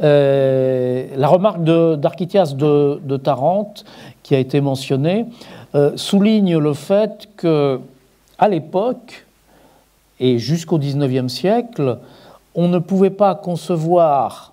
Euh, 0.00 1.06
la 1.16 1.28
remarque 1.28 1.62
d'Architias 1.64 2.54
de, 2.54 3.16
Tarente, 3.16 3.84
qui 4.22 4.34
a 4.34 4.38
été 4.38 4.60
mentionnée, 4.60 5.26
euh, 5.74 5.96
souligne 5.96 6.58
le 6.58 6.74
fait 6.74 7.28
que, 7.36 7.80
à 8.38 8.48
l'époque, 8.48 9.26
et 10.20 10.38
jusqu'au 10.38 10.78
XIXe 10.78 11.32
siècle, 11.32 11.98
on 12.54 12.68
ne 12.68 12.78
pouvait 12.78 13.10
pas 13.10 13.34
concevoir 13.34 14.52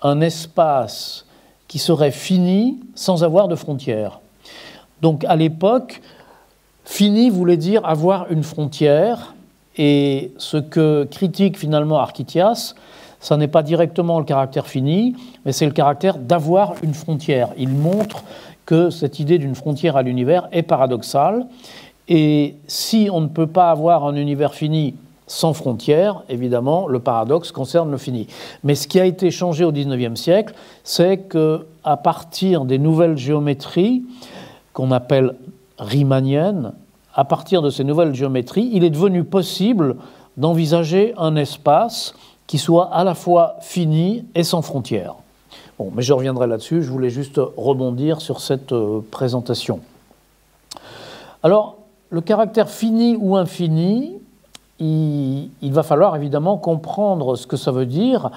un 0.00 0.20
espace 0.20 1.26
qui 1.68 1.78
serait 1.78 2.10
fini 2.10 2.80
sans 2.94 3.24
avoir 3.24 3.48
de 3.48 3.54
frontières. 3.54 4.20
Donc 5.00 5.24
à 5.24 5.36
l'époque, 5.36 6.00
fini 6.84 7.30
voulait 7.30 7.56
dire 7.56 7.84
avoir 7.84 8.30
une 8.30 8.42
frontière, 8.42 9.34
et 9.76 10.32
ce 10.36 10.58
que 10.58 11.04
critique 11.10 11.58
finalement 11.58 11.98
Architias, 11.98 12.74
ce 13.22 13.34
n'est 13.34 13.48
pas 13.48 13.62
directement 13.62 14.18
le 14.18 14.24
caractère 14.24 14.66
fini, 14.66 15.14
mais 15.46 15.52
c'est 15.52 15.64
le 15.64 15.72
caractère 15.72 16.18
d'avoir 16.18 16.74
une 16.82 16.92
frontière. 16.92 17.50
Il 17.56 17.68
montre 17.68 18.24
que 18.66 18.90
cette 18.90 19.20
idée 19.20 19.38
d'une 19.38 19.54
frontière 19.54 19.96
à 19.96 20.02
l'univers 20.02 20.48
est 20.52 20.62
paradoxale, 20.62 21.46
et 22.08 22.56
si 22.66 23.08
on 23.10 23.20
ne 23.20 23.28
peut 23.28 23.46
pas 23.46 23.70
avoir 23.70 24.04
un 24.04 24.16
univers 24.16 24.54
fini 24.54 24.96
sans 25.28 25.52
frontières, 25.52 26.24
évidemment, 26.28 26.88
le 26.88 26.98
paradoxe 26.98 27.52
concerne 27.52 27.92
le 27.92 27.96
fini. 27.96 28.26
Mais 28.64 28.74
ce 28.74 28.88
qui 28.88 28.98
a 28.98 29.04
été 29.04 29.30
changé 29.30 29.64
au 29.64 29.70
XIXe 29.70 30.20
siècle, 30.20 30.54
c'est 30.82 31.18
qu'à 31.28 31.96
partir 31.96 32.64
des 32.64 32.78
nouvelles 32.78 33.16
géométries, 33.16 34.02
qu'on 34.72 34.90
appelle 34.90 35.36
riemanniennes, 35.78 36.72
à 37.14 37.24
partir 37.24 37.62
de 37.62 37.70
ces 37.70 37.84
nouvelles 37.84 38.14
géométries, 38.14 38.68
il 38.72 38.82
est 38.82 38.90
devenu 38.90 39.22
possible 39.22 39.96
d'envisager 40.36 41.14
un 41.16 41.36
espace 41.36 42.14
qui 42.52 42.58
soit 42.58 42.90
à 42.92 43.02
la 43.02 43.14
fois 43.14 43.56
fini 43.62 44.26
et 44.34 44.44
sans 44.44 44.60
frontières. 44.60 45.14
Bon, 45.78 45.90
mais 45.94 46.02
je 46.02 46.12
reviendrai 46.12 46.46
là-dessus, 46.46 46.82
je 46.82 46.90
voulais 46.90 47.08
juste 47.08 47.40
rebondir 47.56 48.20
sur 48.20 48.42
cette 48.42 48.72
euh, 48.72 49.00
présentation. 49.10 49.80
Alors, 51.42 51.78
le 52.10 52.20
caractère 52.20 52.68
fini 52.68 53.16
ou 53.18 53.36
infini, 53.38 54.18
il, 54.80 55.48
va 55.62 55.82
falloir 55.82 56.14
évidemment 56.14 56.58
comprendre 56.58 57.36
ce 57.36 57.46
que 57.46 57.56
ça 57.56 57.72
veut 57.72 57.86
dire, 57.86 58.30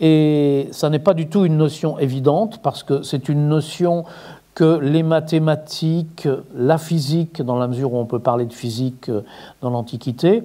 et 0.00 0.68
ça 0.70 0.88
n'est 0.88 0.98
pas 0.98 1.12
du 1.12 1.28
tout 1.28 1.44
une 1.44 1.58
notion 1.58 1.98
évidente, 1.98 2.60
parce 2.62 2.82
que 2.82 3.02
c'est 3.02 3.28
une 3.28 3.48
notion 3.48 4.06
que 4.54 4.78
les 4.78 5.02
mathématiques, 5.02 6.26
la 6.54 6.78
physique, 6.78 7.42
dans 7.42 7.58
la 7.58 7.68
mesure 7.68 7.92
où 7.92 7.98
on 7.98 8.06
peut 8.06 8.18
parler 8.18 8.46
de 8.46 8.54
physique 8.54 9.10
euh, 9.10 9.26
dans 9.60 9.68
l'Antiquité, 9.68 10.42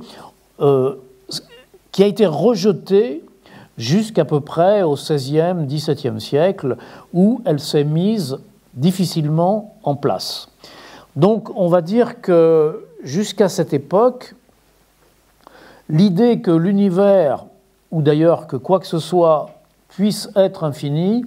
euh, 0.60 0.96
qui 1.94 2.04
a 2.04 2.08
été 2.08 2.26
rejetée 2.26 3.24
jusqu'à 3.78 4.26
peu 4.26 4.42
près 4.42 4.82
au 4.82 4.96
XVIe, 4.96 5.66
XVIIe 5.66 6.20
siècle, 6.20 6.76
où 7.14 7.42
elle 7.46 7.62
s'est 7.62 7.86
mise 7.86 8.40
difficilement 8.74 9.76
en 9.84 9.96
place. 9.96 10.50
Donc 11.16 11.50
on 11.56 11.68
va 11.68 11.82
dire 11.82 12.20
que 12.20 12.86
jusqu'à 13.04 13.48
cette 13.48 13.74
époque, 13.74 14.36
l'idée 15.88 16.42
que 16.42 16.52
l'univers, 16.52 17.46
ou 17.92 18.02
d'ailleurs 18.02 18.48
que 18.48 18.58
quoi 18.58 18.80
que 18.80 18.88
ce 18.88 19.00
soit, 19.00 19.52
puisse 19.90 20.30
être 20.36 20.64
infini, 20.64 21.24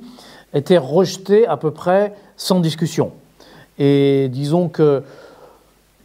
était 0.53 0.79
rejetée 0.79 1.47
à 1.47 1.57
peu 1.57 1.71
près 1.71 2.15
sans 2.37 2.59
discussion. 2.59 3.13
Et 3.79 4.29
disons 4.33 4.69
que 4.69 5.05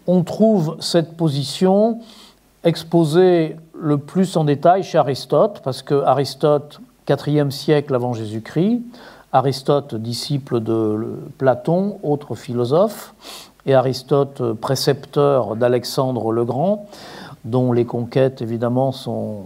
on 0.05 0.23
trouve 0.23 0.77
cette 0.79 1.15
position 1.15 1.99
exposée 2.63 3.55
le 3.81 3.97
plus 3.97 4.37
en 4.37 4.43
détail 4.43 4.83
chez 4.83 4.97
Aristote, 4.97 5.61
parce 5.63 5.81
que 5.81 6.03
Aristote, 6.03 6.79
4e 7.07 7.49
siècle 7.49 7.95
avant 7.95 8.13
Jésus-Christ, 8.13 8.81
Aristote, 9.33 9.95
disciple 9.95 10.59
de 10.59 11.17
Platon, 11.37 11.99
autre 12.03 12.35
philosophe, 12.35 13.13
et 13.65 13.73
Aristote, 13.73 14.53
précepteur 14.53 15.55
d'Alexandre 15.55 16.31
le 16.31 16.45
Grand, 16.45 16.87
dont 17.43 17.71
les 17.71 17.85
conquêtes 17.85 18.41
évidemment 18.41 18.91
sont 18.91 19.45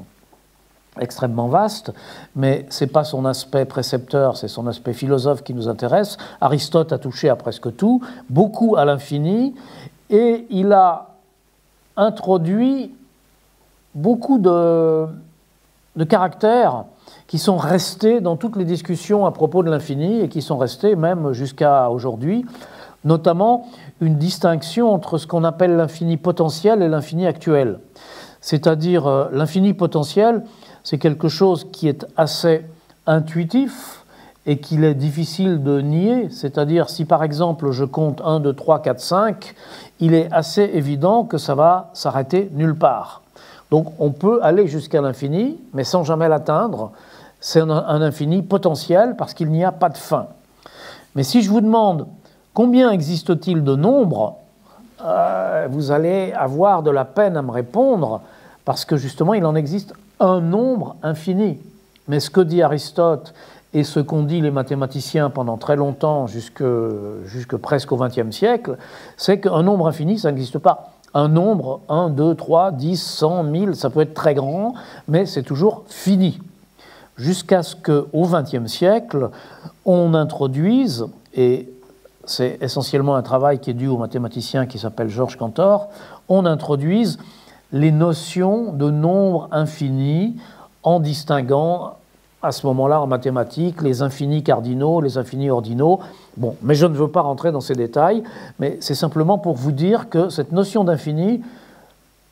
extrêmement 0.99 1.47
vaste, 1.47 1.93
mais 2.35 2.65
ce 2.69 2.83
n'est 2.83 2.91
pas 2.91 3.03
son 3.03 3.25
aspect 3.25 3.65
précepteur, 3.65 4.37
c'est 4.37 4.47
son 4.47 4.67
aspect 4.67 4.93
philosophe 4.93 5.43
qui 5.43 5.53
nous 5.53 5.67
intéresse. 5.67 6.17
Aristote 6.39 6.93
a 6.93 6.97
touché 6.97 7.29
à 7.29 7.35
presque 7.35 7.75
tout, 7.75 8.01
beaucoup 8.29 8.75
à 8.77 8.85
l'infini, 8.85 9.55
et 10.09 10.45
il 10.49 10.71
a 10.71 11.15
introduit 11.97 12.93
beaucoup 13.95 14.37
de, 14.37 15.07
caractères 16.07 16.83
qui 17.27 17.39
sont 17.39 17.57
restés 17.57 18.19
dans 18.19 18.35
toutes 18.35 18.57
les 18.57 18.65
discussions 18.65 19.25
à 19.25 19.31
propos 19.31 19.63
de 19.63 19.71
l'infini 19.71 20.19
et 20.19 20.29
qui 20.29 20.41
sont 20.41 20.57
restés 20.57 20.95
même 20.95 21.31
jusqu'à 21.31 21.89
aujourd'hui, 21.89 22.45
notamment 23.03 23.67
une 24.01 24.17
distinction 24.17 24.93
entre 24.93 25.17
ce 25.17 25.25
qu'on 25.25 25.43
appelle 25.43 25.75
l'infini 25.75 26.17
potentiel 26.17 26.81
et 26.81 26.89
l'infini 26.89 27.25
actuel. 27.25 27.79
C'est-à-dire 28.41 29.07
euh, 29.07 29.25
l'infini 29.31 29.73
potentiel, 29.73 30.43
c'est 30.83 30.99
quelque 30.99 31.29
chose 31.29 31.67
qui 31.71 31.87
est 31.87 32.05
assez 32.15 32.63
intuitif 33.07 34.03
et 34.45 34.57
qu'il 34.57 34.83
est 34.83 34.93
difficile 34.93 35.63
de 35.63 35.81
nier. 35.81 36.29
C'est-à-dire, 36.29 36.89
si 36.89 37.05
par 37.05 37.23
exemple 37.23 37.71
je 37.71 37.85
compte 37.85 38.21
1, 38.23 38.41
2, 38.41 38.53
3, 38.53 38.81
4, 38.83 38.99
5, 38.99 39.55
il 39.99 40.13
est 40.13 40.31
assez 40.31 40.61
évident 40.61 41.23
que 41.23 41.39
ça 41.39 41.55
va 41.55 41.89
s'arrêter 41.93 42.51
nulle 42.53 42.75
part. 42.75 43.23
Donc 43.71 43.93
on 43.99 44.11
peut 44.11 44.39
aller 44.43 44.67
jusqu'à 44.67 45.01
l'infini, 45.01 45.59
mais 45.73 45.83
sans 45.83 46.03
jamais 46.03 46.29
l'atteindre. 46.29 46.91
C'est 47.39 47.59
un, 47.59 48.01
infini 48.01 48.41
potentiel 48.41 49.15
parce 49.17 49.33
qu'il 49.33 49.51
n'y 49.51 49.63
a 49.63 49.71
pas 49.71 49.89
de 49.89 49.97
fin. 49.97 50.27
Mais 51.15 51.23
si 51.23 51.41
je 51.41 51.49
vous 51.49 51.61
demande 51.61 52.07
combien 52.53 52.91
existe-t-il 52.91 53.63
de 53.63 53.75
nombres, 53.75 54.37
euh, 55.03 55.67
vous 55.69 55.91
allez 55.91 56.33
avoir 56.33 56.81
de 56.81 56.89
la 56.89 57.05
peine 57.05 57.37
à 57.37 57.41
me 57.41 57.51
répondre 57.51 58.21
parce 58.63 58.85
que 58.85 58.97
justement 58.97 59.33
il 59.33 59.45
en 59.45 59.55
existe 59.55 59.93
un 60.19 60.41
nombre 60.41 60.95
infini. 61.03 61.59
Mais 62.07 62.19
ce 62.19 62.29
que 62.29 62.41
dit 62.41 62.61
Aristote 62.61 63.33
et 63.73 63.83
ce 63.83 63.99
qu'ont 63.99 64.23
dit 64.23 64.41
les 64.41 64.51
mathématiciens 64.51 65.29
pendant 65.29 65.57
très 65.57 65.75
longtemps, 65.75 66.27
jusque, 66.27 66.63
jusque 67.25 67.57
presque 67.57 67.91
au 67.91 67.97
XXe 67.97 68.31
siècle, 68.31 68.77
c'est 69.17 69.39
qu'un 69.39 69.63
nombre 69.63 69.87
infini, 69.87 70.17
ça 70.17 70.31
n'existe 70.31 70.59
pas. 70.59 70.94
Un 71.15 71.29
nombre, 71.29 71.79
1, 71.89 72.09
2, 72.09 72.35
3, 72.35 72.73
10, 72.73 73.01
100, 73.01 73.43
1000, 73.43 73.75
ça 73.75 73.89
peut 73.89 74.01
être 74.01 74.13
très 74.13 74.35
grand, 74.35 74.73
mais 75.07 75.25
c'est 75.25 75.43
toujours 75.43 75.83
fini. 75.87 76.41
Jusqu'à 77.15 77.63
ce 77.63 77.75
qu'au 77.75 78.27
XXe 78.27 78.67
siècle, 78.67 79.29
on 79.85 80.13
introduise, 80.13 81.07
et 81.33 81.69
c'est 82.25 82.57
essentiellement 82.59 83.15
un 83.15 83.21
travail 83.21 83.59
qui 83.59 83.69
est 83.69 83.73
dû 83.73 83.87
au 83.87 83.97
mathématicien 83.97 84.65
qui 84.65 84.77
s'appelle 84.77 85.07
Georges 85.07 85.37
Cantor, 85.37 85.87
on 86.27 86.45
introduise 86.45 87.17
les 87.71 87.91
notions 87.91 88.73
de 88.73 88.89
nombre 88.89 89.47
infini 89.51 90.35
en 90.83 90.99
distinguant 90.99 91.95
à 92.45 92.51
ce 92.51 92.65
moment-là 92.67 93.01
en 93.01 93.07
mathématiques 93.07 93.81
les 93.81 94.01
infinis 94.01 94.43
cardinaux, 94.43 95.01
les 95.01 95.17
infinis 95.17 95.49
ordinaux. 95.49 95.99
Bon, 96.37 96.55
mais 96.61 96.75
je 96.75 96.85
ne 96.85 96.93
veux 96.93 97.07
pas 97.07 97.21
rentrer 97.21 97.51
dans 97.51 97.61
ces 97.61 97.75
détails, 97.75 98.23
mais 98.59 98.77
c'est 98.81 98.95
simplement 98.95 99.37
pour 99.37 99.55
vous 99.55 99.71
dire 99.71 100.09
que 100.09 100.29
cette 100.29 100.51
notion 100.51 100.83
d'infini, 100.83 101.41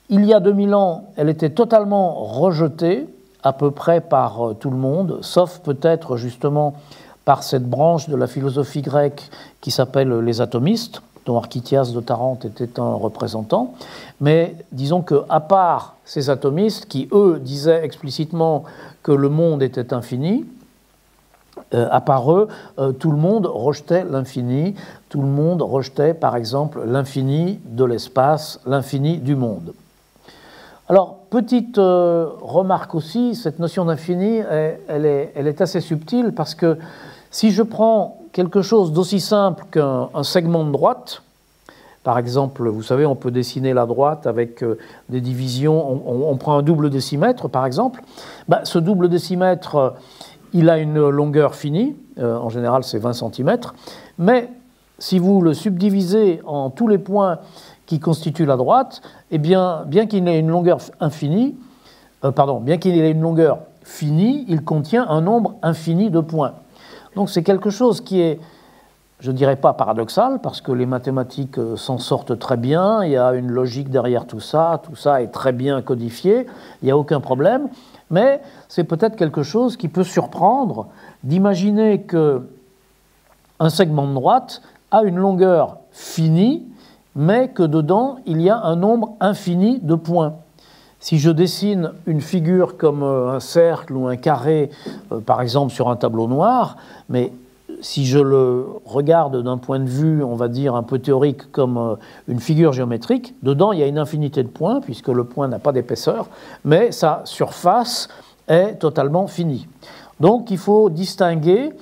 il 0.09 0.25
y 0.25 0.33
a 0.33 0.39
2000 0.39 0.75
ans, 0.75 1.05
elle 1.15 1.29
était 1.29 1.49
totalement 1.49 2.13
rejetée 2.23 3.07
à 3.41 3.53
peu 3.53 3.71
près 3.71 4.01
par 4.01 4.49
euh, 4.49 4.53
tout 4.53 4.69
le 4.69 4.77
monde, 4.77 5.19
sauf 5.21 5.59
peut-être 5.59 6.17
justement 6.17 6.75
par 7.25 7.43
cette 7.43 7.67
branche 7.67 8.09
de 8.09 8.15
la 8.15 8.27
philosophie 8.27 8.81
grecque 8.81 9.29
qui 9.61 9.71
s'appelle 9.71 10.19
les 10.19 10.41
atomistes 10.41 11.01
dont 11.25 11.37
Architias 11.37 11.91
de 11.93 12.01
Tarente 12.01 12.45
était 12.45 12.79
un 12.79 12.93
représentant. 12.93 13.73
Mais 14.21 14.55
disons 14.71 15.01
qu'à 15.01 15.39
part 15.39 15.95
ces 16.05 16.29
atomistes 16.29 16.85
qui, 16.85 17.07
eux, 17.11 17.39
disaient 17.39 17.83
explicitement 17.83 18.63
que 19.03 19.11
le 19.11 19.29
monde 19.29 19.63
était 19.63 19.93
infini, 19.93 20.45
euh, 21.73 21.87
à 21.91 22.01
part 22.01 22.31
eux, 22.33 22.47
euh, 22.79 22.91
tout 22.91 23.11
le 23.11 23.17
monde 23.17 23.45
rejetait 23.45 24.05
l'infini, 24.05 24.75
tout 25.09 25.21
le 25.21 25.27
monde 25.27 25.61
rejetait 25.61 26.13
par 26.13 26.35
exemple 26.35 26.83
l'infini 26.85 27.59
de 27.65 27.83
l'espace, 27.83 28.59
l'infini 28.65 29.17
du 29.17 29.35
monde. 29.35 29.73
Alors, 30.89 31.19
petite 31.29 31.77
euh, 31.77 32.29
remarque 32.41 32.95
aussi, 32.95 33.35
cette 33.35 33.59
notion 33.59 33.85
d'infini, 33.85 34.41
elle, 34.87 35.05
est, 35.05 35.61
assez 35.61 35.79
subtile 35.79 36.33
parce 36.35 36.55
que 36.55 36.77
si 37.31 37.51
je 37.51 37.63
prends 37.63 38.22
quelque 38.33 38.61
chose 38.61 38.91
d'aussi 38.91 39.21
simple 39.21 39.63
qu'un 39.71 40.09
segment 40.23 40.65
de 40.65 40.71
droite, 40.71 41.21
par 42.03 42.17
exemple, 42.17 42.67
vous 42.67 42.83
savez, 42.83 43.05
on 43.05 43.15
peut 43.15 43.31
dessiner 43.31 43.73
la 43.73 43.85
droite 43.85 44.27
avec 44.27 44.61
euh, 44.61 44.77
des 45.07 45.21
divisions, 45.21 46.01
on, 46.05 46.35
prend 46.35 46.57
un 46.57 46.61
double 46.61 46.89
décimètre 46.89 47.47
par 47.47 47.65
exemple, 47.65 48.03
bah, 48.49 48.61
ce 48.65 48.77
double 48.77 49.07
décimètre, 49.07 49.75
euh, 49.75 49.89
il 50.51 50.69
a 50.69 50.79
une 50.79 51.07
longueur 51.09 51.55
finie, 51.55 51.95
euh, 52.19 52.35
en 52.37 52.49
général 52.49 52.83
c'est 52.83 52.99
20 52.99 53.13
cm, 53.13 53.57
mais 54.17 54.49
si 54.99 55.17
vous 55.17 55.41
le 55.41 55.53
subdivisez 55.53 56.41
en 56.45 56.69
tous 56.69 56.89
les 56.89 56.97
points 56.97 57.39
qui 57.85 57.99
constituent 57.99 58.45
la 58.45 58.57
droite, 58.57 59.01
eh 59.31 59.37
bien, 59.37 59.83
bien 59.87 60.05
qu'il 60.05 60.27
ait 60.27 60.39
une 60.39 60.49
longueur 60.49 60.79
infinie, 60.99 61.55
pardon, 62.35 62.59
bien 62.59 62.77
qu'il 62.77 62.99
ait 62.99 63.11
une 63.11 63.21
longueur 63.21 63.59
fini, 63.83 64.45
il 64.47 64.63
contient 64.63 65.07
un 65.09 65.21
nombre 65.21 65.55
infini 65.61 66.09
de 66.09 66.19
points. 66.19 66.53
Donc 67.15 67.29
c'est 67.29 67.43
quelque 67.43 67.69
chose 67.69 68.01
qui 68.01 68.21
est, 68.21 68.39
je 69.19 69.31
ne 69.31 69.35
dirais 69.37 69.55
pas 69.55 69.73
paradoxal, 69.73 70.39
parce 70.41 70.61
que 70.61 70.71
les 70.71 70.85
mathématiques 70.85 71.57
euh, 71.57 71.75
s'en 71.75 71.97
sortent 71.97 72.37
très 72.39 72.57
bien, 72.57 73.03
il 73.03 73.11
y 73.11 73.17
a 73.17 73.33
une 73.33 73.51
logique 73.51 73.89
derrière 73.89 74.25
tout 74.25 74.39
ça, 74.39 74.81
tout 74.83 74.95
ça 74.95 75.21
est 75.21 75.27
très 75.27 75.51
bien 75.51 75.81
codifié, 75.81 76.47
il 76.81 76.85
n'y 76.85 76.91
a 76.91 76.97
aucun 76.97 77.19
problème, 77.19 77.69
mais 78.09 78.41
c'est 78.67 78.83
peut-être 78.83 79.15
quelque 79.15 79.43
chose 79.43 79.77
qui 79.77 79.87
peut 79.87 80.03
surprendre 80.03 80.87
d'imaginer 81.23 82.01
que 82.01 82.47
un 83.59 83.69
segment 83.69 84.07
de 84.07 84.13
droite 84.13 84.61
a 84.91 85.03
une 85.03 85.17
longueur 85.17 85.77
finie, 85.91 86.67
mais 87.15 87.49
que 87.49 87.63
dedans 87.63 88.17
il 88.25 88.41
y 88.41 88.49
a 88.49 88.59
un 88.59 88.75
nombre 88.75 89.13
infini 89.19 89.79
de 89.79 89.95
points. 89.95 90.35
Si 91.03 91.19
je 91.19 91.29
dessine 91.29 91.91
une 92.05 92.21
figure 92.21 92.77
comme 92.77 93.03
euh, 93.03 93.35
un 93.35 93.41
cercle 93.41 93.91
ou 93.91 94.07
un 94.07 94.15
carré, 94.15 94.69
euh, 95.11 95.19
par 95.19 95.41
exemple 95.41 95.73
sur 95.73 95.89
un 95.89 95.97
tableau 95.97 96.29
noir, 96.29 96.77
mais 97.09 97.33
si 97.81 98.05
je 98.05 98.19
le 98.19 98.65
regarde 98.85 99.43
d'un 99.43 99.57
point 99.57 99.79
de 99.79 99.89
vue, 99.89 100.23
on 100.23 100.35
va 100.35 100.47
dire, 100.47 100.75
un 100.75 100.83
peu 100.83 100.99
théorique 100.99 101.51
comme 101.51 101.77
euh, 101.77 101.95
une 102.29 102.39
figure 102.39 102.71
géométrique, 102.71 103.35
dedans 103.43 103.73
il 103.73 103.79
y 103.79 103.83
a 103.83 103.87
une 103.87 103.97
infinité 103.97 104.43
de 104.43 104.47
points, 104.47 104.79
puisque 104.79 105.09
le 105.09 105.25
point 105.25 105.49
n'a 105.49 105.59
pas 105.59 105.73
d'épaisseur, 105.73 106.29
mais 106.63 106.93
sa 106.93 107.19
surface 107.25 108.07
est 108.47 108.75
totalement 108.75 109.27
finie. 109.27 109.67
Donc 110.21 110.51
il 110.51 110.57
faut 110.57 110.89
distinguer 110.89 111.73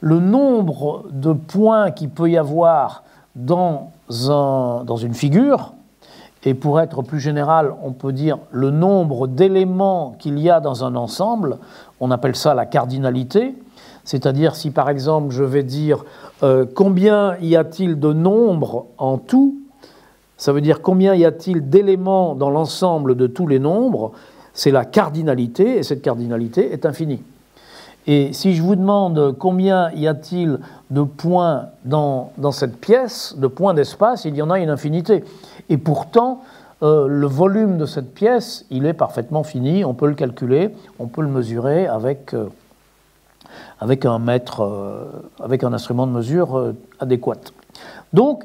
le 0.00 0.20
nombre 0.20 1.06
de 1.10 1.32
points 1.32 1.90
qu'il 1.90 2.10
peut 2.10 2.30
y 2.30 2.38
avoir 2.38 3.02
dans, 3.34 3.90
un, 4.28 4.84
dans 4.84 4.96
une 4.96 5.14
figure, 5.14 5.72
et 6.44 6.54
pour 6.54 6.80
être 6.80 7.02
plus 7.02 7.20
général, 7.20 7.74
on 7.82 7.92
peut 7.92 8.12
dire 8.12 8.38
le 8.50 8.70
nombre 8.70 9.26
d'éléments 9.26 10.16
qu'il 10.18 10.38
y 10.38 10.48
a 10.48 10.60
dans 10.60 10.84
un 10.84 10.94
ensemble, 10.96 11.58
on 12.00 12.10
appelle 12.10 12.34
ça 12.34 12.54
la 12.54 12.66
cardinalité, 12.66 13.54
c'est-à-dire 14.04 14.56
si 14.56 14.70
par 14.70 14.88
exemple 14.88 15.30
je 15.30 15.44
vais 15.44 15.62
dire 15.62 16.04
euh, 16.42 16.64
combien 16.74 17.36
y 17.40 17.56
a-t-il 17.56 18.00
de 18.00 18.12
nombres 18.12 18.86
en 18.96 19.18
tout, 19.18 19.56
ça 20.38 20.52
veut 20.52 20.62
dire 20.62 20.80
combien 20.80 21.14
y 21.14 21.26
a-t-il 21.26 21.68
d'éléments 21.68 22.34
dans 22.34 22.48
l'ensemble 22.48 23.16
de 23.16 23.26
tous 23.26 23.46
les 23.46 23.58
nombres, 23.58 24.12
c'est 24.54 24.70
la 24.70 24.86
cardinalité, 24.86 25.76
et 25.76 25.82
cette 25.82 26.00
cardinalité 26.00 26.72
est 26.72 26.86
infinie. 26.86 27.22
Et 28.06 28.32
si 28.32 28.54
je 28.54 28.62
vous 28.62 28.76
demande 28.76 29.36
combien 29.38 29.90
y 29.92 30.08
a-t-il 30.08 30.58
de 30.90 31.02
points 31.02 31.66
dans, 31.84 32.32
dans 32.38 32.50
cette 32.50 32.78
pièce, 32.78 33.36
de 33.36 33.46
points 33.46 33.74
d'espace, 33.74 34.24
il 34.24 34.34
y 34.34 34.42
en 34.42 34.50
a 34.50 34.58
une 34.58 34.70
infinité. 34.70 35.22
Et 35.70 35.78
pourtant, 35.78 36.42
euh, 36.82 37.06
le 37.06 37.26
volume 37.26 37.78
de 37.78 37.86
cette 37.86 38.12
pièce, 38.12 38.66
il 38.70 38.84
est 38.84 38.92
parfaitement 38.92 39.44
fini, 39.44 39.84
on 39.84 39.94
peut 39.94 40.08
le 40.08 40.14
calculer, 40.14 40.74
on 40.98 41.06
peut 41.06 41.22
le 41.22 41.28
mesurer 41.28 41.86
avec, 41.86 42.34
euh, 42.34 42.48
avec 43.78 44.04
un 44.04 44.18
mètre, 44.18 44.62
euh, 44.62 45.04
avec 45.38 45.62
un 45.62 45.72
instrument 45.72 46.06
de 46.06 46.12
mesure 46.12 46.74
adéquat. 46.98 47.52
Donc, 48.12 48.44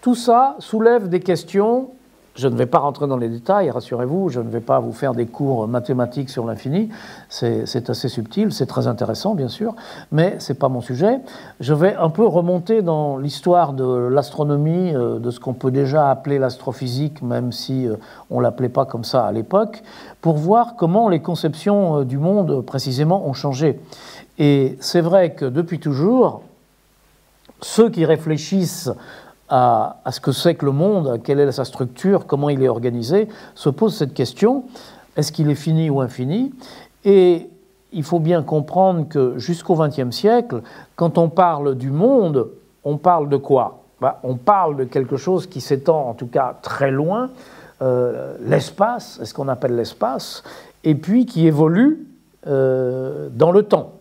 tout 0.00 0.16
ça 0.16 0.56
soulève 0.58 1.08
des 1.08 1.20
questions 1.20 1.90
je 2.36 2.48
ne 2.48 2.54
vais 2.54 2.66
pas 2.66 2.78
rentrer 2.78 3.06
dans 3.06 3.16
les 3.16 3.28
détails, 3.28 3.70
rassurez-vous, 3.70 4.28
je 4.28 4.40
ne 4.40 4.48
vais 4.48 4.60
pas 4.60 4.78
vous 4.78 4.92
faire 4.92 5.14
des 5.14 5.26
cours 5.26 5.66
mathématiques 5.66 6.30
sur 6.30 6.44
l'infini, 6.44 6.90
c'est 7.28 7.90
assez 7.90 8.08
subtil, 8.08 8.52
c'est 8.52 8.66
très 8.66 8.86
intéressant 8.86 9.34
bien 9.34 9.48
sûr, 9.48 9.74
mais 10.12 10.38
ce 10.38 10.52
n'est 10.52 10.58
pas 10.58 10.68
mon 10.68 10.80
sujet. 10.80 11.20
Je 11.60 11.74
vais 11.74 11.94
un 11.96 12.10
peu 12.10 12.26
remonter 12.26 12.82
dans 12.82 13.16
l'histoire 13.16 13.72
de 13.72 13.84
l'astronomie, 13.84 14.94
euh, 14.94 15.18
de 15.18 15.30
ce 15.30 15.40
qu'on 15.40 15.54
peut 15.54 15.70
déjà 15.70 16.10
appeler 16.10 16.38
l'astrophysique, 16.38 17.22
même 17.22 17.52
si 17.52 17.88
euh, 17.88 17.96
on 18.30 18.38
ne 18.38 18.42
l'appelait 18.42 18.68
pas 18.68 18.84
comme 18.84 19.04
ça 19.04 19.24
à 19.24 19.32
l'époque, 19.32 19.82
pour 20.20 20.36
voir 20.36 20.76
comment 20.76 21.08
les 21.08 21.20
conceptions 21.20 22.00
euh, 22.00 22.04
du 22.04 22.18
monde 22.18 22.64
précisément 22.64 23.26
ont 23.26 23.32
changé. 23.32 23.80
Et 24.38 24.76
c'est 24.80 25.00
vrai 25.00 25.32
que 25.32 25.46
depuis 25.46 25.80
toujours, 25.80 26.42
ceux 27.62 27.88
qui 27.88 28.04
réfléchissent 28.04 28.90
à, 29.48 29.96
ce 30.10 30.20
que 30.20 30.32
c'est 30.32 30.54
que 30.54 30.64
le 30.64 30.72
monde, 30.72 31.20
quelle 31.22 31.40
est 31.40 31.52
sa 31.52 31.64
structure, 31.64 32.26
comment 32.26 32.48
il 32.48 32.62
est 32.62 32.68
organisé, 32.68 33.28
se 33.54 33.68
pose 33.68 33.96
cette 33.96 34.14
question, 34.14 34.64
est-ce 35.16 35.32
qu'il 35.32 35.50
est 35.50 35.54
fini 35.54 35.90
ou 35.90 36.00
infini? 36.00 36.52
Et 37.04 37.48
il 37.92 38.02
faut 38.02 38.18
bien 38.18 38.42
comprendre 38.42 39.08
que 39.08 39.38
jusqu'au 39.38 39.76
XXe 39.76 40.10
siècle, 40.10 40.62
quand 40.96 41.18
on 41.18 41.28
parle 41.28 41.76
du 41.76 41.90
monde, 41.90 42.48
on 42.84 42.96
parle 42.96 43.28
de 43.28 43.36
quoi? 43.36 43.82
Bah, 44.00 44.20
On 44.22 44.36
parle 44.36 44.76
de 44.76 44.84
quelque 44.84 45.16
chose 45.16 45.46
qui 45.46 45.60
s'étend 45.60 46.08
en 46.08 46.14
tout 46.14 46.26
cas 46.26 46.56
très 46.60 46.90
loin, 46.90 47.30
euh, 47.82 48.36
l'espace, 48.40 49.18
est 49.22 49.24
ce 49.26 49.34
qu'on 49.34 49.48
appelle 49.48 49.76
l'espace, 49.76 50.42
et 50.84 50.94
puis 50.94 51.26
qui 51.26 51.46
évolue 51.46 52.06
euh, 52.46 53.28
dans 53.32 53.52
le 53.52 53.62
temps. 53.62 53.92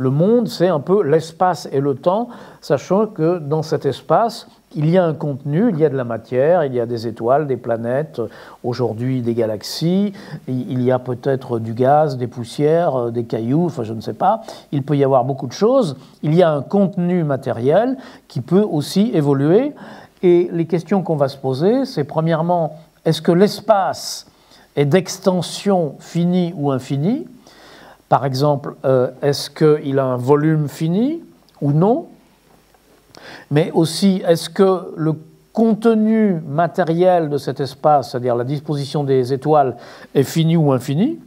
Le 0.00 0.08
monde, 0.08 0.48
c'est 0.48 0.68
un 0.68 0.80
peu 0.80 1.02
l'espace 1.02 1.68
et 1.72 1.78
le 1.78 1.94
temps, 1.94 2.30
sachant 2.62 3.06
que 3.06 3.38
dans 3.38 3.60
cet 3.60 3.84
espace, 3.84 4.48
il 4.74 4.88
y 4.88 4.96
a 4.96 5.04
un 5.04 5.12
contenu, 5.12 5.68
il 5.68 5.78
y 5.78 5.84
a 5.84 5.90
de 5.90 5.96
la 5.96 6.04
matière, 6.04 6.64
il 6.64 6.72
y 6.72 6.80
a 6.80 6.86
des 6.86 7.06
étoiles, 7.06 7.46
des 7.46 7.58
planètes, 7.58 8.18
aujourd'hui 8.64 9.20
des 9.20 9.34
galaxies, 9.34 10.14
il 10.48 10.82
y 10.82 10.90
a 10.90 10.98
peut-être 10.98 11.58
du 11.58 11.74
gaz, 11.74 12.16
des 12.16 12.28
poussières, 12.28 12.96
euh, 12.96 13.10
des 13.10 13.24
cailloux, 13.24 13.66
enfin 13.66 13.82
je 13.82 13.92
ne 13.92 14.00
sais 14.00 14.14
pas. 14.14 14.40
Il 14.72 14.84
peut 14.84 14.96
y 14.96 15.04
avoir 15.04 15.26
beaucoup 15.26 15.46
de 15.46 15.52
choses. 15.52 15.98
Il 16.22 16.34
y 16.34 16.42
a 16.42 16.50
un 16.50 16.62
contenu 16.62 17.22
matériel 17.22 17.98
qui 18.26 18.40
peut 18.40 18.62
aussi 18.62 19.10
évoluer. 19.12 19.74
Et 20.22 20.48
les 20.50 20.64
questions 20.64 21.02
qu'on 21.02 21.16
va 21.16 21.28
se 21.28 21.36
poser, 21.36 21.84
c'est 21.84 22.04
premièrement, 22.04 22.78
est-ce 23.04 23.20
que 23.20 23.32
l'espace 23.32 24.26
est 24.76 24.86
d'extension 24.86 25.96
finie 25.98 26.54
ou 26.56 26.70
infinie? 26.70 27.26
Par 28.10 28.26
exemple, 28.26 28.74
euh, 28.84 29.08
est-ce 29.22 29.48
qu'il 29.48 30.00
a 30.00 30.04
un 30.04 30.16
volume 30.16 30.68
fini 30.68 31.22
ou 31.62 31.70
non? 31.70 32.08
Mais 33.52 33.70
aussi 33.70 34.20
est-ce 34.26 34.50
que 34.50 34.92
le 34.96 35.14
contenu 35.52 36.42
matériel 36.48 37.30
de 37.30 37.38
cet 37.38 37.60
espace, 37.60 38.10
c'est-à-dire 38.10 38.34
la 38.34 38.42
disposition 38.42 39.04
des 39.04 39.32
étoiles, 39.32 39.76
est 40.16 40.24
fini 40.24 40.56
ou 40.56 40.72
infini? 40.72 41.20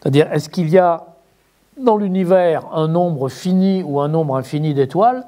C'est-à-dire 0.00 0.32
est-ce 0.32 0.48
qu'il 0.48 0.68
y 0.70 0.78
a 0.78 1.06
dans 1.80 1.96
l'univers 1.96 2.66
un 2.72 2.88
nombre 2.88 3.28
fini 3.28 3.84
ou 3.84 4.00
un 4.00 4.08
nombre 4.08 4.36
infini 4.36 4.74
d'étoiles? 4.74 5.24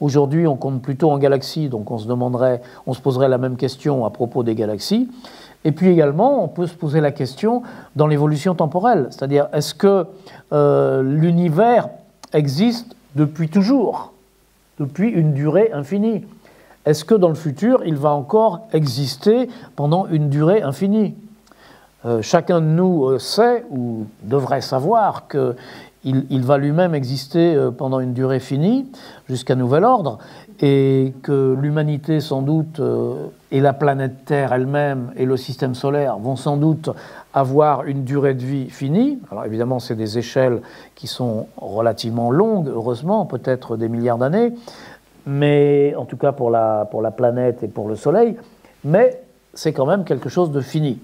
Aujourd'hui, 0.00 0.48
on 0.48 0.56
compte 0.56 0.82
plutôt 0.82 1.12
en 1.12 1.18
galaxies, 1.18 1.68
donc 1.68 1.88
on 1.92 1.98
se 1.98 2.08
demanderait, 2.08 2.62
on 2.84 2.94
se 2.94 3.00
poserait 3.00 3.28
la 3.28 3.38
même 3.38 3.56
question 3.56 4.04
à 4.04 4.10
propos 4.10 4.42
des 4.42 4.56
galaxies. 4.56 5.08
Et 5.64 5.72
puis 5.72 5.88
également, 5.88 6.42
on 6.44 6.48
peut 6.48 6.66
se 6.66 6.74
poser 6.74 7.00
la 7.00 7.10
question 7.10 7.62
dans 7.96 8.06
l'évolution 8.06 8.54
temporelle, 8.54 9.08
c'est-à-dire 9.10 9.48
est-ce 9.52 9.74
que 9.74 10.06
euh, 10.52 11.02
l'univers 11.02 11.88
existe 12.32 12.94
depuis 13.16 13.48
toujours 13.48 14.12
depuis 14.78 15.08
une 15.08 15.34
durée 15.34 15.70
infinie? 15.72 16.24
Est-ce 16.86 17.04
que 17.04 17.14
dans 17.14 17.28
le 17.28 17.34
futur, 17.34 17.82
il 17.84 17.96
va 17.96 18.10
encore 18.10 18.68
exister 18.72 19.48
pendant 19.74 20.06
une 20.06 20.28
durée 20.28 20.62
infinie? 20.62 21.16
Euh, 22.06 22.22
Chacun 22.22 22.60
de 22.60 22.66
nous 22.66 23.06
euh, 23.06 23.18
sait 23.18 23.64
ou 23.70 24.06
devrait 24.22 24.60
savoir 24.60 25.26
qu'il 25.26 25.56
il 26.04 26.44
va 26.44 26.58
lui-même 26.58 26.94
exister 26.94 27.58
pendant 27.76 27.98
une 27.98 28.14
durée 28.14 28.38
finie, 28.38 28.86
jusqu'à 29.28 29.56
nouvel 29.56 29.82
ordre, 29.82 30.18
et 30.60 31.12
que 31.22 31.56
l'humanité, 31.60 32.20
sans 32.20 32.42
doute, 32.42 32.80
et 33.50 33.60
la 33.60 33.72
planète 33.72 34.24
Terre 34.24 34.52
elle-même 34.52 35.12
et 35.16 35.24
le 35.24 35.36
système 35.36 35.74
solaire 35.74 36.18
vont 36.18 36.36
sans 36.36 36.56
doute 36.56 36.90
avoir 37.32 37.84
une 37.84 38.04
durée 38.04 38.34
de 38.34 38.44
vie 38.44 38.70
finie. 38.70 39.18
Alors 39.30 39.44
évidemment, 39.44 39.78
c'est 39.78 39.94
des 39.94 40.18
échelles 40.18 40.60
qui 40.94 41.06
sont 41.06 41.46
relativement 41.56 42.30
longues, 42.30 42.68
heureusement, 42.68 43.24
peut-être 43.26 43.76
des 43.76 43.88
milliards 43.88 44.18
d'années, 44.18 44.52
mais 45.26 45.94
en 45.96 46.04
tout 46.04 46.16
cas 46.16 46.32
pour 46.32 46.50
la, 46.50 46.88
pour 46.90 47.02
la 47.02 47.10
planète 47.10 47.62
et 47.62 47.68
pour 47.68 47.88
le 47.88 47.96
Soleil, 47.96 48.36
mais 48.84 49.22
c'est 49.54 49.72
quand 49.72 49.86
même 49.86 50.04
quelque 50.04 50.28
chose 50.28 50.50
de 50.50 50.60
fini. 50.60 50.98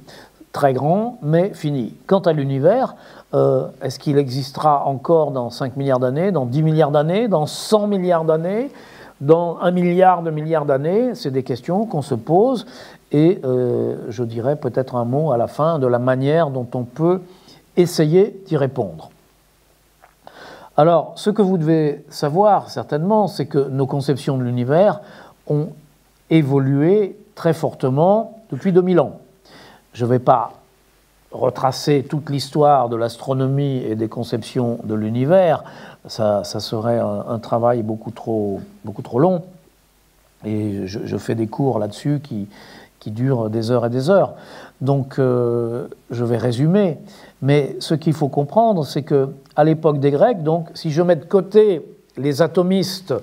Très 0.52 0.73
grand, 0.73 1.18
mais 1.23 1.52
fini. 1.52 1.94
Quant 2.06 2.20
à 2.20 2.32
l'univers, 2.32 2.94
euh, 3.34 3.66
est-ce 3.82 3.99
qu'il 3.99 4.18
existera 4.18 4.87
encore 4.87 5.32
dans 5.32 5.50
5 5.50 5.76
milliards 5.76 5.99
d'années, 5.99 6.30
dans 6.30 6.46
10 6.46 6.62
milliards 6.62 6.92
d'années, 6.92 7.26
dans 7.26 7.46
100 7.46 7.88
milliards 7.88 8.25
d'années? 8.25 8.70
Dans 9.21 9.59
un 9.61 9.71
milliard 9.71 10.23
de 10.23 10.30
milliards 10.30 10.64
d'années, 10.64 11.14
c'est 11.14 11.30
des 11.30 11.42
questions 11.42 11.87
qu'on 11.87 12.02
se 12.02 12.14
pose 12.14 12.66
et 13.12 13.40
euh, 13.44 13.97
je 14.09 14.25
dirais 14.25 14.56
peut-être 14.56 14.97
un 14.97 15.04
mot 15.04 15.33
à 15.33 15.37
la 15.37 15.47
fin 15.47 15.78
de 15.78 15.87
la 15.87 15.99
manière 15.99 16.50
dont 16.50 16.66
on 16.75 16.83
peut 16.83 17.23
essayer 17.76 18.42
d'y 18.47 18.56
répondre. 18.56 19.11
Alors, 20.76 21.12
ce 21.14 21.30
que 21.30 21.42
vous 21.42 21.56
devez 21.56 22.04
savoir 22.09 22.71
certainement, 22.71 23.28
c'est 23.28 23.47
que 23.47 23.68
nos 23.68 23.87
conceptions 23.87 24.37
de 24.37 24.42
l'univers 24.42 25.00
ont 25.47 25.68
évolué 26.30 27.16
très 27.37 27.52
fortement 27.52 28.42
depuis 28.50 28.73
2000 28.73 28.99
ans. 28.99 29.21
Je 29.92 30.04
ne 30.04 30.11
vais 30.11 30.18
pas 30.18 30.52
retracer 31.34 32.06
toute 32.08 32.30
l'histoire 32.30 32.88
de 32.88 32.96
l'astronomie 32.96 33.82
et 33.84 33.96
des 33.96 34.08
conceptions 34.08 34.78
de 34.84 34.94
l'univers, 34.94 35.64
ça, 36.06 36.44
serait 36.44 36.98
un, 36.98 37.38
travail 37.38 37.82
beaucoup 37.82 38.10
trop, 38.10 38.60
beaucoup 38.84 39.02
trop 39.02 39.18
long. 39.18 39.42
Et 40.44 40.86
je, 40.86 41.16
fais 41.16 41.34
des 41.34 41.46
cours 41.46 41.78
là-dessus 41.78 42.20
qui, 42.22 42.48
qui 43.00 43.10
dure 43.10 43.50
des 43.50 43.70
heures 43.70 43.86
et 43.86 43.90
des 43.90 44.10
heures. 44.10 44.34
Donc, 44.80 45.14
je 45.18 46.24
vais 46.24 46.36
résumer. 46.36 46.98
Mais 47.42 47.76
ce 47.80 47.94
qu'il 47.94 48.12
faut 48.12 48.28
comprendre, 48.28 48.86
c'est 48.86 49.02
que 49.02 49.28
à 49.56 49.64
l'époque 49.64 49.98
des 49.98 50.10
Grecs, 50.10 50.42
donc, 50.42 50.68
si 50.74 50.90
je 50.90 51.02
mets 51.02 51.16
de 51.16 51.24
côté 51.24 51.82
les 52.16 52.42
atomistes 52.42 53.14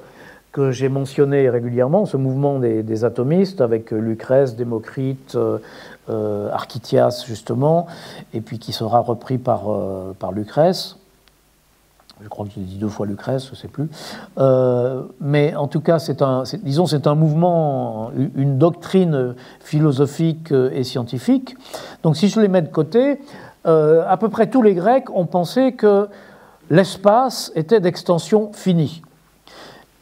que 0.52 0.72
j'ai 0.72 0.90
mentionnés 0.90 1.50
régulièrement, 1.50 2.06
ce 2.06 2.18
mouvement 2.18 2.60
des, 2.60 3.06
atomistes 3.06 3.62
avec 3.62 3.92
Lucrèce, 3.92 4.56
Démocrite, 4.56 5.36
euh, 5.36 5.60
Architias 6.08 7.24
justement, 7.26 7.88
et 8.34 8.42
puis 8.42 8.60
qui 8.60 8.74
sera 8.74 9.00
repris 9.00 9.38
par, 9.38 9.64
par 10.20 10.32
Lucrèce 10.32 10.98
je 12.24 12.30
crois 12.30 12.46
que 12.46 12.52
j'ai 12.56 12.62
dit 12.62 12.78
deux 12.78 12.88
fois 12.88 13.06
Lucrèce, 13.06 13.46
je 13.46 13.52
ne 13.52 13.56
sais 13.56 13.68
plus. 13.68 13.90
Euh, 14.38 15.04
mais 15.20 15.56
en 15.56 15.68
tout 15.68 15.82
cas, 15.82 16.00
c'est 16.00 16.22
un, 16.22 16.44
disons, 16.64 16.86
c'est 16.86 17.08
un 17.08 17.16
mouvement, 17.16 18.12
une 18.36 18.58
doctrine 18.58 19.36
philosophique 19.60 20.52
et 20.52 20.84
scientifique. 20.84 21.56
Donc, 22.04 22.18
si 22.18 22.30
je 22.30 22.40
les 22.40 22.48
mets 22.48 22.62
de 22.62 22.70
côté, 22.70 23.20
euh, 23.66 24.04
à 24.08 24.18
peu 24.18 24.30
près 24.30 24.50
tous 24.50 24.62
les 24.62 24.74
Grecs 24.74 25.10
ont 25.14 25.26
pensé 25.26 25.74
que 25.74 26.08
l'espace 26.70 27.52
était 27.56 27.80
d'extension 27.80 28.52
finie. 28.54 29.02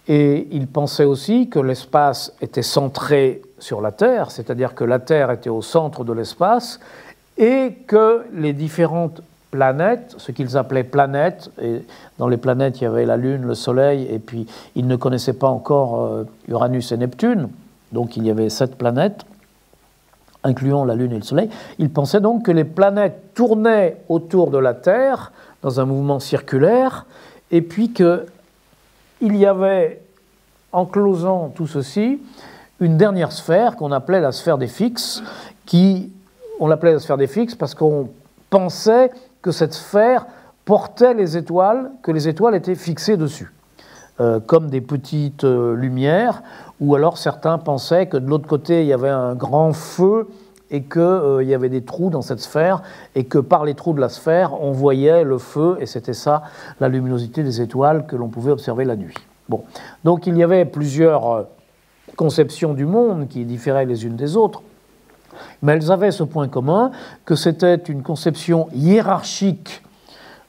Et 0.10 0.48
ils 0.52 0.68
pensaient 0.68 1.06
aussi 1.06 1.50
que 1.50 1.60
l'espace 1.60 2.34
était 2.42 2.64
centré 2.64 3.44
sur 3.60 3.80
la 3.80 3.92
Terre, 3.92 4.32
c'est-à-dire 4.32 4.74
que 4.74 4.84
la 4.84 4.98
Terre 4.98 5.30
était 5.30 5.52
au 5.52 5.62
centre 5.62 6.04
de 6.04 6.12
l'espace, 6.14 6.80
et 7.38 7.74
que 7.86 8.26
les 8.34 8.54
différentes 8.54 9.22
planètes, 9.52 10.16
ce 10.18 10.32
qu'ils 10.32 10.58
appelaient 10.58 10.84
planètes, 10.84 11.52
et 11.62 11.84
dans 12.18 12.28
les 12.28 12.38
planètes 12.38 12.82
il 12.82 12.86
y 12.86 12.88
avait 12.88 13.06
la 13.06 13.18
Lune, 13.18 13.44
le 13.44 13.54
Soleil, 13.54 14.08
et 14.10 14.18
puis 14.18 14.48
ils 14.76 14.88
ne 14.88 14.96
connaissaient 14.96 15.34
pas 15.34 15.48
encore 15.48 16.02
euh, 16.02 16.24
Uranus 16.48 16.92
et 16.92 16.98
Neptune, 16.98 17.50
donc 17.92 18.18
il 18.18 18.26
y 18.26 18.32
avait 18.32 18.50
sept 18.50 18.78
planètes, 18.78 19.26
incluant 20.44 20.86
la 20.86 20.96
Lune 20.96 21.12
et 21.12 21.18
le 21.18 21.24
Soleil. 21.24 21.50
Ils 21.78 21.90
pensaient 21.90 22.22
donc 22.22 22.46
que 22.46 22.52
les 22.52 22.64
planètes 22.64 23.34
tournaient 23.36 23.98
autour 24.10 24.50
de 24.50 24.58
la 24.58 24.74
Terre 24.74 25.32
dans 25.62 25.80
un 25.80 25.86
mouvement 25.86 26.20
circulaire, 26.20 27.06
et 27.52 27.62
puis 27.62 27.94
qu'il 29.20 29.36
y 29.36 29.46
avait, 29.46 30.02
enclosant 30.72 31.52
tout 31.54 31.68
ceci, 31.68 32.20
une 32.80 32.98
dernière 32.98 33.32
sphère 33.32 33.76
qu'on 33.76 33.92
appelait 33.92 34.22
la 34.22 34.32
sphère 34.32 34.58
des 34.58 34.68
fixes, 34.68 35.22
qui, 35.66 36.12
on 36.60 36.68
l'appelait 36.68 36.94
la 36.94 37.00
sphère 37.00 37.18
des 37.18 37.28
fixes 37.28 37.56
parce 37.56 37.76
qu'on 37.76 38.10
pensait 38.50 39.12
que 39.42 39.52
cette 39.52 39.74
sphère 39.74 40.26
portait 40.66 41.14
les 41.14 41.38
étoiles, 41.38 41.92
que 42.02 42.12
les 42.12 42.28
étoiles 42.28 42.56
étaient 42.56 42.76
fixées 42.76 43.18
dessus, 43.18 43.52
euh, 44.20 44.40
comme 44.40 44.70
des 44.70 44.82
petites 44.82 45.44
euh, 45.44 45.76
lumières, 45.76 46.42
ou 46.80 46.96
alors 46.96 47.18
certains 47.18 47.58
pensaient 47.58 48.08
que 48.08 48.18
de 48.18 48.28
l'autre 48.28 48.48
côté, 48.48 48.82
il 48.82 48.88
y 48.88 48.94
avait 48.94 49.10
un 49.10 49.36
grand 49.36 49.74
feu 49.74 50.28
et 50.72 50.84
qu'il 50.84 51.02
euh, 51.02 51.44
y 51.44 51.54
avait 51.54 51.70
des 51.70 51.84
trous 51.84 52.10
dans 52.10 52.22
cette 52.22 52.40
sphère, 52.40 52.84
et 53.16 53.26
que 53.26 53.38
par 53.40 53.66
les 53.66 53.74
trous 53.74 53.94
de 53.94 54.02
la 54.02 54.10
sphère, 54.10 54.62
on 54.62 54.72
voyait 54.72 55.24
le 55.24 55.38
feu, 55.38 55.78
et 55.80 55.86
c'était 55.86 56.14
ça 56.14 56.44
la 56.80 56.90
luminosité 56.90 57.44
des 57.44 57.62
étoiles 57.62 58.06
que 58.06 58.16
l'on 58.16 58.28
pouvait 58.28 58.52
observer 58.52 58.86
la 58.86 58.96
nuit. 58.96 59.16
Bon. 59.48 59.64
Donc 60.04 60.28
il 60.28 60.38
y 60.38 60.44
avait 60.44 60.66
plusieurs 60.66 61.48
conceptions 62.16 62.74
du 62.74 62.86
monde 62.86 63.28
qui 63.28 63.46
différaient 63.46 63.86
les 63.86 64.06
unes 64.06 64.16
des 64.16 64.36
autres. 64.36 64.62
Mais 65.62 65.74
elles 65.74 65.92
avaient 65.92 66.12
ce 66.12 66.24
point 66.24 66.48
commun 66.48 66.92
que 67.26 67.36
c'était 67.36 67.76
une 67.76 68.04
conception 68.04 68.68
hiérarchique 68.74 69.82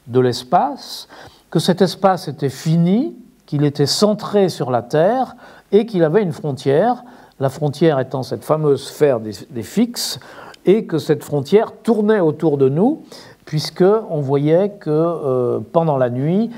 de 0.07 0.21
l'espace, 0.21 1.09
que 1.51 1.59
cet 1.59 1.83
espace 1.83 2.29
était 2.29 2.49
fini, 2.49 3.17
qu'il 3.47 3.65
était 3.65 3.87
centré 3.87 4.49
sur 4.49 4.71
la 4.71 4.83
Terre 4.83 5.37
et 5.73 5.87
qu'il 5.87 6.05
avait 6.05 6.23
une 6.23 6.33
frontière, 6.33 7.05
la 7.41 7.49
frontière 7.49 7.99
étant 7.99 8.23
cette 8.23 8.45
fameuse 8.45 8.85
sphère 8.85 9.19
des, 9.19 9.63
fixes, 9.63 10.21
et 10.67 10.85
que 10.85 10.99
cette 10.99 11.25
frontière 11.25 11.73
tournait 11.83 12.21
autour 12.21 12.59
de 12.59 12.69
nous, 12.69 13.03
puisqu'on 13.47 14.21
voyait 14.21 14.73
que 14.79 14.91
euh, 14.91 15.59
pendant 15.73 15.97
la 15.97 16.11
nuit, 16.11 16.51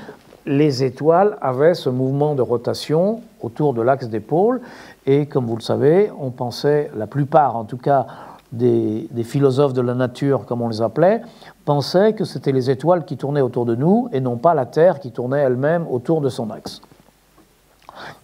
les 0.45 0.83
étoiles 0.83 1.37
avaient 1.41 1.73
ce 1.73 1.89
mouvement 1.89 2.35
de 2.35 2.41
rotation 2.41 3.21
autour 3.41 3.73
de 3.73 3.81
l'axe 3.81 4.09
des 4.09 4.19
pôles, 4.19 4.59
et 5.05 5.25
comme 5.25 5.45
vous 5.45 5.55
le 5.55 5.61
savez, 5.61 6.11
on 6.19 6.31
pensait, 6.31 6.91
la 6.95 7.07
plupart 7.07 7.55
en 7.55 7.63
tout 7.63 7.77
cas 7.77 8.05
des, 8.51 9.07
philosophes 9.23 9.73
de 9.73 9.81
la 9.81 9.95
nature, 9.95 10.45
comme 10.45 10.61
on 10.61 10.67
les 10.67 10.81
appelait, 10.81 11.21
pensaient 11.63 12.13
que 12.13 12.25
c'était 12.25 12.51
les 12.51 12.69
étoiles 12.69 13.05
qui 13.05 13.15
tournaient 13.15 13.41
autour 13.41 13.65
de 13.65 13.75
nous 13.75 14.09
et 14.11 14.19
non 14.19 14.35
pas 14.35 14.53
la 14.53 14.65
Terre 14.65 14.99
qui 14.99 15.11
tournait 15.11 15.39
elle-même 15.39 15.85
autour 15.89 16.19
de 16.19 16.29
son 16.29 16.51
axe. 16.51 16.81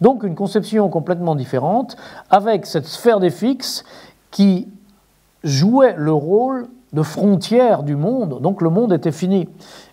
Donc 0.02 0.24
une 0.24 0.36
conception 0.36 0.90
complètement 0.90 1.36
différente, 1.36 1.98
avec 2.30 2.66
cette 2.66 2.86
sphère 2.86 3.20
des 3.20 3.30
fixes 3.30 3.84
qui 4.32 4.68
jouait 5.44 5.96
le 5.98 6.12
rôle 6.12 6.68
de 6.94 7.04
frontière 7.04 7.84
du 7.84 7.96
monde, 7.96 8.42
donc 8.42 8.62
le 8.62 8.70
monde 8.70 8.94
était 8.94 9.12
fini. 9.12 9.48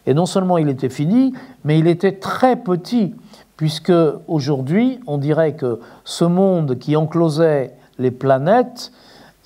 Et 0.07 0.15
non 0.15 0.27
seulement 0.27 0.59
il 0.59 0.69
était 0.69 0.89
fini, 0.89 1.35
mais 1.65 1.79
il 1.79 1.87
était 1.87 2.13
très 2.13 2.57
petit 2.57 3.15
puisque 3.57 3.93
aujourd'hui, 4.29 5.01
on 5.07 5.19
dirait 5.19 5.55
que 5.55 5.81
ce 6.05 6.25
monde 6.25 6.79
qui 6.79 6.97
enclosait 6.97 7.75
les 7.99 8.11
planètes, 8.11 8.93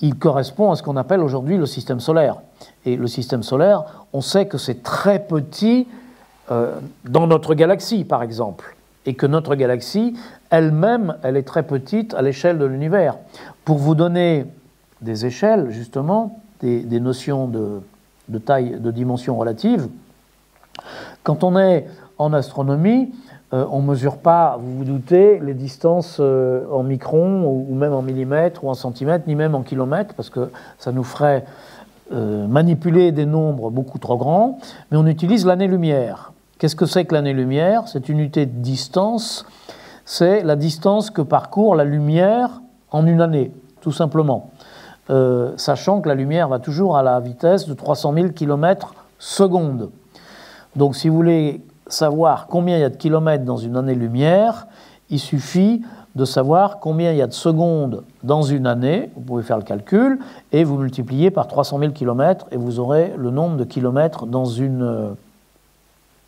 il 0.01 0.15
correspond 0.15 0.71
à 0.71 0.75
ce 0.75 0.83
qu'on 0.83 0.97
appelle 0.97 1.21
aujourd'hui 1.21 1.57
le 1.57 1.65
système 1.65 1.99
solaire. 1.99 2.37
Et 2.85 2.95
le 2.95 3.07
système 3.07 3.43
solaire, 3.43 3.83
on 4.13 4.21
sait 4.21 4.47
que 4.47 4.57
c'est 4.57 4.83
très 4.83 5.19
petit 5.19 5.87
euh, 6.51 6.75
dans 7.05 7.27
notre 7.27 7.53
galaxie, 7.53 8.03
par 8.03 8.23
exemple, 8.23 8.75
et 9.05 9.13
que 9.13 9.25
notre 9.25 9.55
galaxie, 9.55 10.15
elle-même, 10.49 11.15
elle 11.23 11.37
est 11.37 11.47
très 11.47 11.63
petite 11.63 12.13
à 12.13 12.21
l'échelle 12.21 12.57
de 12.57 12.65
l'univers. 12.65 13.17
Pour 13.65 13.77
vous 13.77 13.95
donner 13.95 14.45
des 15.01 15.25
échelles, 15.25 15.71
justement, 15.71 16.39
des, 16.61 16.99
notions 16.99 17.47
de, 17.47 18.37
taille, 18.37 18.79
de 18.79 18.91
dimension 18.91 19.37
relative, 19.37 19.87
quand 21.23 21.43
on 21.43 21.57
est 21.57 21.87
en 22.17 22.33
astronomie, 22.33 23.11
euh, 23.53 23.65
on 23.69 23.81
ne 23.81 23.87
mesure 23.87 24.17
pas, 24.17 24.57
vous 24.59 24.77
vous 24.77 24.83
doutez, 24.85 25.39
les 25.39 25.53
distances 25.53 26.17
euh, 26.19 26.63
en 26.71 26.83
microns 26.83 27.45
ou, 27.45 27.75
même 27.75 27.93
en 27.93 28.01
millimètres 28.01 28.63
ou 28.63 28.69
en 28.69 28.75
centimètres, 28.75 29.25
ni 29.27 29.35
même 29.35 29.55
en 29.55 29.61
kilomètres, 29.61 30.13
parce 30.15 30.29
que 30.29 30.51
ça 30.77 30.91
nous 30.91 31.03
ferait 31.03 31.43
euh, 32.13 32.47
manipuler 32.47 33.11
des 33.11 33.25
nombres 33.25 33.69
beaucoup 33.69 33.99
trop 33.99 34.17
grands, 34.17 34.59
mais 34.89 34.97
on 34.97 35.05
utilise 35.05 35.45
l'année-lumière. 35.45 36.30
Qu'est-ce 36.61 36.75
que 36.75 36.85
c'est 36.85 37.05
que 37.05 37.15
l'année-lumière 37.15 37.87
C'est 37.87 38.07
une 38.07 38.19
unité 38.19 38.45
de 38.45 38.61
distance, 38.61 39.47
c'est 40.05 40.43
la 40.43 40.55
distance 40.55 41.09
que 41.09 41.23
parcourt 41.23 41.73
la 41.73 41.85
lumière 41.85 42.61
en 42.91 43.07
une 43.07 43.19
année, 43.19 43.51
tout 43.81 43.91
simplement. 43.91 44.51
sachant 45.57 46.01
que 46.01 46.07
la 46.07 46.13
lumière 46.13 46.49
va 46.49 46.59
toujours 46.59 46.97
à 46.97 47.01
la 47.01 47.19
vitesse 47.19 47.67
de 47.67 47.73
300 47.73 48.13
000 48.13 48.27
km 48.29 48.93
seconde. 49.17 49.89
Donc 50.75 50.95
si 50.95 51.09
vous 51.09 51.15
voulez 51.15 51.63
savoir 51.87 52.45
combien 52.45 52.77
il 52.77 52.81
y 52.81 52.83
a 52.83 52.89
de 52.89 52.95
kilomètres 52.95 53.43
dans 53.43 53.57
une 53.57 53.75
année-lumière, 53.75 54.67
il 55.09 55.17
suffit 55.17 55.81
de 56.13 56.25
savoir 56.25 56.79
combien 56.79 57.11
il 57.11 57.17
y 57.17 57.23
a 57.23 57.27
de 57.27 57.33
secondes 57.33 58.03
dans 58.21 58.43
une 58.43 58.67
année, 58.67 59.09
vous 59.15 59.21
pouvez 59.21 59.41
faire 59.41 59.57
le 59.57 59.63
calcul, 59.63 60.19
et 60.51 60.63
vous 60.63 60.77
multipliez 60.77 61.31
par 61.31 61.47
300 61.47 61.79
000 61.79 61.91
kilomètres, 61.93 62.45
et 62.51 62.57
vous 62.57 62.79
aurez 62.79 63.15
le 63.17 63.31
nombre 63.31 63.57
de 63.57 63.63
kilomètres 63.63 64.27
dans 64.27 64.45
une, 64.45 65.15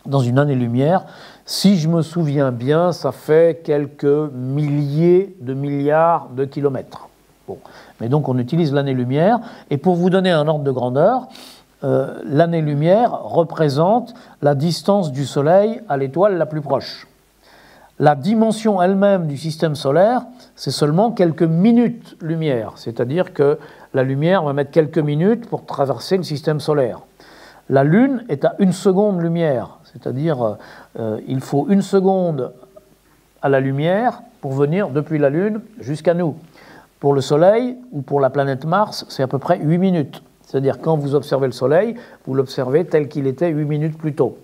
dans 0.05 0.19
une 0.19 0.39
année-lumière. 0.39 1.05
Si 1.45 1.77
je 1.77 1.87
me 1.87 2.01
souviens 2.01 2.51
bien, 2.51 2.91
ça 2.91 3.11
fait 3.11 3.61
quelques 3.63 4.31
milliers 4.33 5.35
de 5.41 5.53
milliards 5.53 6.29
de 6.35 6.45
kilomètres. 6.45 7.09
Mais 7.99 8.09
donc 8.09 8.29
on 8.29 8.37
utilise 8.37 8.73
l'année-lumière, 8.73 9.39
et 9.69 9.77
pour 9.77 9.95
vous 9.95 10.09
donner 10.09 10.31
un 10.31 10.47
ordre 10.47 10.63
de 10.63 10.71
grandeur, 10.71 11.27
euh, 11.83 12.19
l'année-lumière 12.23 13.11
représente 13.23 14.13
la 14.41 14.55
distance 14.55 15.11
du 15.11 15.25
Soleil 15.25 15.81
à 15.89 15.97
l'étoile 15.97 16.37
la 16.37 16.45
plus 16.45 16.61
proche. 16.61 17.07
La 17.99 18.15
dimension 18.15 18.81
elle-même 18.81 19.27
du 19.27 19.37
système 19.37 19.75
solaire, 19.75 20.23
c'est 20.55 20.71
seulement 20.71 21.11
quelques 21.11 21.43
minutes 21.43 22.15
lumière, 22.21 22.73
c'est-à-dire 22.75 23.33
que 23.33 23.59
la 23.93 24.03
lumière 24.03 24.43
va 24.43 24.53
mettre 24.53 24.71
quelques 24.71 24.97
minutes 24.97 25.47
pour 25.47 25.65
traverser 25.65 26.17
le 26.17 26.23
système 26.23 26.59
solaire. 26.59 27.01
La 27.69 27.83
Lune 27.83 28.25
est 28.29 28.45
à 28.45 28.55
une 28.59 28.73
seconde 28.73 29.21
lumière, 29.21 29.79
c'est-à-dire 29.93 30.57
euh, 30.99 31.19
il 31.27 31.39
faut 31.41 31.67
une 31.69 31.81
seconde 31.81 32.51
à 33.41 33.49
la 33.49 33.59
lumière 33.59 34.21
pour 34.41 34.53
venir 34.53 34.89
depuis 34.89 35.19
la 35.19 35.29
Lune 35.29 35.61
jusqu'à 35.79 36.13
nous. 36.13 36.35
Pour 36.99 37.13
le 37.13 37.21
Soleil 37.21 37.77
ou 37.91 38.01
pour 38.01 38.19
la 38.19 38.29
planète 38.29 38.65
Mars, 38.65 39.05
c'est 39.09 39.23
à 39.23 39.27
peu 39.27 39.39
près 39.39 39.59
8 39.59 39.77
minutes. 39.77 40.23
C'est-à-dire 40.45 40.79
quand 40.79 40.97
vous 40.97 41.15
observez 41.15 41.47
le 41.47 41.53
Soleil, 41.53 41.95
vous 42.25 42.33
l'observez 42.33 42.85
tel 42.85 43.07
qu'il 43.07 43.27
était 43.27 43.49
8 43.49 43.65
minutes 43.65 43.97
plus 43.97 44.13
tôt. 44.13 44.37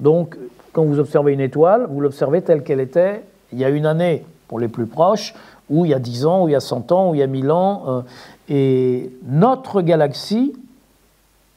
Donc 0.00 0.36
quand 0.72 0.84
vous 0.84 0.98
observez 0.98 1.32
une 1.32 1.40
étoile, 1.40 1.86
vous 1.88 2.00
l'observez 2.00 2.42
telle 2.42 2.62
qu'elle 2.62 2.80
était 2.80 3.22
il 3.52 3.58
y 3.58 3.64
a 3.64 3.70
une 3.70 3.86
année 3.86 4.24
pour 4.48 4.60
les 4.60 4.68
plus 4.68 4.86
proches, 4.86 5.34
ou 5.70 5.84
il 5.84 5.90
y 5.90 5.94
a 5.94 5.98
10 5.98 6.26
ans, 6.26 6.44
ou 6.44 6.48
il 6.48 6.52
y 6.52 6.56
a 6.56 6.60
100 6.60 6.92
ans, 6.92 7.10
ou 7.10 7.14
il 7.14 7.18
y 7.18 7.22
a 7.22 7.26
1000 7.26 7.50
ans. 7.50 7.82
Euh, 7.88 8.00
et 8.48 9.10
notre 9.26 9.82
galaxie 9.82 10.52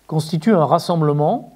constitue 0.07 0.53
un 0.53 0.65
rassemblement 0.65 1.53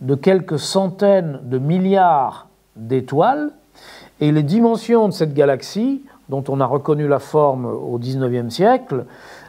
de 0.00 0.14
quelques 0.14 0.58
centaines 0.58 1.40
de 1.42 1.58
milliards 1.58 2.48
d'étoiles, 2.76 3.50
et 4.20 4.32
les 4.32 4.42
dimensions 4.42 5.08
de 5.08 5.12
cette 5.12 5.34
galaxie, 5.34 6.02
dont 6.28 6.44
on 6.48 6.60
a 6.60 6.66
reconnu 6.66 7.08
la 7.08 7.18
forme 7.18 7.66
au 7.66 7.98
XIXe 7.98 8.52
siècle, 8.52 9.04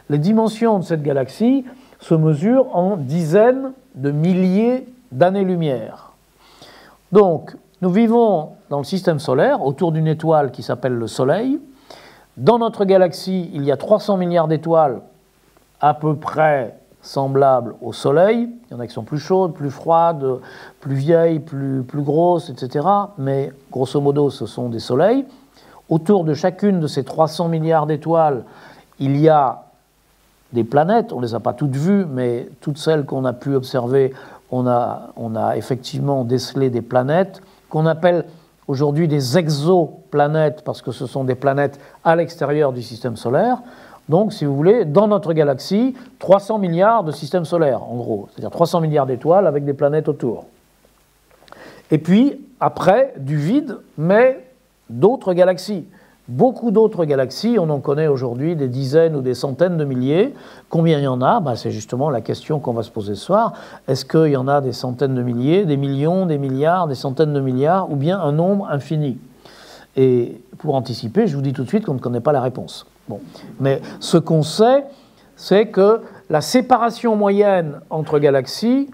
les 0.08 0.18
dimensions 0.18 0.78
de 0.78 0.84
cette 0.84 1.02
galaxie 1.02 1.64
se 1.98 2.14
mesurent 2.14 2.74
en 2.74 2.96
dizaines 2.96 3.72
de 3.94 4.10
milliers 4.10 4.86
d'années-lumière. 5.12 6.12
Donc, 7.12 7.56
nous 7.82 7.90
vivons 7.90 8.50
dans 8.70 8.78
le 8.78 8.84
système 8.84 9.18
solaire 9.18 9.64
autour 9.64 9.92
d'une 9.92 10.06
étoile 10.06 10.52
qui 10.52 10.62
s'appelle 10.62 10.94
le 10.94 11.06
Soleil. 11.06 11.60
Dans 12.36 12.58
notre 12.58 12.84
galaxie, 12.84 13.50
il 13.52 13.64
y 13.64 13.72
a 13.72 13.76
300 13.76 14.16
milliards 14.16 14.48
d'étoiles 14.48 15.00
à 15.80 15.94
peu 15.94 16.14
près 16.14 16.76
semblables 17.02 17.74
au 17.80 17.92
Soleil. 17.92 18.48
Il 18.70 18.74
y 18.74 18.76
en 18.76 18.80
a 18.80 18.86
qui 18.86 18.92
sont 18.92 19.04
plus 19.04 19.18
chaudes, 19.18 19.54
plus 19.54 19.70
froides, 19.70 20.24
plus 20.80 20.94
vieilles, 20.94 21.40
plus, 21.40 21.82
plus 21.82 22.02
grosses, 22.02 22.50
etc. 22.50 22.86
Mais 23.18 23.52
grosso 23.70 24.00
modo, 24.00 24.30
ce 24.30 24.46
sont 24.46 24.68
des 24.68 24.78
soleils. 24.80 25.24
Autour 25.88 26.24
de 26.24 26.34
chacune 26.34 26.80
de 26.80 26.86
ces 26.86 27.04
300 27.04 27.48
milliards 27.48 27.86
d'étoiles, 27.86 28.44
il 28.98 29.16
y 29.16 29.28
a 29.28 29.64
des 30.52 30.64
planètes. 30.64 31.12
On 31.12 31.16
ne 31.16 31.26
les 31.26 31.34
a 31.34 31.40
pas 31.40 31.52
toutes 31.52 31.76
vues, 31.76 32.04
mais 32.04 32.48
toutes 32.60 32.78
celles 32.78 33.04
qu'on 33.04 33.24
a 33.24 33.32
pu 33.32 33.54
observer, 33.54 34.12
on 34.50 34.66
a, 34.66 35.10
on 35.16 35.36
a 35.36 35.56
effectivement 35.56 36.24
décelé 36.24 36.70
des 36.70 36.82
planètes 36.82 37.40
qu'on 37.70 37.86
appelle 37.86 38.24
aujourd'hui 38.68 39.08
des 39.08 39.38
exoplanètes, 39.38 40.62
parce 40.64 40.82
que 40.82 40.92
ce 40.92 41.06
sont 41.06 41.24
des 41.24 41.34
planètes 41.34 41.80
à 42.04 42.14
l'extérieur 42.14 42.72
du 42.72 42.82
système 42.82 43.16
solaire. 43.16 43.58
Donc, 44.10 44.32
si 44.32 44.44
vous 44.44 44.56
voulez, 44.56 44.84
dans 44.84 45.06
notre 45.06 45.32
galaxie, 45.32 45.94
300 46.18 46.58
milliards 46.58 47.04
de 47.04 47.12
systèmes 47.12 47.44
solaires, 47.44 47.84
en 47.84 47.94
gros, 47.94 48.26
c'est-à-dire 48.30 48.50
300 48.50 48.80
milliards 48.80 49.06
d'étoiles 49.06 49.46
avec 49.46 49.64
des 49.64 49.72
planètes 49.72 50.08
autour. 50.08 50.46
Et 51.92 51.98
puis, 51.98 52.40
après, 52.58 53.14
du 53.18 53.36
vide, 53.36 53.78
mais 53.96 54.44
d'autres 54.88 55.32
galaxies. 55.32 55.86
Beaucoup 56.26 56.72
d'autres 56.72 57.04
galaxies, 57.04 57.56
on 57.60 57.70
en 57.70 57.78
connaît 57.78 58.08
aujourd'hui 58.08 58.56
des 58.56 58.66
dizaines 58.66 59.14
ou 59.14 59.20
des 59.20 59.34
centaines 59.34 59.76
de 59.76 59.84
milliers. 59.84 60.34
Combien 60.70 60.98
il 60.98 61.04
y 61.04 61.08
en 61.08 61.22
a? 61.22 61.38
Bah, 61.38 61.54
C'est 61.54 61.70
justement 61.70 62.10
la 62.10 62.20
question 62.20 62.58
qu'on 62.58 62.72
va 62.72 62.82
se 62.82 62.90
poser 62.90 63.14
ce 63.14 63.24
soir. 63.24 63.52
Est-ce 63.86 64.04
qu'il 64.04 64.32
y 64.32 64.36
en 64.36 64.48
a 64.48 64.60
des 64.60 64.72
centaines 64.72 65.14
de 65.14 65.22
milliers, 65.22 65.64
des 65.64 65.76
millions, 65.76 66.26
des 66.26 66.38
milliards, 66.38 66.88
des 66.88 66.96
centaines 66.96 67.32
de 67.32 67.40
milliards, 67.40 67.92
ou 67.92 67.94
bien 67.94 68.20
un 68.20 68.32
nombre 68.32 68.68
infini? 68.70 69.18
Et 69.96 70.40
pour 70.58 70.74
anticiper, 70.74 71.28
je 71.28 71.36
vous 71.36 71.42
dis 71.42 71.52
tout 71.52 71.62
de 71.62 71.68
suite 71.68 71.86
qu'on 71.86 71.94
ne 71.94 72.00
connaît 72.00 72.20
pas 72.20 72.32
la 72.32 72.40
réponse. 72.40 72.86
Mais 73.58 73.80
ce 73.98 74.16
qu'on 74.16 74.42
sait, 74.42 74.84
c'est 75.36 75.66
que 75.66 76.02
la 76.28 76.40
séparation 76.40 77.16
moyenne 77.16 77.80
entre 77.90 78.18
galaxies, 78.18 78.90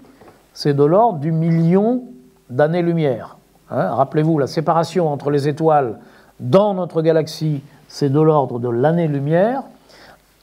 c'est 0.53 0.73
de 0.73 0.83
l'ordre 0.83 1.19
du 1.19 1.31
million 1.31 2.03
d'années-lumière. 2.49 3.37
Hein, 3.69 3.93
rappelez-vous, 3.93 4.39
la 4.39 4.47
séparation 4.47 5.11
entre 5.11 5.29
les 5.29 5.47
étoiles 5.47 5.99
dans 6.39 6.73
notre 6.73 7.01
galaxie, 7.01 7.61
c'est 7.87 8.09
de 8.09 8.19
l'ordre 8.19 8.59
de 8.59 8.69
l'année-lumière. 8.69 9.63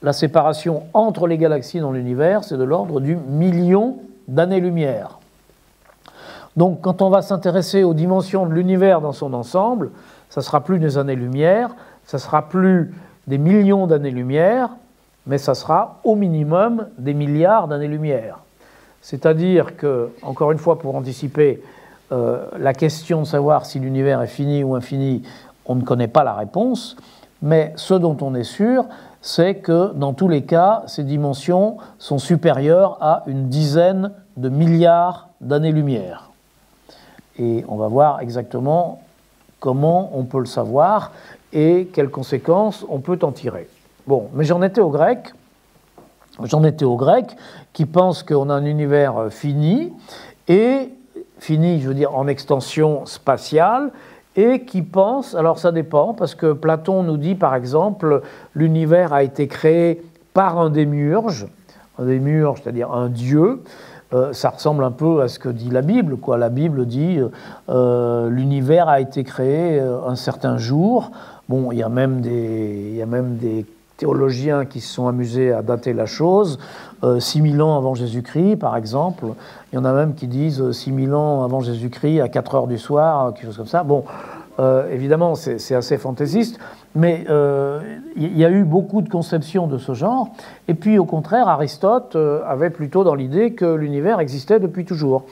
La 0.02 0.12
séparation 0.12 0.82
entre 0.92 1.26
les 1.26 1.38
galaxies 1.38 1.80
dans 1.80 1.92
l'univers, 1.92 2.44
c'est 2.44 2.58
de 2.58 2.64
l'ordre 2.64 3.00
du 3.00 3.16
million 3.16 3.98
d'années-lumière. 4.28 5.18
Donc 6.56 6.82
quand 6.82 7.02
on 7.02 7.10
va 7.10 7.22
s'intéresser 7.22 7.82
aux 7.82 7.94
dimensions 7.94 8.46
de 8.46 8.52
l'univers 8.52 9.00
dans 9.00 9.12
son 9.12 9.32
ensemble, 9.34 9.90
ça 10.28 10.40
ne 10.40 10.44
sera 10.44 10.62
plus 10.62 10.78
des 10.78 10.98
années-lumière, 10.98 11.70
ça 12.04 12.18
sera 12.18 12.48
plus 12.48 12.94
des 13.26 13.38
millions 13.38 13.86
d'années-lumière, 13.86 14.70
mais 15.26 15.38
ça 15.38 15.54
sera 15.54 16.00
au 16.04 16.14
minimum 16.14 16.88
des 16.98 17.14
milliards 17.14 17.68
d'années-lumière. 17.68 18.38
C'est-à-dire 19.00 19.76
que, 19.76 20.10
encore 20.22 20.52
une 20.52 20.58
fois, 20.58 20.78
pour 20.78 20.94
anticiper 20.96 21.62
euh, 22.12 22.46
la 22.58 22.74
question 22.74 23.20
de 23.22 23.26
savoir 23.26 23.66
si 23.66 23.78
l'univers 23.78 24.22
est 24.22 24.26
fini 24.26 24.62
ou 24.62 24.74
infini, 24.74 25.22
on 25.66 25.74
ne 25.74 25.82
connaît 25.82 26.08
pas 26.08 26.24
la 26.24 26.34
réponse, 26.34 26.96
mais 27.42 27.72
ce 27.76 27.94
dont 27.94 28.16
on 28.20 28.34
est 28.34 28.44
sûr, 28.44 28.86
c'est 29.20 29.56
que 29.56 29.92
dans 29.94 30.12
tous 30.12 30.28
les 30.28 30.42
cas, 30.42 30.82
ces 30.86 31.02
dimensions 31.02 31.78
sont 31.98 32.18
supérieures 32.18 32.98
à 33.00 33.22
une 33.26 33.48
dizaine 33.48 34.12
de 34.36 34.50
milliards 34.50 35.28
d'années-lumière. 35.40 36.30
Et 37.38 37.64
on 37.68 37.76
va 37.76 37.88
voir 37.88 38.20
exactement 38.20 39.00
comment 39.60 40.10
on 40.14 40.24
peut 40.24 40.38
le 40.38 40.46
savoir 40.46 41.12
et 41.54 41.88
quelles 41.92 42.10
conséquences 42.10 42.84
on 42.88 42.98
peut 42.98 43.18
en 43.22 43.32
tirer. 43.32 43.68
Bon, 44.06 44.28
mais 44.34 44.44
j'en 44.44 44.60
étais 44.62 44.80
au 44.80 44.90
grec. 44.90 45.32
J'en 46.42 46.64
étais 46.64 46.84
au 46.84 46.96
grec 46.96 47.26
qui 47.72 47.86
pense 47.86 48.22
qu'on 48.22 48.50
a 48.50 48.54
un 48.54 48.64
univers 48.64 49.28
fini 49.30 49.92
et 50.48 50.90
fini, 51.38 51.80
je 51.80 51.88
veux 51.88 51.94
dire, 51.94 52.14
en 52.14 52.26
extension 52.26 53.06
spatiale, 53.06 53.92
et 54.36 54.64
qui 54.64 54.82
pense, 54.82 55.34
alors 55.34 55.58
ça 55.58 55.72
dépend, 55.72 56.12
parce 56.12 56.34
que 56.34 56.52
Platon 56.52 57.02
nous 57.02 57.16
dit 57.16 57.34
par 57.34 57.54
exemple, 57.54 58.22
l'univers 58.54 59.12
a 59.12 59.22
été 59.22 59.46
créé 59.46 60.02
par 60.32 60.58
un 60.58 60.70
démiurge, 60.70 61.46
un 61.98 62.06
démiurge, 62.06 62.62
c'est-à-dire 62.62 62.92
un 62.92 63.08
dieu, 63.08 63.62
euh, 64.12 64.32
ça 64.32 64.50
ressemble 64.50 64.84
un 64.84 64.90
peu 64.90 65.22
à 65.22 65.28
ce 65.28 65.38
que 65.38 65.48
dit 65.48 65.70
la 65.70 65.82
Bible. 65.82 66.16
Quoi. 66.16 66.38
La 66.38 66.48
Bible 66.48 66.86
dit 66.86 67.20
euh, 67.68 68.28
l'univers 68.28 68.88
a 68.88 69.00
été 69.00 69.24
créé 69.24 69.80
euh, 69.80 70.06
un 70.06 70.14
certain 70.14 70.56
jour. 70.56 71.10
Bon, 71.48 71.72
il 71.72 71.78
y 71.78 71.82
a 71.82 71.88
même 71.88 72.20
des, 72.20 73.66
théologiens 73.96 74.64
qui 74.64 74.80
se 74.80 74.92
sont 74.92 75.06
amusés 75.06 75.52
à 75.52 75.62
dater 75.62 75.92
la 75.92 76.06
chose. 76.06 76.58
6000 77.18 77.62
ans 77.62 77.76
avant 77.76 77.94
Jésus-Christ, 77.94 78.56
par 78.56 78.76
exemple. 78.76 79.24
Il 79.72 79.76
y 79.76 79.78
en 79.78 79.84
a 79.84 79.92
même 79.92 80.14
qui 80.14 80.26
disent 80.26 80.72
6000 80.72 81.14
ans 81.14 81.44
avant 81.44 81.60
Jésus-Christ, 81.60 82.20
à 82.20 82.28
4 82.28 82.54
heures 82.54 82.66
du 82.66 82.78
soir, 82.78 83.34
quelque 83.34 83.46
chose 83.46 83.56
comme 83.58 83.66
ça. 83.66 83.84
Bon, 83.84 84.04
évidemment, 84.90 85.34
c'est 85.34 85.74
assez 85.74 85.98
fantaisiste, 85.98 86.58
mais 86.94 87.26
il 88.16 88.36
y 88.36 88.44
a 88.44 88.50
eu 88.50 88.64
beaucoup 88.64 89.02
de 89.02 89.08
conceptions 89.08 89.66
de 89.66 89.78
ce 89.78 89.92
genre. 89.92 90.30
Et 90.66 90.74
puis, 90.74 90.98
au 90.98 91.04
contraire, 91.04 91.46
Aristote 91.46 92.16
avait 92.46 92.70
plutôt 92.70 93.04
dans 93.04 93.14
l'idée 93.14 93.52
que 93.52 93.74
l'univers 93.74 94.18
existait 94.18 94.58
depuis 94.58 94.84
toujours, 94.86 95.24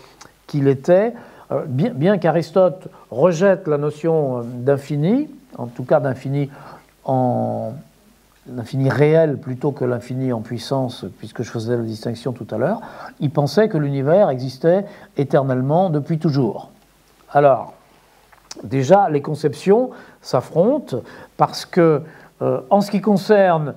qu'il 0.46 0.68
était, 0.68 1.14
bien 1.66 2.18
qu'Aristote 2.18 2.88
rejette 3.11 3.66
la 3.66 3.79
notion 3.79 4.42
d'infini, 4.44 5.29
en 5.58 5.66
tout 5.66 5.84
cas 5.84 6.00
d'infini 6.00 6.50
en 7.04 7.72
l'infini 8.48 8.88
réel 8.88 9.38
plutôt 9.38 9.72
que 9.72 9.84
l'infini 9.84 10.32
en 10.32 10.40
puissance, 10.40 11.04
puisque 11.18 11.42
je 11.42 11.50
faisais 11.50 11.76
la 11.76 11.82
distinction 11.82 12.32
tout 12.32 12.46
à 12.50 12.58
l'heure, 12.58 12.80
il 13.20 13.30
pensait 13.30 13.68
que 13.68 13.78
l'univers 13.78 14.30
existait 14.30 14.84
éternellement 15.16 15.90
depuis 15.90 16.18
toujours. 16.18 16.70
Alors, 17.30 17.74
déjà, 18.64 19.08
les 19.10 19.22
conceptions 19.22 19.90
s'affrontent 20.20 21.02
parce 21.36 21.64
que, 21.64 22.02
euh, 22.42 22.60
en 22.70 22.80
ce 22.80 22.90
qui 22.90 23.00
concerne 23.00 23.74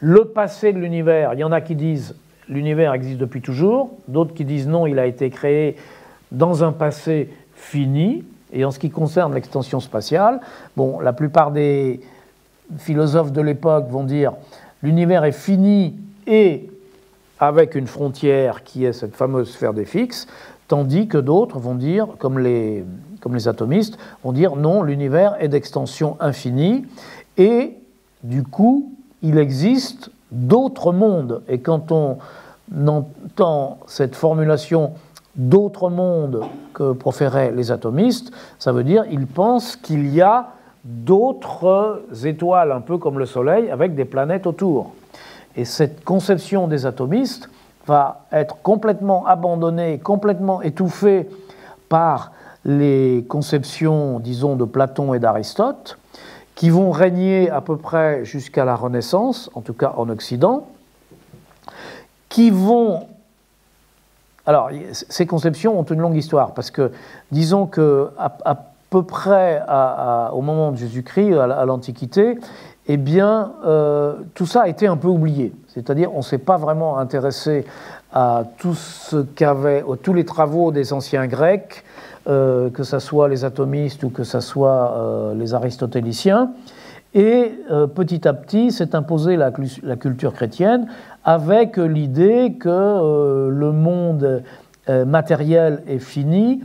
le 0.00 0.26
passé 0.26 0.72
de 0.72 0.78
l'univers, 0.78 1.34
il 1.34 1.40
y 1.40 1.44
en 1.44 1.52
a 1.52 1.60
qui 1.60 1.74
disent 1.74 2.14
l'univers 2.48 2.92
existe 2.92 3.18
depuis 3.18 3.40
toujours, 3.40 3.90
d'autres 4.08 4.34
qui 4.34 4.44
disent 4.44 4.68
non, 4.68 4.86
il 4.86 4.98
a 4.98 5.06
été 5.06 5.30
créé 5.30 5.76
dans 6.32 6.64
un 6.64 6.72
passé 6.72 7.30
fini. 7.54 8.24
Et 8.52 8.64
en 8.64 8.70
ce 8.70 8.78
qui 8.78 8.90
concerne 8.90 9.34
l'extension 9.34 9.80
spatiale, 9.80 10.40
bon, 10.76 11.00
la 11.00 11.12
plupart 11.12 11.50
des 11.50 12.00
philosophes 12.78 13.32
de 13.32 13.40
l'époque 13.40 13.88
vont 13.88 14.04
dire 14.04 14.32
l'univers 14.82 15.24
est 15.24 15.32
fini 15.32 15.96
et 16.26 16.70
avec 17.38 17.74
une 17.74 17.86
frontière 17.86 18.62
qui 18.64 18.84
est 18.84 18.92
cette 18.92 19.14
fameuse 19.14 19.50
sphère 19.50 19.72
des 19.72 19.84
fixes, 19.84 20.26
tandis 20.68 21.08
que 21.08 21.18
d'autres 21.18 21.58
vont 21.58 21.74
dire, 21.74 22.08
comme 22.18 22.38
les, 22.38 22.84
comme 23.20 23.34
les 23.34 23.48
atomistes, 23.48 23.98
vont 24.22 24.32
dire 24.32 24.56
non, 24.56 24.82
l'univers 24.82 25.36
est 25.40 25.48
d'extension 25.48 26.16
infinie 26.20 26.84
et 27.36 27.76
du 28.22 28.42
coup, 28.42 28.92
il 29.22 29.38
existe 29.38 30.10
d'autres 30.30 30.92
mondes. 30.92 31.42
Et 31.48 31.60
quand 31.60 31.92
on 31.92 32.18
entend 32.86 33.78
cette 33.86 34.14
formulation 34.14 34.92
d'autres 35.36 35.90
mondes 35.90 36.42
que 36.74 36.92
proféraient 36.92 37.52
les 37.52 37.70
atomistes, 37.70 38.32
ça 38.58 38.72
veut 38.72 38.84
dire 38.84 39.08
qu'ils 39.08 39.26
pensent 39.26 39.76
qu'il 39.76 40.12
y 40.12 40.20
a 40.20 40.50
d'autres 40.84 42.02
étoiles, 42.24 42.72
un 42.72 42.80
peu 42.80 42.98
comme 42.98 43.18
le 43.18 43.26
Soleil, 43.26 43.70
avec 43.70 43.94
des 43.94 44.04
planètes 44.04 44.46
autour. 44.46 44.92
Et 45.56 45.64
cette 45.64 46.04
conception 46.04 46.68
des 46.68 46.86
atomistes 46.86 47.48
va 47.86 48.26
être 48.32 48.56
complètement 48.62 49.26
abandonnée, 49.26 49.98
complètement 49.98 50.62
étouffée 50.62 51.28
par 51.88 52.32
les 52.64 53.24
conceptions, 53.28 54.20
disons, 54.20 54.56
de 54.56 54.64
Platon 54.64 55.14
et 55.14 55.18
d'Aristote, 55.18 55.98
qui 56.54 56.70
vont 56.70 56.90
régner 56.90 57.50
à 57.50 57.60
peu 57.60 57.76
près 57.76 58.24
jusqu'à 58.24 58.64
la 58.64 58.76
Renaissance, 58.76 59.50
en 59.54 59.60
tout 59.60 59.74
cas 59.74 59.94
en 59.96 60.08
Occident, 60.08 60.66
qui 62.28 62.50
vont... 62.50 63.06
Alors, 64.50 64.68
ces 64.90 65.26
conceptions 65.26 65.78
ont 65.78 65.84
une 65.84 66.00
longue 66.00 66.16
histoire, 66.16 66.54
parce 66.54 66.72
que 66.72 66.90
disons 67.30 67.66
que 67.66 68.10
peu 68.90 69.04
près 69.04 69.62
au 70.32 70.40
moment 70.40 70.72
de 70.72 70.76
Jésus-Christ, 70.76 71.34
à 71.34 71.64
l'Antiquité, 71.64 72.36
eh 72.88 72.96
bien, 72.96 73.52
euh, 73.64 74.14
tout 74.34 74.46
ça 74.46 74.62
a 74.62 74.66
été 74.66 74.88
un 74.88 74.96
peu 74.96 75.06
oublié. 75.06 75.52
C'est-à-dire, 75.68 76.12
on 76.12 76.16
ne 76.16 76.22
s'est 76.22 76.38
pas 76.38 76.56
vraiment 76.56 76.98
intéressé 76.98 77.64
à 78.12 78.42
tous 78.58 79.14
les 80.12 80.24
travaux 80.24 80.72
des 80.72 80.92
anciens 80.92 81.28
Grecs, 81.28 81.84
euh, 82.26 82.70
que 82.70 82.82
ce 82.82 82.98
soit 82.98 83.28
les 83.28 83.44
atomistes 83.44 84.02
ou 84.02 84.10
que 84.10 84.24
ce 84.24 84.40
soit 84.40 84.96
euh, 84.96 85.34
les 85.34 85.54
aristotéliciens. 85.54 86.50
Et 87.14 87.54
petit 87.96 88.28
à 88.28 88.32
petit 88.32 88.70
s'est 88.70 88.94
imposée 88.94 89.36
la, 89.36 89.50
culture 89.50 90.32
chrétienne 90.32 90.86
avec 91.24 91.76
l'idée 91.76 92.54
que 92.58 93.48
le 93.48 93.72
monde 93.72 94.42
matériel 94.86 95.82
est 95.88 95.98
fini 95.98 96.60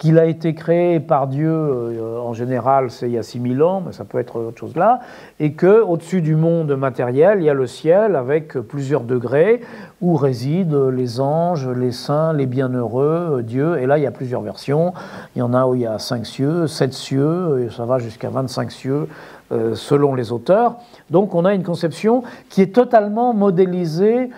qu'il 0.00 0.18
a 0.18 0.24
été 0.24 0.54
créé 0.54 0.98
par 0.98 1.26
Dieu, 1.26 1.52
euh, 1.52 2.18
en 2.18 2.32
général 2.32 2.90
c'est 2.90 3.06
il 3.06 3.12
y 3.12 3.18
a 3.18 3.22
6000 3.22 3.62
ans, 3.62 3.82
mais 3.84 3.92
ça 3.92 4.04
peut 4.04 4.18
être 4.18 4.40
autre 4.40 4.58
chose 4.58 4.74
là, 4.74 5.00
et 5.38 5.52
que 5.52 5.82
au-dessus 5.82 6.22
du 6.22 6.36
monde 6.36 6.74
matériel, 6.74 7.40
il 7.40 7.44
y 7.44 7.50
a 7.50 7.54
le 7.54 7.66
ciel 7.66 8.16
avec 8.16 8.54
plusieurs 8.54 9.02
degrés 9.02 9.60
où 10.00 10.16
résident 10.16 10.88
les 10.88 11.20
anges, 11.20 11.68
les 11.68 11.92
saints, 11.92 12.32
les 12.32 12.46
bienheureux, 12.46 13.42
Dieu, 13.44 13.78
et 13.78 13.84
là 13.84 13.98
il 13.98 14.04
y 14.04 14.06
a 14.06 14.10
plusieurs 14.10 14.40
versions, 14.40 14.94
il 15.36 15.40
y 15.40 15.42
en 15.42 15.52
a 15.52 15.66
où 15.66 15.74
il 15.74 15.82
y 15.82 15.86
a 15.86 15.98
5 15.98 16.24
cieux, 16.24 16.66
7 16.66 16.94
cieux, 16.94 17.66
et 17.66 17.70
ça 17.70 17.84
va 17.84 17.98
jusqu'à 17.98 18.30
25 18.30 18.72
cieux 18.72 18.94
euh, 19.02 19.39
selon 19.74 20.14
les 20.14 20.32
auteurs. 20.32 20.76
Donc 21.10 21.34
on 21.34 21.44
a 21.44 21.54
une 21.54 21.64
conception 21.64 22.22
qui 22.48 22.62
est 22.62 22.74
totalement 22.74 23.34
modélisée 23.34 24.30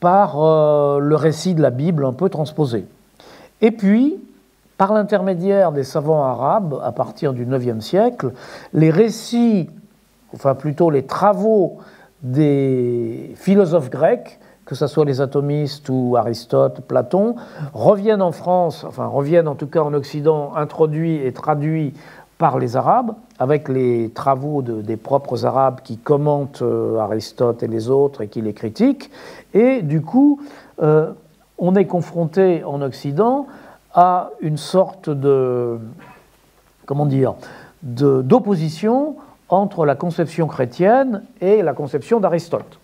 par 0.00 0.42
euh, 0.42 0.98
le 0.98 1.14
récit 1.14 1.54
de 1.54 1.62
la 1.62 1.70
Bible 1.70 2.04
un 2.04 2.12
peu 2.12 2.28
transposé. 2.28 2.86
Et 3.60 3.70
puis, 3.70 4.18
par 4.78 4.94
l'intermédiaire 4.94 5.72
des 5.72 5.84
savants 5.84 6.24
arabes, 6.24 6.80
à 6.82 6.90
partir 6.90 7.34
du 7.34 7.44
IXe 7.44 7.84
siècle, 7.84 8.32
les 8.72 8.90
récits, 8.90 9.68
enfin 10.34 10.54
plutôt 10.54 10.90
les 10.90 11.04
travaux 11.04 11.78
des 12.22 13.32
philosophes 13.36 13.90
grecs, 13.90 14.40
que 14.64 14.74
ce 14.74 14.86
soit 14.86 15.04
les 15.04 15.20
atomistes 15.20 15.88
ou 15.90 16.16
Aristote, 16.16 16.80
Platon, 16.80 17.34
reviennent 17.74 18.22
en 18.22 18.32
France, 18.32 18.84
enfin 18.84 19.06
reviennent 19.06 19.48
en 19.48 19.54
tout 19.54 19.66
cas 19.66 19.80
en 19.80 19.92
Occident, 19.92 20.54
introduits 20.54 21.16
et 21.26 21.32
traduits 21.32 21.92
par 22.38 22.58
les 22.58 22.76
Arabes, 22.76 23.12
avec 23.40 23.70
les 23.70 24.10
travaux 24.10 24.60
des 24.60 24.98
propres 24.98 25.46
Arabes 25.46 25.80
qui 25.82 25.96
commentent 25.96 26.60
euh, 26.60 26.98
Aristote 26.98 27.62
et 27.62 27.68
les 27.68 27.88
autres 27.88 28.20
et 28.20 28.28
qui 28.28 28.42
les 28.42 28.52
critiquent. 28.52 29.10
Et 29.54 29.80
du 29.80 30.02
coup, 30.02 30.42
euh, 30.82 31.10
on 31.56 31.74
est 31.74 31.86
confronté 31.86 32.62
en 32.64 32.82
Occident 32.82 33.46
à 33.94 34.30
une 34.42 34.58
sorte 34.58 35.08
de, 35.08 35.78
comment 36.84 37.06
dire, 37.06 37.34
d'opposition 37.82 39.16
entre 39.48 39.86
la 39.86 39.94
conception 39.94 40.46
chrétienne 40.46 41.22
et 41.40 41.62
la 41.62 41.72
conception 41.72 42.20
d'Aristote. 42.20 42.78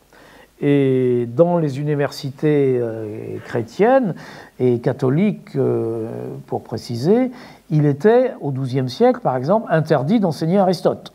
Et 0.60 1.28
dans 1.34 1.58
les 1.58 1.80
universités 1.80 2.78
euh, 2.80 3.36
chrétiennes 3.44 4.14
et 4.58 4.78
catholiques, 4.78 5.54
euh, 5.54 6.08
pour 6.46 6.62
préciser, 6.62 7.30
il 7.70 7.84
était, 7.84 8.32
au 8.40 8.52
XIIe 8.52 8.88
siècle, 8.88 9.20
par 9.22 9.36
exemple, 9.36 9.66
interdit 9.70 10.18
d'enseigner 10.18 10.58
Aristote. 10.58 11.12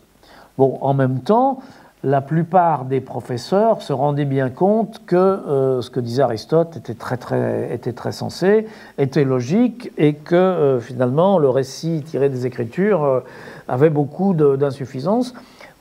Bon, 0.60 0.77
en 0.82 0.93
même 0.93 1.21
temps, 1.21 1.60
la 2.04 2.21
plupart 2.21 2.86
des 2.86 3.01
professeurs 3.01 3.82
se 3.82 3.93
rendaient 3.93 4.25
bien 4.25 4.49
compte 4.49 5.01
que 5.08 5.15
euh, 5.15 5.82
ce 5.82 5.89
que 5.89 5.99
disait 5.99 6.21
Aristote 6.21 6.77
était 6.77 6.93
très, 6.93 7.17
très, 7.17 7.73
était 7.73 7.93
très 7.93 8.12
sensé, 8.12 8.67
était 8.99 9.23
logique, 9.23 9.91
et 9.97 10.13
que 10.13 10.77
finalement 10.82 11.39
le 11.39 11.49
récit 11.49 12.04
tiré 12.06 12.30
des 12.30 12.45
Écritures 12.45 13.23
avait 13.67 13.89
beaucoup 13.89 14.34
d'insuffisances. 14.34 15.34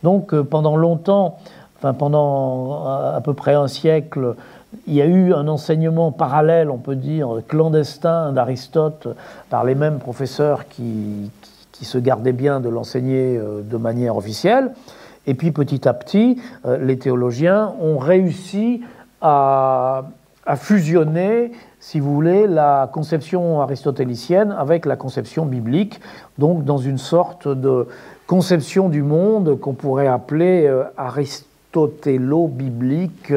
Donc 0.02 0.34
pendant 0.42 0.76
longtemps, 0.76 1.38
enfin 1.80 1.94
pendant 1.94 2.84
à 2.84 3.20
peu 3.22 3.34
près 3.34 3.54
un 3.54 3.68
siècle, 3.68 4.36
il 4.86 4.94
y 4.94 5.02
a 5.02 5.06
eu 5.06 5.34
un 5.34 5.48
enseignement 5.48 6.12
parallèle, 6.12 6.70
on 6.70 6.78
peut 6.78 6.94
dire, 6.94 7.40
clandestin 7.48 8.32
d'Aristote 8.32 9.08
par 9.48 9.64
les 9.64 9.74
mêmes 9.74 9.98
professeurs 9.98 10.68
qui, 10.68 11.30
qui 11.72 11.84
se 11.84 11.98
gardaient 11.98 12.32
bien 12.32 12.60
de 12.60 12.68
l'enseigner 12.68 13.38
de 13.38 13.76
manière 13.76 14.16
officielle. 14.16 14.72
Et 15.26 15.34
puis 15.34 15.52
petit 15.52 15.86
à 15.86 15.94
petit, 15.94 16.40
euh, 16.64 16.78
les 16.78 16.98
théologiens 16.98 17.74
ont 17.80 17.98
réussi 17.98 18.82
à, 19.20 20.04
fusionner, 20.56 21.52
si 21.78 22.00
vous 22.00 22.12
voulez, 22.12 22.48
la 22.48 22.90
conception 22.92 23.60
aristotélicienne 23.60 24.50
avec 24.50 24.86
la 24.86 24.96
conception 24.96 25.46
biblique, 25.46 26.00
donc 26.38 26.64
dans 26.64 26.78
une 26.78 26.98
sorte 26.98 27.46
de 27.46 27.86
conception 28.26 28.88
du 28.88 29.02
monde 29.02 29.60
qu'on 29.60 29.74
pourrait 29.74 30.08
appeler 30.08 30.68
euh, 31.76 31.86
aristotélo-biblique, 31.86 33.32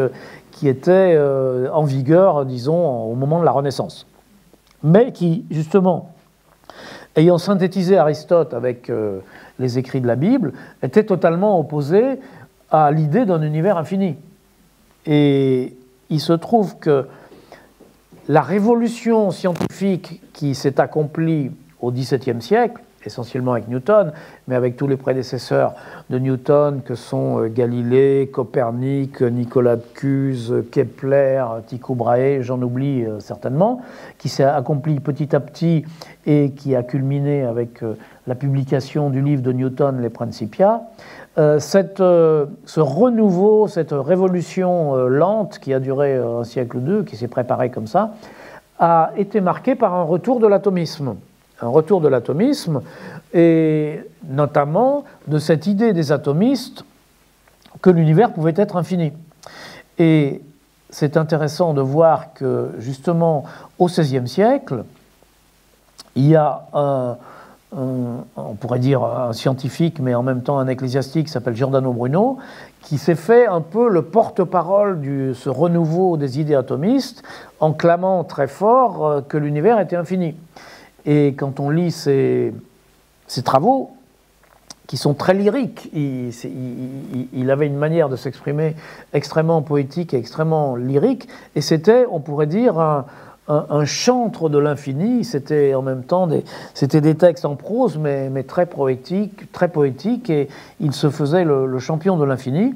qui 0.52 0.68
était 0.68 1.16
euh, 1.16 1.70
en 1.72 1.84
vigueur, 1.84 2.46
disons, 2.46 3.04
au 3.04 3.16
moment 3.16 3.40
de 3.40 3.46
la 3.46 3.52
Renaissance. 3.52 4.08
Mais 4.84 5.12
qui, 5.12 5.46
justement, 5.50 6.14
ayant 7.16 7.38
synthétisé 7.38 7.98
Aristote 7.98 8.54
avec 8.54 8.92
les 9.60 9.78
écrits 9.78 10.02
de 10.02 10.08
la 10.08 10.16
Bible, 10.16 10.54
était 10.82 11.06
totalement 11.06 11.60
opposé 11.60 12.20
à 12.70 12.92
l'idée 12.92 13.26
d'un 13.26 13.42
univers 13.42 13.78
infini. 13.78 14.18
Et 15.06 15.76
il 16.10 16.20
se 16.20 16.34
trouve 16.34 16.78
que 16.80 17.08
la 18.28 18.42
révolution 18.42 19.32
scientifique 19.32 20.22
qui 20.34 20.56
s'est 20.56 20.80
accomplie 20.80 21.52
au 21.82 21.92
XVIIe 21.92 22.42
siècle, 22.42 22.82
essentiellement 23.06 23.54
avec 23.54 23.68
Newton, 23.68 24.12
mais 24.48 24.56
avec 24.56 24.78
tous 24.78 24.88
les 24.88 24.98
prédécesseurs 24.98 25.74
de 26.10 26.20
Newton 26.20 26.82
que 26.84 26.96
sont 26.96 27.40
euh, 27.40 27.48
Galilée, 27.48 28.30
Copernic, 28.32 29.22
Nicolas 29.22 29.78
de 29.78 29.84
Cuse, 29.94 30.64
Kepler, 30.72 31.44
Tycho 31.68 31.96
Brahe, 31.96 32.42
j'en 32.42 32.62
oublie 32.62 33.06
euh, 33.06 33.20
certainement, 33.20 33.82
qui 34.18 34.30
s'est 34.30 34.44
accompli 34.44 35.00
petit 35.00 35.36
à 35.36 35.40
petit 35.40 35.86
et 36.26 36.52
qui 36.52 36.76
a 36.76 36.84
culminé 36.84 37.44
avec 37.44 37.84
euh, 37.84 37.98
la 38.28 38.36
publication 38.36 39.10
du 39.10 39.22
livre 39.22 39.42
de 39.42 39.52
Newton, 39.52 40.02
Les 40.02 40.10
Principia. 40.10 40.84
Ce 41.36 42.80
renouveau, 42.80 43.68
cette 43.68 43.92
révolution 43.92 44.96
lente 45.08 45.58
qui 45.60 45.74
a 45.74 45.80
duré 45.80 46.16
un 46.16 46.44
siècle 46.44 46.78
ou 46.78 46.80
deux, 46.80 47.04
qui 47.04 47.18
s'est 47.18 47.28
préparée 47.28 47.72
comme 47.72 47.88
ça, 47.88 48.14
a 48.80 49.12
été 49.18 49.42
marquée 49.42 49.76
par 49.76 49.94
un 49.94 50.04
retour 50.04 50.40
de 50.40 50.48
l'atomisme 50.48 51.16
un 51.62 51.68
retour 51.68 52.02
de 52.02 52.08
l'atomisme, 52.08 52.82
et 53.34 54.02
notamment 54.28 55.06
de 55.28 55.38
cette 55.38 55.68
idée 55.68 55.94
des 55.94 56.12
atomistes 56.12 56.86
que 57.82 57.90
l'univers 57.90 58.34
pouvait 58.34 58.54
être 58.56 58.78
infini. 58.78 59.14
Et 59.98 60.42
c'est 60.90 61.18
intéressant 61.18 61.74
de 61.74 61.82
voir 61.82 62.34
que 62.34 62.72
justement 62.80 63.46
au 63.80 63.88
XVIe 63.88 64.28
siècle, 64.28 64.84
il 66.16 66.28
y 66.28 66.36
a 66.36 66.66
un, 66.74 67.18
on 67.76 68.54
pourrait 68.60 68.80
dire 68.80 69.04
un 69.04 69.34
scientifique, 69.34 70.00
mais 70.00 70.14
en 70.14 70.24
même 70.24 70.44
temps 70.44 70.60
un 70.60 70.68
ecclésiastique 70.68 71.28
qui 71.28 71.32
s'appelle 71.32 71.56
Giordano 71.56 71.92
Bruno, 71.92 72.38
qui 72.82 72.98
s'est 72.98 73.16
fait 73.16 73.48
un 73.48 73.62
peu 73.62 73.90
le 73.90 74.04
porte-parole 74.04 75.02
de 75.02 75.34
ce 75.34 75.50
renouveau 75.50 76.18
des 76.18 76.40
idées 76.40 76.56
atomistes 76.56 77.24
en 77.60 77.74
clamant 77.74 78.24
très 78.24 78.48
fort 78.48 79.08
euh, 79.08 79.22
que 79.22 79.38
l'univers 79.38 79.80
était 79.80 79.96
infini. 79.96 80.36
Et 81.06 81.34
quand 81.38 81.60
on 81.60 81.70
lit 81.70 81.92
ses, 81.92 82.54
travaux, 83.44 83.92
qui 84.88 84.98
sont 84.98 85.14
très 85.14 85.34
lyriques, 85.34 85.90
il, 85.94 87.50
avait 87.50 87.68
une 87.68 87.78
manière 87.78 88.10
de 88.10 88.16
s'exprimer 88.16 88.76
extrêmement 89.14 89.62
poétique 89.62 90.14
et 90.14 90.18
extrêmement 90.18 90.76
lyrique, 90.76 91.28
et 91.56 91.62
c'était, 91.62 92.06
on 92.12 92.20
pourrait 92.20 92.48
dire, 92.48 92.78
un, 93.48 93.86
chantre 93.86 94.50
de 94.50 94.58
l'infini. 94.58 95.26
C'était 95.26 95.74
en 95.74 95.82
même 95.82 96.04
temps 96.04 96.28
des, 96.28 96.44
des 96.88 97.16
textes 97.16 97.46
en 97.46 97.56
prose, 97.56 97.98
mais, 97.98 98.44
très 98.44 98.66
poétiques, 98.66 99.52
très 99.52 99.68
poétiques, 99.68 100.30
et 100.30 100.48
il 100.80 100.94
se 100.94 101.10
faisait 101.10 101.44
le 101.44 101.80
champion 101.80 102.18
de 102.18 102.24
l'infini. 102.24 102.74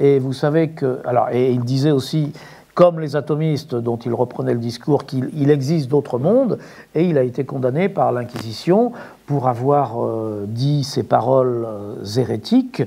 Et 0.00 0.18
vous 0.18 0.32
savez 0.32 0.70
que, 0.70 1.00
alors, 1.04 1.28
et 1.30 1.52
il 1.52 1.60
disait 1.60 1.90
aussi 1.90 2.32
comme 2.74 3.00
les 3.00 3.16
atomistes 3.16 3.74
dont 3.74 3.96
il 3.96 4.14
reprenait 4.14 4.54
le 4.54 4.60
discours 4.60 5.04
qu'il 5.04 5.50
existe 5.50 5.88
d'autres 5.88 6.18
mondes, 6.18 6.58
et 6.94 7.04
il 7.04 7.18
a 7.18 7.22
été 7.22 7.44
condamné 7.44 7.88
par 7.88 8.12
l'Inquisition 8.12 8.92
pour 9.26 9.48
avoir 9.48 10.02
euh, 10.02 10.44
dit 10.46 10.84
ces 10.84 11.02
paroles 11.02 11.66
euh, 11.66 12.04
hérétiques, 12.16 12.82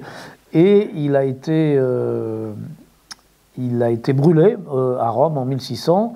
et 0.53 0.89
il 0.95 1.15
a 1.15 1.23
été 1.23 1.75
euh, 1.77 2.53
il 3.57 3.83
a 3.83 3.89
été 3.89 4.13
brûlé 4.13 4.57
euh, 4.71 4.97
à 4.97 5.09
Rome 5.09 5.37
en 5.37 5.45
1600 5.45 6.13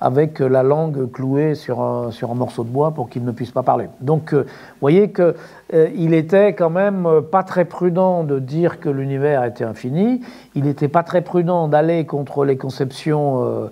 avec 0.00 0.38
la 0.38 0.62
langue 0.62 1.10
clouée 1.10 1.54
sur 1.54 1.80
un, 1.80 2.34
morceau 2.34 2.62
de 2.62 2.68
bois 2.68 2.92
pour 2.92 3.08
qu'il 3.08 3.24
ne 3.24 3.32
puisse 3.32 3.50
pas 3.50 3.64
parler. 3.64 3.88
Donc, 4.00 4.32
euh, 4.32 4.42
vous 4.42 4.80
voyez 4.80 5.10
qu'il 5.10 5.34
euh, 5.74 6.12
était 6.12 6.52
quand 6.52 6.70
même 6.70 7.08
pas 7.32 7.42
très 7.42 7.64
prudent 7.64 8.22
de 8.22 8.38
dire 8.38 8.78
que 8.78 8.88
l'univers 8.88 9.44
était 9.44 9.64
infini. 9.64 10.20
Il 10.54 10.64
n'était 10.64 10.88
pas 10.88 11.02
très 11.02 11.22
prudent 11.22 11.66
d'aller 11.66 12.06
contre 12.06 12.44
les 12.44 12.56
conceptions, 12.56 13.68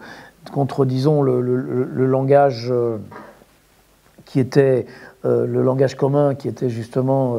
contre, 0.53 0.85
disons, 0.85 1.23
le, 1.23 1.41
langage 2.07 2.73
qui 4.25 4.41
était 4.41 4.87
le 5.25 5.63
langage 5.63 5.95
commun, 5.95 6.35
qui 6.35 6.49
était 6.49 6.69
justement 6.69 7.37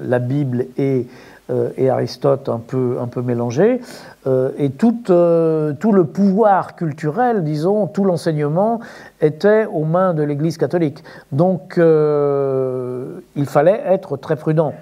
la 0.00 0.18
Bible 0.18 0.66
et 0.78 1.06
euh, 1.50 1.90
Aristote 1.90 2.48
un 2.48 2.58
peu, 2.58 2.98
un 3.00 3.06
peu 3.06 3.22
mélangé, 3.22 3.80
euh, 4.26 4.50
et 4.58 4.70
euh, 5.10 5.72
tout 5.72 5.92
le 5.92 6.04
pouvoir 6.04 6.76
culturel, 6.76 7.42
disons, 7.42 7.86
tout 7.86 8.04
l'enseignement 8.04 8.80
était 9.20 9.66
aux 9.66 9.84
mains 9.84 10.12
de 10.14 10.22
l'Église 10.22 10.58
catholique. 10.58 11.02
Donc 11.32 11.74
il 11.76 13.46
fallait 13.46 13.82
être 13.86 14.16
très 14.16 14.36
prudent. 14.36 14.74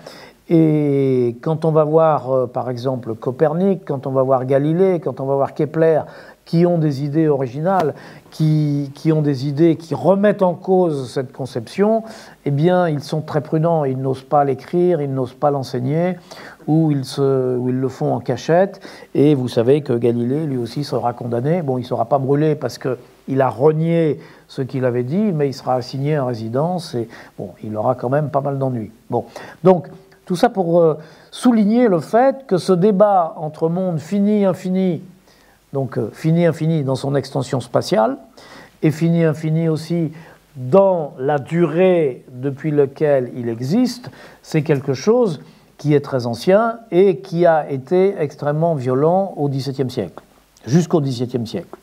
Et 0.50 1.36
quand 1.42 1.64
on 1.64 1.72
va 1.72 1.84
voir, 1.84 2.30
euh, 2.30 2.46
par 2.46 2.70
exemple, 2.70 3.14
Copernic, 3.14 3.84
quand 3.84 4.06
on 4.06 4.12
va 4.12 4.22
voir 4.22 4.46
Galilée, 4.46 4.98
quand 4.98 5.20
on 5.20 5.26
va 5.26 5.34
voir 5.34 5.52
Kepler, 5.52 6.00
qui 6.46 6.64
ont 6.64 6.78
des 6.78 7.04
idées 7.04 7.28
originales, 7.28 7.94
qui, 8.30 8.90
qui, 8.94 9.12
ont 9.12 9.20
des 9.20 9.46
idées 9.46 9.76
qui 9.76 9.94
remettent 9.94 10.40
en 10.40 10.54
cause 10.54 11.12
cette 11.12 11.30
conception, 11.32 12.02
eh 12.46 12.50
bien, 12.50 12.88
ils 12.88 13.02
sont 13.02 13.20
très 13.20 13.42
prudents. 13.42 13.84
Ils 13.84 13.98
n'osent 13.98 14.22
pas 14.22 14.44
l'écrire, 14.44 15.02
ils 15.02 15.12
n'osent 15.12 15.34
pas 15.34 15.50
l'enseigner, 15.50 16.16
ou 16.66 16.90
ils, 16.90 17.04
ou 17.20 17.68
ils 17.68 17.78
le 17.78 17.88
font 17.88 18.14
en 18.14 18.20
cachette. 18.20 18.80
Et 19.14 19.34
vous 19.34 19.48
savez 19.48 19.82
que 19.82 19.92
Galilée, 19.92 20.46
lui 20.46 20.56
aussi, 20.56 20.84
sera 20.84 21.12
condamné. 21.12 21.60
Bon, 21.60 21.76
il 21.76 21.82
ne 21.82 21.86
sera 21.86 22.06
pas 22.06 22.18
brûlé 22.18 22.54
parce 22.54 22.78
qu'il 22.78 23.42
a 23.42 23.50
renié 23.50 24.18
ce 24.48 24.62
qu'il 24.62 24.86
avait 24.86 25.04
dit, 25.04 25.32
mais 25.32 25.48
il 25.48 25.54
sera 25.54 25.74
assigné 25.74 26.18
en 26.18 26.24
résidence 26.26 26.94
et 26.94 27.06
bon, 27.38 27.50
il 27.62 27.76
aura 27.76 27.94
quand 27.94 28.08
même 28.08 28.30
pas 28.30 28.40
mal 28.40 28.58
d'ennuis. 28.58 28.90
Bon, 29.10 29.26
donc 29.62 29.88
tout 30.28 30.36
ça 30.36 30.50
pour 30.50 30.82
euh, 30.82 30.98
souligner 31.30 31.88
le 31.88 32.00
fait 32.00 32.46
que 32.46 32.58
ce 32.58 32.74
débat 32.74 33.32
entre 33.38 33.70
monde 33.70 33.98
fini, 33.98 34.44
infini, 34.44 35.02
donc 35.72 35.96
euh, 35.96 36.10
fini, 36.12 36.44
infini 36.44 36.82
dans 36.82 36.96
son 36.96 37.14
extension 37.14 37.60
spatiale, 37.60 38.18
et 38.82 38.90
fini, 38.90 39.24
infini 39.24 39.70
aussi 39.70 40.12
dans 40.54 41.14
la 41.18 41.38
durée 41.38 42.26
depuis 42.30 42.70
laquelle 42.70 43.32
il 43.36 43.48
existe, 43.48 44.10
c'est 44.42 44.60
quelque 44.60 44.92
chose 44.92 45.40
qui 45.78 45.94
est 45.94 46.02
très 46.02 46.26
ancien 46.26 46.78
et 46.90 47.20
qui 47.20 47.46
a 47.46 47.70
été 47.70 48.14
extrêmement 48.18 48.74
violent 48.74 49.32
au 49.38 49.48
XVIIe 49.48 49.90
siècle, 49.90 50.22
jusqu'au 50.66 51.00
XVIIe 51.00 51.46
siècle. 51.46 51.78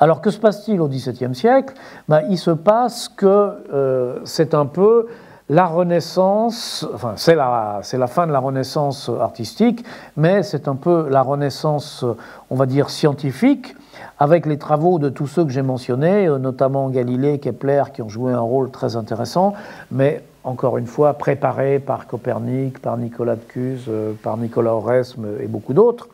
Alors 0.00 0.20
que 0.20 0.30
se 0.30 0.38
passe-t-il 0.38 0.80
au 0.80 0.88
XVIIe 0.88 1.36
siècle? 1.36 1.74
Ben, 2.08 2.22
Il 2.28 2.38
se 2.38 2.50
passe 2.50 3.08
que 3.08 3.52
euh, 3.72 4.18
c'est 4.24 4.52
un 4.52 4.66
peu 4.66 5.06
la 5.50 5.66
Renaissance, 5.66 6.86
enfin 6.94 7.14
c'est 7.16 7.34
la, 7.34 7.82
fin 8.06 8.28
de 8.28 8.32
la 8.32 8.38
Renaissance 8.38 9.10
artistique, 9.20 9.84
mais 10.16 10.44
c'est 10.44 10.68
un 10.68 10.76
peu 10.76 11.08
la 11.10 11.22
Renaissance, 11.22 12.04
on 12.50 12.54
va 12.54 12.66
dire, 12.66 12.88
scientifique, 12.88 13.74
avec 14.20 14.46
les 14.46 14.58
travaux 14.58 15.00
de 15.00 15.08
tous 15.08 15.26
ceux 15.26 15.44
que 15.44 15.50
j'ai 15.50 15.62
mentionnés, 15.62 16.28
euh, 16.28 16.38
notamment 16.38 16.88
Galilée, 16.88 17.40
Kepler, 17.40 17.82
qui 17.92 18.00
ont 18.00 18.08
joué 18.08 18.32
un 18.32 18.40
rôle 18.40 18.70
très 18.70 18.94
intéressant, 18.94 19.54
mais 19.90 20.22
encore 20.44 20.78
une 20.78 20.86
fois 20.86 21.14
préparés 21.14 21.80
par 21.80 22.06
Copernic, 22.06 22.80
par 22.80 22.96
Nicolas 22.96 23.34
de 23.34 23.42
Cuse, 23.42 23.86
euh, 23.88 24.12
par 24.22 24.36
Nicolas 24.36 24.74
Oresme 24.74 25.26
et 25.40 25.48
beaucoup 25.48 25.72
d'autres 25.74 26.08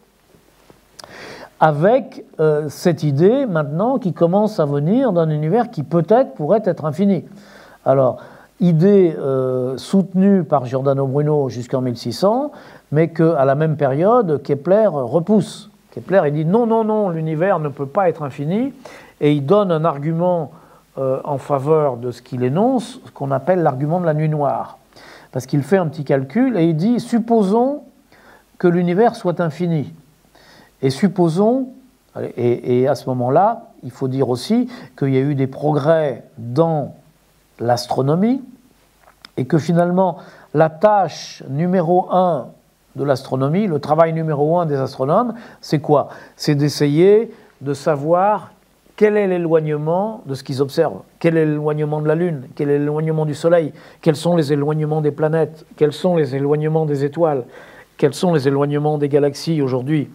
avec 1.58 2.24
euh, 2.38 2.68
cette 2.68 3.02
idée 3.02 3.46
maintenant 3.46 3.98
qui 3.98 4.12
commence 4.12 4.60
à 4.60 4.66
venir 4.66 5.12
d'un 5.12 5.30
univers 5.30 5.70
qui 5.70 5.82
peut-être 5.82 6.34
pourrait 6.34 6.60
être 6.66 6.84
infini. 6.84 7.24
Alors, 7.86 8.18
idée 8.60 9.14
euh, 9.18 9.76
soutenue 9.76 10.44
par 10.44 10.64
Giordano 10.64 11.06
Bruno 11.06 11.48
jusqu'en 11.48 11.80
1600, 11.80 12.52
mais 12.92 13.08
qu'à 13.08 13.44
la 13.44 13.54
même 13.54 13.76
période, 13.76 14.42
Kepler 14.42 14.86
repousse. 14.86 15.70
Kepler 15.92 16.30
dit 16.30 16.44
non, 16.44 16.66
non, 16.66 16.84
non, 16.84 17.10
l'univers 17.10 17.58
ne 17.58 17.68
peut 17.68 17.86
pas 17.86 18.08
être 18.08 18.22
infini, 18.22 18.72
et 19.20 19.32
il 19.32 19.44
donne 19.44 19.70
un 19.70 19.84
argument 19.84 20.52
euh, 20.98 21.20
en 21.24 21.38
faveur 21.38 21.96
de 21.96 22.10
ce 22.10 22.22
qu'il 22.22 22.42
énonce, 22.42 23.00
ce 23.04 23.10
qu'on 23.10 23.30
appelle 23.30 23.62
l'argument 23.62 24.00
de 24.00 24.06
la 24.06 24.14
nuit 24.14 24.28
noire. 24.28 24.78
Parce 25.32 25.46
qu'il 25.46 25.62
fait 25.62 25.76
un 25.76 25.86
petit 25.86 26.04
calcul 26.04 26.56
et 26.56 26.64
il 26.64 26.76
dit 26.76 27.00
supposons 27.00 27.82
que 28.58 28.68
l'univers 28.68 29.16
soit 29.16 29.40
infini. 29.40 29.92
Et 30.80 30.88
supposons, 30.88 31.68
et 32.36 32.88
à 32.88 32.94
ce 32.94 33.08
moment-là, 33.10 33.66
il 33.82 33.90
faut 33.90 34.08
dire 34.08 34.28
aussi 34.28 34.68
qu'il 34.98 35.14
y 35.14 35.16
a 35.16 35.20
eu 35.20 35.34
des 35.34 35.46
progrès 35.46 36.24
dans 36.38 36.94
l'astronomie, 37.58 38.42
et 39.36 39.46
que 39.46 39.58
finalement, 39.58 40.18
la 40.54 40.70
tâche 40.70 41.42
numéro 41.48 42.08
un 42.10 42.48
de 42.96 43.04
l'astronomie, 43.04 43.66
le 43.66 43.78
travail 43.78 44.12
numéro 44.12 44.58
un 44.58 44.66
des 44.66 44.76
astronomes, 44.76 45.34
c'est 45.60 45.80
quoi? 45.80 46.08
C'est 46.36 46.54
d'essayer 46.54 47.30
de 47.60 47.74
savoir 47.74 48.52
quel 48.96 49.18
est 49.18 49.26
l'éloignement 49.26 50.22
de 50.24 50.34
ce 50.34 50.42
qu'ils 50.42 50.62
observent, 50.62 51.02
quel 51.18 51.36
est 51.36 51.44
l'éloignement 51.44 52.00
de 52.00 52.08
la 52.08 52.14
Lune, 52.14 52.48
quel 52.54 52.70
est 52.70 52.78
l'éloignement 52.78 53.26
du 53.26 53.34
Soleil, 53.34 53.72
quels 54.00 54.16
sont 54.16 54.36
les 54.36 54.52
éloignements 54.54 55.02
des 55.02 55.10
planètes, 55.10 55.66
quels 55.76 55.92
sont 55.92 56.16
les 56.16 56.34
éloignements 56.34 56.86
des 56.86 57.04
étoiles, 57.04 57.44
quels 57.98 58.14
sont 58.14 58.32
les 58.32 58.48
éloignements 58.48 58.96
des 58.96 59.10
galaxies 59.10 59.60
aujourd'hui? 59.60 60.08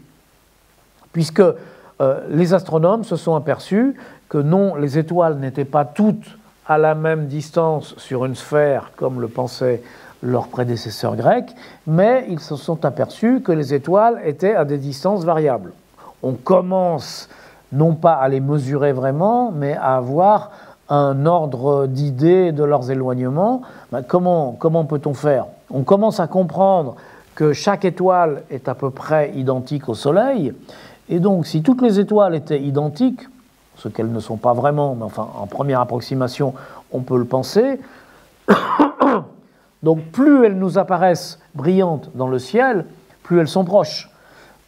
Puisque 1.14 1.42
euh, 1.42 2.20
les 2.30 2.56
astronomes 2.56 3.04
se 3.04 3.16
sont 3.16 3.36
aperçus 3.36 3.96
que 4.30 4.40
non, 4.40 4.76
les 4.76 4.98
étoiles 4.98 5.38
n'étaient 5.38 5.66
pas 5.66 5.86
toutes 5.86 6.38
à 6.68 6.78
la 6.78 6.96
même 6.96 7.28
distance 7.28 7.96
sur 7.98 8.26
une 8.26 8.36
sphère, 8.36 8.92
comme 8.96 9.20
le 9.20 9.28
pensaient 9.28 9.82
leurs 10.22 10.48
prédécesseurs 10.48 11.16
grecs, 11.16 11.56
mais 11.88 12.26
ils 12.30 12.40
se 12.40 12.56
sont 12.56 12.86
aperçus 12.86 13.42
que 13.42 13.52
les 13.52 13.74
étoiles 13.74 14.22
étaient 14.24 14.56
à 14.56 14.66
des 14.66 14.78
distances 14.78 15.24
variables. 15.26 15.74
On 16.22 16.34
commence 16.34 17.28
non 17.72 17.96
pas 17.96 18.14
à 18.14 18.30
les 18.30 18.40
mesurer 18.40 18.92
vraiment, 18.92 19.52
mais 19.52 19.76
à 19.76 19.96
avoir 19.96 20.52
un 20.90 21.26
ordre 21.26 21.88
d'idées 21.88 22.52
de 22.52 22.64
leurs 22.64 22.92
éloignements. 22.92 23.62
Ben, 23.92 24.04
comment 24.04 24.52
comment 24.60 24.86
peut-on 24.86 25.14
faire? 25.14 25.46
On 25.72 25.84
commence 25.84 26.20
à 26.20 26.28
comprendre 26.28 26.96
que 27.34 27.54
chaque 27.54 27.86
étoile 27.86 28.44
est 28.52 28.68
à 28.68 28.76
peu 28.76 28.90
près 28.90 29.32
identique 29.36 29.88
au 29.90 29.96
Soleil, 29.96 30.54
et 31.10 31.20
donc 31.20 31.48
si 31.48 31.64
toutes 31.64 31.82
les 31.82 32.00
étoiles 32.00 32.36
étaient 32.36 32.62
identiques, 32.62 33.22
ce 33.82 33.90
qu'elles 33.90 34.12
ne 34.12 34.20
sont 34.20 34.38
pas 34.38 34.54
vraiment, 34.54 34.94
mais 34.94 35.06
enfin 35.06 35.28
en 35.40 35.48
première 35.48 35.80
approximation, 35.80 36.54
on 36.92 37.00
peut 37.00 37.18
le 37.18 37.26
penser. 37.26 37.80
Donc 39.84 40.04
plus 40.12 40.46
elles 40.46 40.58
nous 40.58 40.78
apparaissent 40.78 41.40
brillantes 41.56 42.12
dans 42.14 42.28
le 42.28 42.38
ciel, 42.38 42.86
plus 43.24 43.40
elles 43.40 43.48
sont 43.48 43.66
proches. 43.66 44.12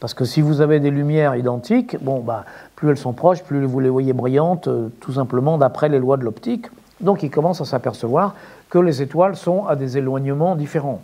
Parce 0.00 0.14
que 0.14 0.24
si 0.24 0.40
vous 0.40 0.60
avez 0.60 0.80
des 0.80 0.90
lumières 0.90 1.36
identiques, 1.36 1.96
bon, 2.02 2.20
bah, 2.20 2.44
plus 2.74 2.90
elles 2.90 2.98
sont 2.98 3.12
proches, 3.12 3.44
plus 3.44 3.64
vous 3.64 3.78
les 3.78 3.88
voyez 3.88 4.12
brillantes, 4.12 4.66
euh, 4.66 4.88
tout 5.00 5.12
simplement 5.12 5.58
d'après 5.58 5.88
les 5.88 6.00
lois 6.00 6.16
de 6.16 6.24
l'optique. 6.24 6.66
Donc 7.00 7.22
il 7.22 7.30
commence 7.30 7.60
à 7.60 7.64
s'apercevoir 7.64 8.34
que 8.68 8.78
les 8.78 9.00
étoiles 9.00 9.36
sont 9.36 9.64
à 9.66 9.76
des 9.76 9.96
éloignements 9.96 10.56
différents. 10.56 11.02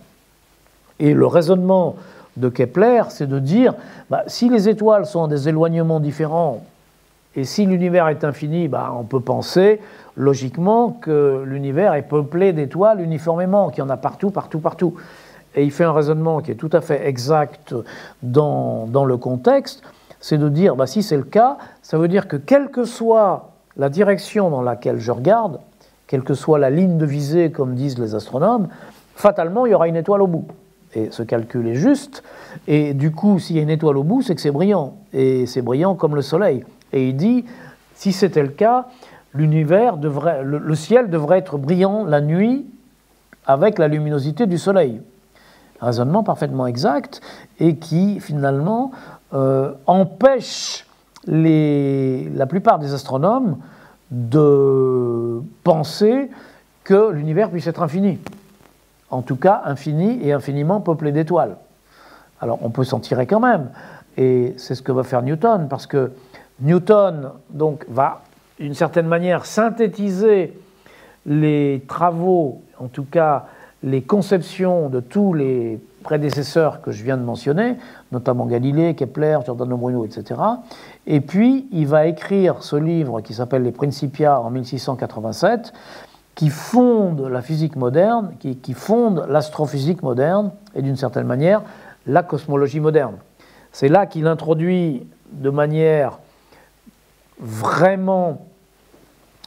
Et 0.99 1.15
le 1.15 1.27
raisonnement 1.27 1.95
de 2.37 2.49
Kepler, 2.49 3.05
c'est 3.11 3.29
de 3.29 3.39
dire, 3.39 3.75
bah, 4.11 4.25
si 4.27 4.49
les 4.49 4.69
étoiles 4.69 5.07
sont 5.07 5.25
à 5.25 5.29
des 5.29 5.49
éloignements 5.49 6.01
différents, 6.01 6.65
et 7.37 7.45
si 7.45 7.65
l'univers 7.65 8.09
est 8.09 8.25
infini, 8.25 8.67
bah, 8.67 8.93
on 8.99 9.05
peut 9.05 9.21
penser 9.21 9.81
logiquement 10.17 10.91
que 10.91 11.45
l'univers 11.47 11.95
est 11.95 12.03
peuplé 12.03 12.53
d'étoiles 12.53 13.01
uniformément, 13.01 13.71
qu'il 13.71 13.85
y 13.85 13.87
en 13.87 13.91
a 13.91 13.97
partout, 13.97 14.31
partout, 14.31 14.59
partout. 14.59 14.95
Et 15.55 15.65
il 15.65 15.71
fait 15.71 15.85
un 15.85 15.93
raisonnement 15.93 16.41
qui 16.41 16.51
est 16.51 16.57
tout 16.57 16.71
à 16.73 16.81
fait 16.81 17.07
exact 17.07 17.75
dans, 18.23 18.87
dans 18.87 19.05
le 19.05 19.17
contexte, 19.17 19.83
c'est 20.21 20.39
de 20.39 20.49
dire, 20.49 20.75
bah, 20.75 20.87
si 20.87 21.03
c'est 21.03 21.17
le 21.17 21.23
cas, 21.23 21.57
ça 21.83 21.99
veut 21.99 22.09
dire 22.09 22.27
que 22.27 22.37
quelle 22.37 22.69
que 22.69 22.85
soit 22.85 23.51
la 23.77 23.89
direction 23.89 24.51
dans 24.51 24.63
laquelle 24.63 24.99
je 24.99 25.13
regarde, 25.13 25.61
quelle 26.09 26.23
que 26.23 26.35
soit 26.35 26.59
la 26.59 26.71
ligne 26.71 26.99
de 26.99 27.07
visée, 27.07 27.53
comme 27.53 27.75
disent 27.75 27.99
les 27.99 28.17
astronomes, 28.17 28.69
fatalement, 29.15 29.67
il 29.67 29.71
y 29.71 29.75
aura 29.75 29.87
une 29.87 29.97
étoile 29.97 30.23
au 30.23 30.27
bout. 30.27 30.49
Et 30.95 31.09
ce 31.13 31.23
calcul 31.23 31.69
est 31.69 31.77
juste. 31.77 32.25
Et 32.67 32.95
du 32.95 33.13
coup, 33.13 33.39
s'il 33.39 33.55
y 33.55 33.59
a 33.61 33.63
une 33.63 33.71
étoile 33.71 33.97
au 33.97 34.03
bout, 34.03 34.23
c'est 34.23 34.35
que 34.35 34.41
c'est 34.41 34.51
brillant. 34.51 34.95
Et 35.13 35.47
c'est 35.47 35.63
brillant 35.63 35.95
comme 35.95 36.17
le 36.17 36.23
Soleil. 36.23 36.65
Et 36.93 37.09
il 37.09 37.17
dit, 37.17 37.45
si 37.95 38.13
c'était 38.13 38.43
le 38.43 38.49
cas, 38.49 38.87
l'univers 39.35 39.97
devrait, 39.97 40.43
le, 40.43 40.75
ciel 40.75 41.11
devrait 41.11 41.39
être 41.39 41.59
brillant 41.59 42.05
la 42.05 42.21
nuit 42.21 42.67
avec 43.47 43.79
la 43.79 43.89
luminosité 43.89 44.47
du 44.47 44.59
Soleil. 44.59 45.01
Raisonnement 45.81 46.23
parfaitement 46.23 46.67
exact 46.67 47.21
et 47.59 47.77
qui 47.77 48.21
finalement 48.21 48.91
euh, 49.33 49.73
empêche 49.87 50.87
les, 51.27 52.29
la 52.31 52.47
plupart 52.47 52.79
des 52.79 52.93
astronomes 52.93 53.59
de 54.11 55.41
penser 55.63 56.31
que 56.85 57.11
l'univers 57.11 57.51
puisse 57.51 57.67
être 57.67 57.83
infini. 57.83 58.19
En 59.11 59.23
tout 59.23 59.37
cas, 59.37 59.63
infini 59.65 60.21
et 60.23 60.33
infiniment 60.33 60.81
peuplé 60.81 61.13
d'étoiles. 61.13 61.57
Alors 62.41 62.59
on 62.63 62.71
peut 62.71 62.85
s'en 62.85 63.01
tirer 63.01 63.27
quand 63.27 63.41
même, 63.41 63.71
et 64.17 64.55
c'est 64.57 64.75
ce 64.75 64.83
que 64.83 64.93
va 64.93 65.03
faire 65.03 65.23
Newton, 65.23 65.69
parce 65.69 65.87
que 65.87 66.13
Newton 66.61 67.33
donc, 67.51 67.87
va, 67.89 68.23
d'une 68.59 68.75
certaine 68.75 69.07
manière, 69.07 69.47
synthétiser 69.47 70.59
les 71.27 71.85
travaux, 71.89 72.63
en 72.79 72.89
tout 72.89 73.05
cas 73.05 73.47
les 73.83 74.03
conceptions 74.03 74.91
de 74.91 75.01
tous 75.01 75.33
les 75.33 75.81
prédécesseurs 76.03 76.83
que 76.83 76.93
je 76.93 77.03
viens 77.03 77.17
de 77.17 77.23
mentionner, 77.23 77.77
notamment 78.13 78.47
Galilée, 78.47 78.95
Kepler, 78.95 79.39
Giordano 79.45 79.77
Bruno, 79.77 80.05
etc. 80.05 80.41
Et 81.07 81.21
puis, 81.21 81.67
il 81.73 81.87
va 81.87 82.07
écrire 82.07 82.63
ce 82.63 82.77
livre 82.77 83.21
qui 83.21 83.35
s'appelle 83.35 83.63
Les 83.63 83.73
Principia 83.73 84.41
en 84.41 84.51
1687, 84.51 85.73
qui 86.35 86.49
fonde 86.49 87.27
la 87.27 87.43
physique 87.43 87.77
moderne, 87.77 88.33
qui, 88.39 88.57
qui 88.57 88.75
fonde 88.75 89.27
l'astrophysique 89.29 90.03
moderne, 90.03 90.53
et 90.75 90.83
d'une 90.83 90.97
certaine 90.97 91.27
manière, 91.27 91.63
la 92.07 92.23
cosmologie 92.23 92.81
moderne. 92.81 93.17
C'est 93.73 93.89
là 93.89 94.07
qu'il 94.07 94.27
introduit 94.27 95.07
de 95.33 95.51
manière 95.51 96.19
vraiment 97.41 98.47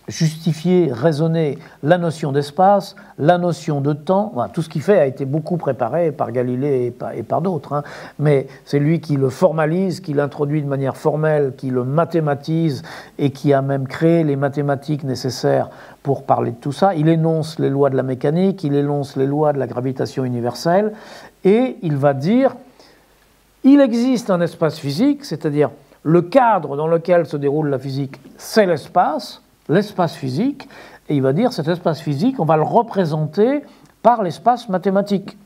justifier, 0.07 0.91
raisonner 0.91 1.57
la 1.81 1.97
notion 1.97 2.31
d'espace, 2.31 2.95
la 3.17 3.37
notion 3.37 3.79
de 3.79 3.93
temps. 3.93 4.33
tout 4.53 4.61
ce 4.61 4.67
qu'il 4.67 4.81
fait 4.81 4.99
a 4.99 5.05
été 5.05 5.23
beaucoup 5.23 5.55
préparé 5.55 6.11
par 6.11 6.31
Galilée 6.31 6.93
et 7.15 7.23
par, 7.23 7.41
d'autres, 7.41 7.73
hein. 7.73 7.83
mais 8.19 8.47
c'est 8.65 8.79
lui 8.79 8.99
qui 8.99 9.15
le 9.15 9.29
formalise, 9.29 10.01
qui 10.01 10.13
l'introduit 10.13 10.61
de 10.61 10.67
manière 10.67 10.97
formelle, 10.97 11.53
qui 11.55 11.69
le 11.69 11.85
mathématise 11.85 12.83
et 13.17 13.29
qui 13.29 13.53
a 13.53 13.61
même 13.61 13.87
créé 13.87 14.23
les 14.23 14.35
mathématiques 14.35 15.05
nécessaires 15.05 15.69
pour 16.01 16.23
parler 16.23 16.51
de 16.51 16.57
tout 16.57 16.73
ça. 16.73 16.93
Il 16.95 17.07
énonce 17.07 17.57
les 17.59 17.69
lois 17.69 17.89
de 17.89 17.95
la 17.95 18.03
mécanique, 18.03 18.63
il 18.65 18.75
énonce 18.75 19.15
les 19.15 19.27
lois 19.27 19.53
de 19.53 19.59
la 19.59 19.67
gravitation 19.67 20.25
universelle 20.25 20.91
et 21.45 21.77
il 21.81 21.95
va 21.95 22.13
dire 22.13 22.55
il 23.65 23.79
existe 23.79 24.29
un 24.29 24.41
espace 24.41 24.77
physique, 24.77 25.23
c'est-à-dire 25.23 25.69
le 26.03 26.21
cadre 26.21 26.75
dans 26.75 26.87
lequel 26.87 27.25
se 27.25 27.37
déroule 27.37 27.69
la 27.69 27.79
physique, 27.79 28.19
c'est 28.37 28.65
l'espace 28.65 29.43
l'espace 29.69 30.15
physique, 30.15 30.67
et 31.09 31.15
il 31.15 31.21
va 31.21 31.33
dire 31.33 31.53
cet 31.53 31.67
espace 31.67 32.01
physique, 32.01 32.39
on 32.39 32.45
va 32.45 32.57
le 32.57 32.63
représenter 32.63 33.61
par 34.01 34.23
l'espace 34.23 34.69
mathématique. 34.69 35.37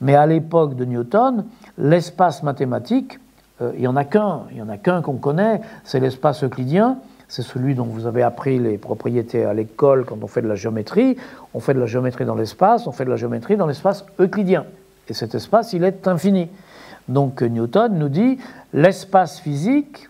Mais 0.00 0.14
à 0.14 0.26
l'époque 0.26 0.76
de 0.76 0.84
Newton, 0.84 1.46
l'espace 1.78 2.42
mathématique, 2.42 3.18
euh, 3.62 3.72
il 3.74 3.80
n'y 3.80 3.86
en 3.86 3.96
a 3.96 4.04
qu'un, 4.04 4.42
il 4.50 4.56
n'y 4.56 4.62
en 4.62 4.68
a 4.68 4.76
qu'un 4.76 5.00
qu'on 5.00 5.16
connaît, 5.16 5.60
c'est 5.84 6.00
l'espace 6.00 6.44
euclidien, 6.44 6.98
c'est 7.28 7.42
celui 7.42 7.74
dont 7.74 7.84
vous 7.84 8.06
avez 8.06 8.22
appris 8.22 8.58
les 8.58 8.78
propriétés 8.78 9.44
à 9.44 9.54
l'école 9.54 10.04
quand 10.04 10.18
on 10.22 10.26
fait 10.26 10.42
de 10.42 10.48
la 10.48 10.54
géométrie. 10.54 11.16
On 11.54 11.60
fait 11.60 11.74
de 11.74 11.80
la 11.80 11.86
géométrie 11.86 12.24
dans 12.24 12.36
l'espace, 12.36 12.86
on 12.86 12.92
fait 12.92 13.04
de 13.04 13.10
la 13.10 13.16
géométrie 13.16 13.56
dans 13.56 13.66
l'espace 13.66 14.04
euclidien. 14.20 14.64
Et 15.08 15.14
cet 15.14 15.34
espace, 15.34 15.72
il 15.72 15.82
est 15.82 16.06
infini. 16.06 16.48
Donc 17.08 17.42
Newton 17.42 17.98
nous 17.98 18.08
dit, 18.08 18.38
l'espace 18.72 19.40
physique, 19.40 20.08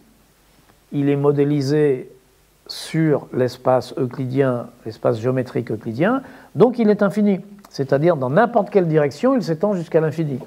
il 0.93 1.09
est 1.09 1.17
modélisé 1.17 2.11
sur 2.67 3.29
l'espace 3.33 3.95
euclidien, 3.97 4.67
l'espace 4.85 5.21
géométrique 5.21 5.71
euclidien, 5.71 6.23
donc 6.55 6.79
il 6.79 6.91
est 6.91 7.03
infini. 7.03 7.41
C'est-à-dire 7.71 8.17
dans 8.17 8.31
n'importe 8.31 8.71
quelle 8.71 8.89
direction, 8.89 9.35
il 9.35 9.43
s'étend 9.43 9.75
jusqu'à 9.75 10.01
l'infini. 10.01 10.39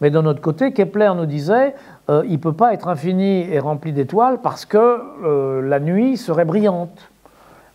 Mais 0.00 0.10
d'un 0.10 0.26
autre 0.26 0.42
côté, 0.42 0.72
Kepler 0.72 1.12
nous 1.16 1.26
disait, 1.26 1.74
euh, 2.10 2.22
il 2.26 2.32
ne 2.32 2.38
peut 2.38 2.52
pas 2.52 2.74
être 2.74 2.88
infini 2.88 3.50
et 3.50 3.58
rempli 3.58 3.92
d'étoiles 3.92 4.40
parce 4.42 4.66
que 4.66 5.00
euh, 5.24 5.62
la 5.62 5.80
nuit 5.80 6.18
serait 6.18 6.44
brillante. 6.44 7.08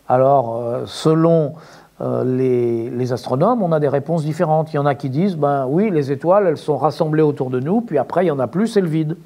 Alors, 0.08 0.56
euh, 0.56 0.82
selon 0.86 1.54
les, 2.24 2.90
les, 2.90 3.12
astronomes, 3.12 3.62
on 3.62 3.70
a 3.72 3.78
des 3.78 3.88
réponses 3.88 4.24
différentes. 4.24 4.72
Il 4.72 4.76
y 4.76 4.78
en 4.78 4.86
a 4.86 4.94
qui 4.94 5.08
disent, 5.08 5.36
ben 5.36 5.66
oui, 5.68 5.90
les 5.90 6.10
étoiles, 6.10 6.46
elles 6.46 6.56
sont 6.56 6.76
rassemblées 6.76 7.22
autour 7.22 7.50
de 7.50 7.60
nous, 7.60 7.80
puis 7.80 7.98
après, 7.98 8.24
il 8.24 8.28
y 8.28 8.32
en 8.32 8.40
a 8.40 8.48
plus, 8.48 8.66
c'est 8.66 8.80
le 8.80 8.88
vide. 8.88 9.16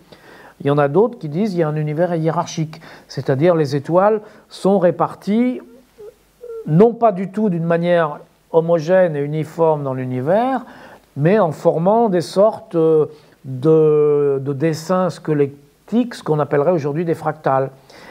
Il 0.61 0.67
y 0.67 0.71
en 0.71 0.79
a 0.79 0.89
d'autres 0.89 1.19
qui 1.19 1.29
disent 1.29 1.51
qu'il 1.51 1.61
y 1.61 1.63
a 1.63 1.69
un 1.69 1.77
univers 1.77 2.15
hiérarchique, 2.15 2.81
c'est-à-dire 3.09 3.55
les 3.55 3.77
étoiles 3.77 4.21
sont 4.49 4.79
réparties 4.79 5.61
non 6.67 6.93
pas 6.93 7.13
du 7.13 7.31
tout 7.31 7.49
d'une 7.49 7.65
manière 7.65 8.19
homogène 8.51 9.17
et 9.17 9.21
uniforme 9.21 9.85
dans 9.85 9.95
l'univers, 9.95 10.65
mais 11.17 11.39
en 11.39 11.53
formant 11.53 12.09
des 12.09 12.21
sortes 12.21 12.77
de, 12.77 13.09
de 14.43 14.53
dessins 14.53 15.11
squelettiques, 15.11 16.15
ce 16.15 16.23
qu'on 16.23 16.41
appellerait 16.41 16.73
aujourd'hui 16.73 17.05
des 17.05 17.15
fractales. 17.15 17.71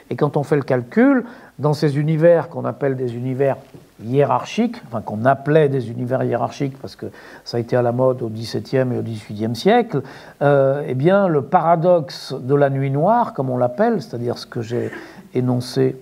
Et 0.09 0.15
quand 0.15 0.37
on 0.37 0.43
fait 0.43 0.55
le 0.55 0.61
calcul, 0.61 1.25
dans 1.59 1.73
ces 1.73 1.97
univers 1.97 2.49
qu'on 2.49 2.65
appelle 2.65 2.95
des 2.95 3.15
univers 3.15 3.57
hiérarchiques, 4.03 4.81
enfin 4.87 5.01
qu'on 5.01 5.25
appelait 5.25 5.69
des 5.69 5.89
univers 5.89 6.23
hiérarchiques 6.23 6.77
parce 6.81 6.95
que 6.95 7.07
ça 7.43 7.57
a 7.57 7.59
été 7.59 7.75
à 7.75 7.81
la 7.81 7.91
mode 7.91 8.21
au 8.21 8.29
XVIIe 8.29 8.93
et 8.93 8.99
au 8.99 9.01
XVIIIe 9.01 9.55
siècle, 9.55 10.01
euh, 10.41 10.83
eh 10.85 10.95
bien 10.95 11.27
le 11.27 11.43
paradoxe 11.43 12.33
de 12.33 12.55
la 12.55 12.69
nuit 12.69 12.91
noire, 12.91 13.33
comme 13.33 13.49
on 13.49 13.57
l'appelle, 13.57 14.01
c'est-à-dire 14.01 14.37
ce 14.37 14.45
que 14.45 14.61
j'ai 14.61 14.91
énoncé 15.33 15.97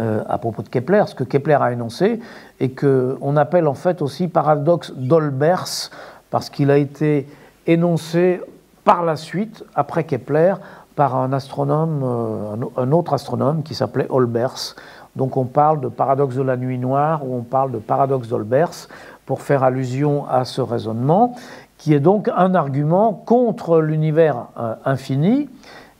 euh, 0.00 0.22
à 0.28 0.38
propos 0.38 0.62
de 0.62 0.68
Kepler, 0.68 1.04
ce 1.06 1.14
que 1.14 1.24
Kepler 1.24 1.58
a 1.60 1.72
énoncé, 1.72 2.20
et 2.60 2.70
qu'on 2.70 3.36
appelle 3.36 3.66
en 3.66 3.74
fait 3.74 4.02
aussi 4.02 4.28
paradoxe 4.28 4.92
d'Olbers, 4.92 5.90
parce 6.30 6.50
qu'il 6.50 6.70
a 6.70 6.76
été 6.76 7.26
énoncé 7.66 8.40
par 8.84 9.04
la 9.04 9.16
suite, 9.16 9.64
après 9.74 10.04
Kepler, 10.04 10.54
par 10.96 11.14
un 11.14 11.32
astronome, 11.32 12.02
euh, 12.04 12.56
un 12.76 12.92
autre 12.92 13.12
astronome 13.12 13.62
qui 13.62 13.74
s'appelait 13.74 14.06
Olbers. 14.08 14.74
Donc 15.16 15.36
on 15.36 15.44
parle 15.44 15.80
de 15.80 15.88
paradoxe 15.88 16.36
de 16.36 16.42
la 16.42 16.56
nuit 16.56 16.78
noire 16.78 17.26
ou 17.26 17.34
on 17.34 17.42
parle 17.42 17.72
de 17.72 17.78
paradoxe 17.78 18.28
d'Olbers 18.28 18.88
pour 19.24 19.42
faire 19.42 19.64
allusion 19.64 20.28
à 20.28 20.44
ce 20.44 20.60
raisonnement, 20.60 21.34
qui 21.78 21.94
est 21.94 22.00
donc 22.00 22.30
un 22.34 22.54
argument 22.54 23.12
contre 23.12 23.80
l'univers 23.80 24.46
euh, 24.58 24.74
infini, 24.84 25.48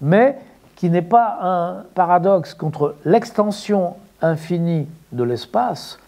mais 0.00 0.38
qui 0.76 0.90
n'est 0.90 1.02
pas 1.02 1.38
un 1.40 1.84
paradoxe 1.94 2.54
contre 2.54 2.94
l'extension 3.04 3.94
infinie 4.22 4.86
de 5.12 5.24
l'espace, 5.24 5.98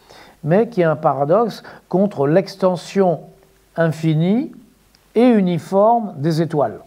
mais 0.45 0.69
qui 0.69 0.83
est 0.83 0.85
un 0.85 0.97
paradoxe 0.97 1.63
contre 1.89 2.27
l'extension 2.27 3.21
infinie 3.77 4.53
et 5.15 5.27
uniforme 5.27 6.15
des 6.17 6.43
étoiles. 6.43 6.81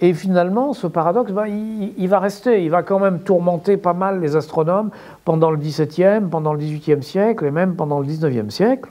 Et 0.00 0.14
finalement, 0.14 0.74
ce 0.74 0.86
paradoxe, 0.86 1.32
ben, 1.32 1.46
il, 1.46 2.08
va 2.08 2.20
rester, 2.20 2.62
il 2.64 2.70
va 2.70 2.84
quand 2.84 3.00
même 3.00 3.20
tourmenter 3.20 3.76
pas 3.76 3.94
mal 3.94 4.20
les 4.20 4.36
astronomes 4.36 4.90
pendant 5.24 5.50
le 5.50 5.56
XVIIe, 5.56 6.28
pendant 6.30 6.52
le 6.52 6.60
XVIIIe 6.60 7.02
siècle 7.02 7.44
et 7.46 7.50
même 7.50 7.74
pendant 7.74 7.98
le 7.98 8.06
XIXe 8.06 8.54
siècle. 8.54 8.90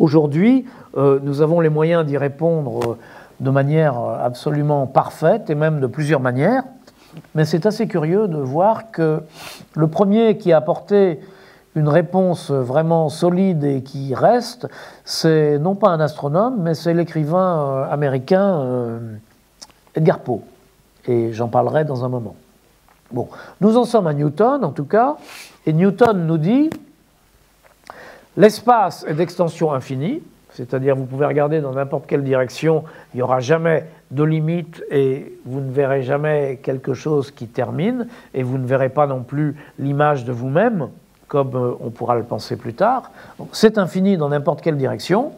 Aujourd'hui, 0.00 0.66
euh, 0.96 1.20
nous 1.22 1.40
avons 1.40 1.60
les 1.60 1.68
moyens 1.68 2.04
d'y 2.04 2.18
répondre 2.18 2.80
euh, 2.84 2.98
de 3.38 3.50
manière 3.50 3.96
euh, 3.96 4.26
absolument 4.26 4.88
parfaite 4.88 5.50
et 5.50 5.54
même 5.54 5.78
de 5.78 5.86
plusieurs 5.86 6.18
manières. 6.18 6.64
Mais 7.36 7.44
c'est 7.44 7.64
assez 7.64 7.86
curieux 7.86 8.26
de 8.26 8.38
voir 8.38 8.90
que 8.90 9.22
le 9.76 9.86
premier 9.86 10.36
qui 10.36 10.52
a 10.52 10.56
apporté 10.56 11.20
une 11.76 11.88
réponse 11.88 12.50
vraiment 12.50 13.08
solide 13.08 13.62
et 13.62 13.82
qui 13.82 14.16
reste, 14.16 14.66
c'est 15.04 15.60
non 15.60 15.76
pas 15.76 15.90
un 15.90 16.00
astronome, 16.00 16.56
mais 16.60 16.74
c'est 16.74 16.92
l'écrivain 16.92 17.86
américain 17.88 18.98
Edgar 19.94 20.20
Poe. 20.20 20.40
Et 21.06 21.32
j'en 21.32 21.48
parlerai 21.48 21.84
dans 21.84 22.04
un 22.04 22.08
moment. 22.08 22.36
Bon, 23.12 23.28
nous 23.60 23.76
en 23.76 23.84
sommes 23.84 24.06
à 24.06 24.14
Newton 24.14 24.64
en 24.64 24.72
tout 24.72 24.86
cas, 24.86 25.16
et 25.66 25.72
Newton 25.72 26.26
nous 26.26 26.38
dit 26.38 26.70
l'espace 28.36 29.04
est 29.06 29.14
d'extension 29.14 29.72
infinie, 29.72 30.22
c'est-à-dire 30.52 30.96
vous 30.96 31.04
pouvez 31.04 31.26
regarder 31.26 31.60
dans 31.60 31.72
n'importe 31.72 32.06
quelle 32.06 32.24
direction, 32.24 32.84
il 33.12 33.18
n'y 33.18 33.22
aura 33.22 33.40
jamais 33.40 33.86
de 34.10 34.24
limite 34.24 34.82
et 34.90 35.38
vous 35.44 35.60
ne 35.60 35.70
verrez 35.70 36.02
jamais 36.02 36.58
quelque 36.62 36.94
chose 36.94 37.30
qui 37.30 37.46
termine, 37.46 38.08
et 38.32 38.42
vous 38.42 38.58
ne 38.58 38.66
verrez 38.66 38.88
pas 38.88 39.06
non 39.06 39.22
plus 39.22 39.56
l'image 39.78 40.24
de 40.24 40.32
vous-même, 40.32 40.88
comme 41.28 41.54
euh, 41.54 41.72
on 41.80 41.90
pourra 41.90 42.14
le 42.14 42.22
penser 42.22 42.56
plus 42.56 42.74
tard. 42.74 43.10
C'est 43.52 43.78
infini 43.78 44.16
dans 44.16 44.28
n'importe 44.28 44.60
quelle 44.60 44.76
direction. 44.76 45.32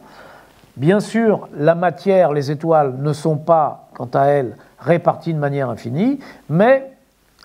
Bien 0.77 0.99
sûr, 0.99 1.49
la 1.57 1.73
matière, 1.73 2.33
les 2.33 2.51
étoiles 2.51 2.97
ne 2.99 3.11
sont 3.11 3.37
pas, 3.37 3.87
quant 3.95 4.09
à 4.13 4.25
elles, 4.25 4.55
réparties 4.77 5.33
de 5.33 5.39
manière 5.39 5.71
infinie, 5.71 6.19
mais 6.49 6.91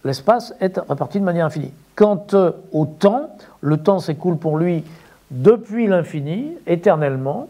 l'espace 0.04 0.54
est 0.60 0.78
réparti 0.86 1.18
de 1.18 1.24
manière 1.24 1.46
infinie. 1.46 1.72
Quant 1.96 2.26
au 2.72 2.84
temps, 2.84 3.30
le 3.62 3.78
temps 3.78 4.00
s'écoule 4.00 4.36
pour 4.36 4.58
lui 4.58 4.84
depuis 5.30 5.86
l'infini, 5.86 6.58
éternellement, 6.66 7.48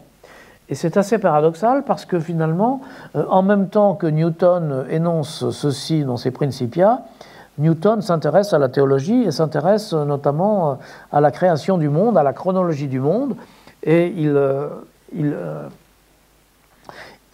et 0.69 0.75
c'est 0.75 0.95
assez 0.95 1.17
paradoxal 1.17 1.83
parce 1.83 2.05
que 2.05 2.17
finalement, 2.21 2.79
euh, 3.17 3.25
en 3.29 3.43
même 3.43 3.67
temps 3.67 3.95
que 3.95 4.07
Newton 4.07 4.85
énonce 4.89 5.49
ceci 5.49 6.05
dans 6.05 6.15
ses 6.15 6.31
Principia, 6.31 7.01
Newton 7.57 8.01
s'intéresse 8.01 8.53
à 8.53 8.57
la 8.57 8.69
théologie 8.69 9.23
et 9.23 9.31
s'intéresse 9.31 9.91
notamment 9.91 10.71
euh, 10.71 10.75
à 11.11 11.19
la 11.19 11.31
création 11.31 11.77
du 11.77 11.89
monde, 11.89 12.17
à 12.17 12.23
la 12.23 12.31
chronologie 12.31 12.87
du 12.87 13.01
monde, 13.01 13.35
et 13.83 14.07
il, 14.15 14.29
euh, 14.29 14.69
il, 15.15 15.33
euh, 15.33 15.67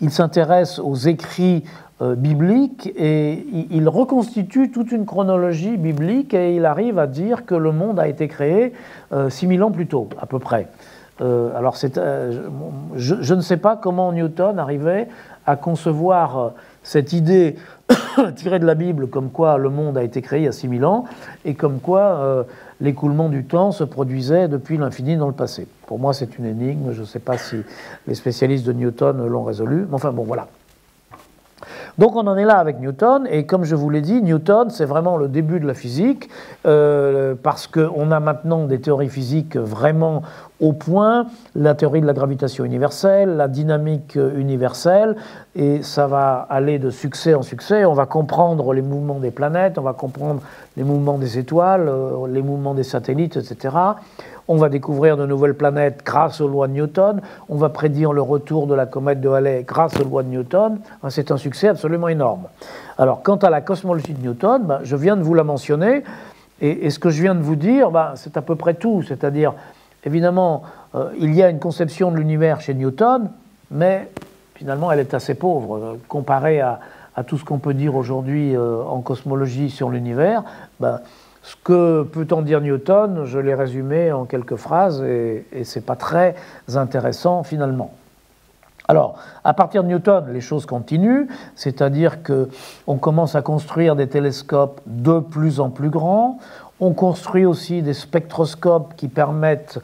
il 0.01 0.11
s'intéresse 0.11 0.79
aux 0.79 0.95
écrits 0.95 1.63
euh, 2.01 2.15
bibliques 2.15 2.89
et 2.95 3.45
il, 3.71 3.89
reconstitue 3.89 4.71
toute 4.71 4.93
une 4.93 5.05
chronologie 5.05 5.75
biblique 5.75 6.33
et 6.33 6.55
il 6.55 6.65
arrive 6.65 6.97
à 6.97 7.07
dire 7.07 7.45
que 7.45 7.55
le 7.55 7.73
monde 7.73 7.99
a 7.99 8.07
été 8.07 8.29
créé 8.29 8.71
euh, 9.11 9.29
6000 9.29 9.63
ans 9.63 9.71
plus 9.71 9.87
tôt, 9.87 10.07
à 10.21 10.25
peu 10.25 10.39
près. 10.39 10.69
Euh, 11.19 11.53
alors 11.57 11.75
je, 11.75 13.15
je, 13.21 13.33
ne 13.35 13.41
sais 13.41 13.57
pas 13.57 13.75
comment 13.75 14.13
Newton 14.13 14.57
arrivait 14.59 15.09
à 15.45 15.57
concevoir 15.57 16.53
cette 16.83 17.11
idée 17.11 17.57
tirée 18.37 18.59
de 18.59 18.65
la 18.65 18.75
Bible 18.75 19.07
comme 19.07 19.29
quoi 19.29 19.57
le 19.57 19.69
monde 19.69 19.97
a 19.97 20.03
été 20.03 20.21
créé 20.21 20.39
il 20.39 20.45
y 20.45 20.47
a 20.47 20.53
6000 20.53 20.85
ans 20.85 21.03
et 21.43 21.53
comme 21.53 21.81
quoi 21.81 22.45
l'écoulement 22.79 23.27
du 23.27 23.43
temps 23.43 23.73
se 23.73 23.83
produisait 23.83 24.47
depuis 24.47 24.77
l'infini 24.77 25.17
dans 25.17 25.27
le 25.27 25.33
passé. 25.33 25.67
Pour 25.89 25.97
moi, 25.97 26.13
c'est 26.13 26.37
une 26.37 26.45
énigme. 26.45 26.91
Je 26.91 27.01
ne 27.01 27.05
sais 27.05 27.17
pas 27.17 27.39
si 27.39 27.55
les 28.05 28.13
spécialistes 28.13 28.63
de 28.63 28.73
Newton 28.73 29.25
l'ont 29.25 29.43
résolu. 29.43 29.87
Mais 29.89 29.95
enfin, 29.95 30.11
bon, 30.11 30.21
voilà. 30.21 30.45
Donc 31.97 32.15
on 32.15 32.27
en 32.27 32.37
est 32.37 32.45
là 32.45 32.57
avec 32.59 32.79
Newton, 32.79 33.27
et 33.29 33.45
comme 33.45 33.65
je 33.65 33.75
vous 33.75 33.89
l'ai 33.89 34.01
dit, 34.01 34.21
Newton, 34.21 34.69
c'est 34.69 34.85
vraiment 34.85 35.17
le 35.17 35.27
début 35.27 35.59
de 35.59 35.67
la 35.67 35.73
physique, 35.73 36.29
euh, 36.65 37.33
parce 37.41 37.67
qu'on 37.67 38.11
a 38.11 38.19
maintenant 38.19 38.65
des 38.65 38.79
théories 38.79 39.09
physiques 39.09 39.57
vraiment 39.57 40.21
au 40.61 40.73
point, 40.73 41.25
la 41.55 41.73
théorie 41.73 42.01
de 42.01 42.05
la 42.05 42.13
gravitation 42.13 42.63
universelle, 42.63 43.35
la 43.35 43.47
dynamique 43.47 44.15
universelle, 44.15 45.15
et 45.55 45.81
ça 45.81 46.07
va 46.07 46.47
aller 46.49 46.79
de 46.79 46.91
succès 46.91 47.33
en 47.33 47.41
succès. 47.41 47.83
On 47.83 47.93
va 47.93 48.05
comprendre 48.05 48.73
les 48.73 48.81
mouvements 48.81 49.19
des 49.19 49.31
planètes, 49.31 49.77
on 49.77 49.83
va 49.83 49.93
comprendre 49.93 50.41
les 50.77 50.83
mouvements 50.83 51.17
des 51.17 51.37
étoiles, 51.39 51.89
euh, 51.89 52.27
les 52.29 52.43
mouvements 52.43 52.75
des 52.75 52.83
satellites, 52.83 53.35
etc. 53.35 53.75
On 54.51 54.55
va 54.55 54.69
découvrir 54.69 55.15
de 55.15 55.27
nouvelles 55.27 55.53
planètes 55.53 56.01
grâce 56.03 56.41
aux 56.41 56.47
lois 56.47 56.67
de 56.67 56.73
Newton. 56.73 57.21
On 57.49 57.55
va 57.57 57.69
prédire 57.69 58.13
le 58.13 58.23
retour 58.23 58.65
de 58.65 58.73
la 58.73 58.87
comète 58.87 59.21
de 59.21 59.29
Halley 59.29 59.63
grâce 59.63 59.95
aux 59.99 60.03
lois 60.03 60.23
de 60.23 60.29
Newton. 60.29 60.79
C'est 61.09 61.29
un 61.29 61.37
succès 61.37 61.67
absolument 61.67 62.07
énorme. 62.07 62.47
Alors, 62.97 63.21
quant 63.21 63.35
à 63.35 63.51
la 63.51 63.61
cosmologie 63.61 64.13
de 64.13 64.23
Newton, 64.23 64.63
ben, 64.63 64.79
je 64.81 64.95
viens 64.95 65.17
de 65.17 65.21
vous 65.21 65.35
la 65.35 65.43
mentionner. 65.43 66.03
Et, 66.61 66.89
ce 66.89 66.97
que 66.97 67.11
je 67.11 67.21
viens 67.21 67.35
de 67.35 67.41
vous 67.41 67.55
dire, 67.55 67.91
ben, 67.91 68.13
c'est 68.15 68.37
à 68.37 68.41
peu 68.41 68.55
près 68.55 68.73
tout. 68.73 69.03
C'est-à-dire, 69.03 69.53
évidemment, 70.03 70.63
euh, 70.95 71.11
il 71.19 71.35
y 71.35 71.43
a 71.43 71.49
une 71.49 71.59
conception 71.59 72.11
de 72.11 72.17
l'univers 72.17 72.59
chez 72.59 72.73
Newton, 72.73 73.29
mais 73.69 74.09
finalement, 74.55 74.91
elle 74.91 74.99
est 74.99 75.13
assez 75.13 75.35
pauvre 75.35 75.77
euh, 75.77 75.99
comparée 76.07 76.59
à, 76.59 76.79
tout 77.27 77.37
ce 77.37 77.43
qu'on 77.43 77.59
peut 77.59 77.73
dire 77.73 77.95
aujourd'hui 77.95 78.55
euh, 78.55 78.81
en 78.81 79.01
cosmologie 79.01 79.69
sur 79.69 79.89
l'univers. 79.89 80.43
Ben, 80.79 81.01
ce 81.41 81.55
que 81.63 82.03
peut 82.03 82.27
en 82.31 82.41
dire 82.41 82.61
Newton, 82.61 83.25
je 83.25 83.39
l'ai 83.39 83.53
résumé 83.53 84.11
en 84.11 84.25
quelques 84.25 84.55
phrases 84.55 85.01
et, 85.01 85.45
ce 85.63 85.79
n'est 85.79 85.85
pas 85.85 85.95
très 85.95 86.35
intéressant 86.75 87.43
finalement. 87.43 87.93
Alors, 88.87 89.19
à 89.43 89.53
partir 89.53 89.83
de 89.83 89.89
Newton, 89.89 90.25
les 90.33 90.41
choses 90.41 90.65
continuent, 90.65 91.27
c'est-à-dire 91.55 92.17
qu'on 92.23 92.97
commence 92.97 93.35
à 93.35 93.41
construire 93.41 93.95
des 93.95 94.07
télescopes 94.07 94.81
de 94.87 95.19
plus 95.19 95.59
en 95.59 95.69
plus 95.69 95.89
grands, 95.89 96.39
on 96.79 96.93
construit 96.93 97.45
aussi 97.45 97.81
des 97.81 97.93
spectroscopes 97.93 98.95
qui 98.95 99.07
permettent 99.07 99.79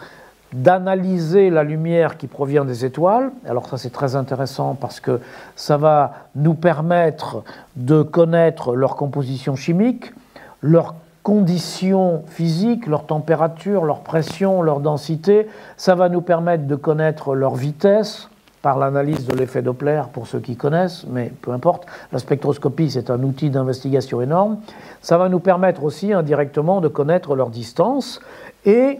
d'analyser 0.53 1.49
la 1.49 1.63
lumière 1.63 2.17
qui 2.17 2.27
provient 2.27 2.65
des 2.65 2.85
étoiles. 2.85 3.31
Alors 3.47 3.67
ça 3.67 3.77
c'est 3.77 3.91
très 3.91 4.15
intéressant 4.15 4.73
parce 4.73 4.99
que 4.99 5.19
ça 5.55 5.77
va 5.77 6.13
nous 6.35 6.53
permettre 6.53 7.43
de 7.75 8.01
connaître 8.01 8.73
leur 8.75 8.95
composition 8.95 9.55
chimique, 9.55 10.13
leur 10.61 10.95
conditions 11.25 12.21
physiques, 12.27 12.85
leur 12.85 13.07
température, 13.07 13.83
leur 13.83 14.01
pression, 14.01 14.61
leur 14.61 14.79
densité. 14.79 15.49
Ça 15.75 15.95
va 15.95 16.07
nous 16.07 16.21
permettre 16.21 16.67
de 16.67 16.75
connaître 16.75 17.33
leur 17.33 17.55
vitesse 17.55 18.29
par 18.61 18.77
l'analyse 18.77 19.25
de 19.25 19.33
l'effet 19.33 19.63
Doppler 19.63 20.03
pour 20.13 20.27
ceux 20.27 20.39
qui 20.39 20.55
connaissent, 20.55 21.03
mais 21.09 21.33
peu 21.41 21.49
importe. 21.49 21.87
La 22.11 22.19
spectroscopie, 22.19 22.91
c'est 22.91 23.09
un 23.09 23.23
outil 23.23 23.49
d'investigation 23.49 24.21
énorme. 24.21 24.59
Ça 25.01 25.17
va 25.17 25.27
nous 25.27 25.39
permettre 25.39 25.83
aussi 25.83 26.13
indirectement 26.13 26.79
de 26.79 26.89
connaître 26.89 27.35
leur 27.35 27.49
distance. 27.49 28.19
Et 28.63 28.99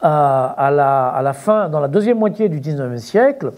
à, 0.00 0.70
la, 0.72 1.08
à 1.08 1.20
la 1.20 1.34
fin, 1.34 1.68
dans 1.68 1.80
la 1.80 1.88
deuxième 1.88 2.18
moitié 2.18 2.48
du 2.48 2.60
XIXe 2.60 3.02
siècle, 3.02 3.52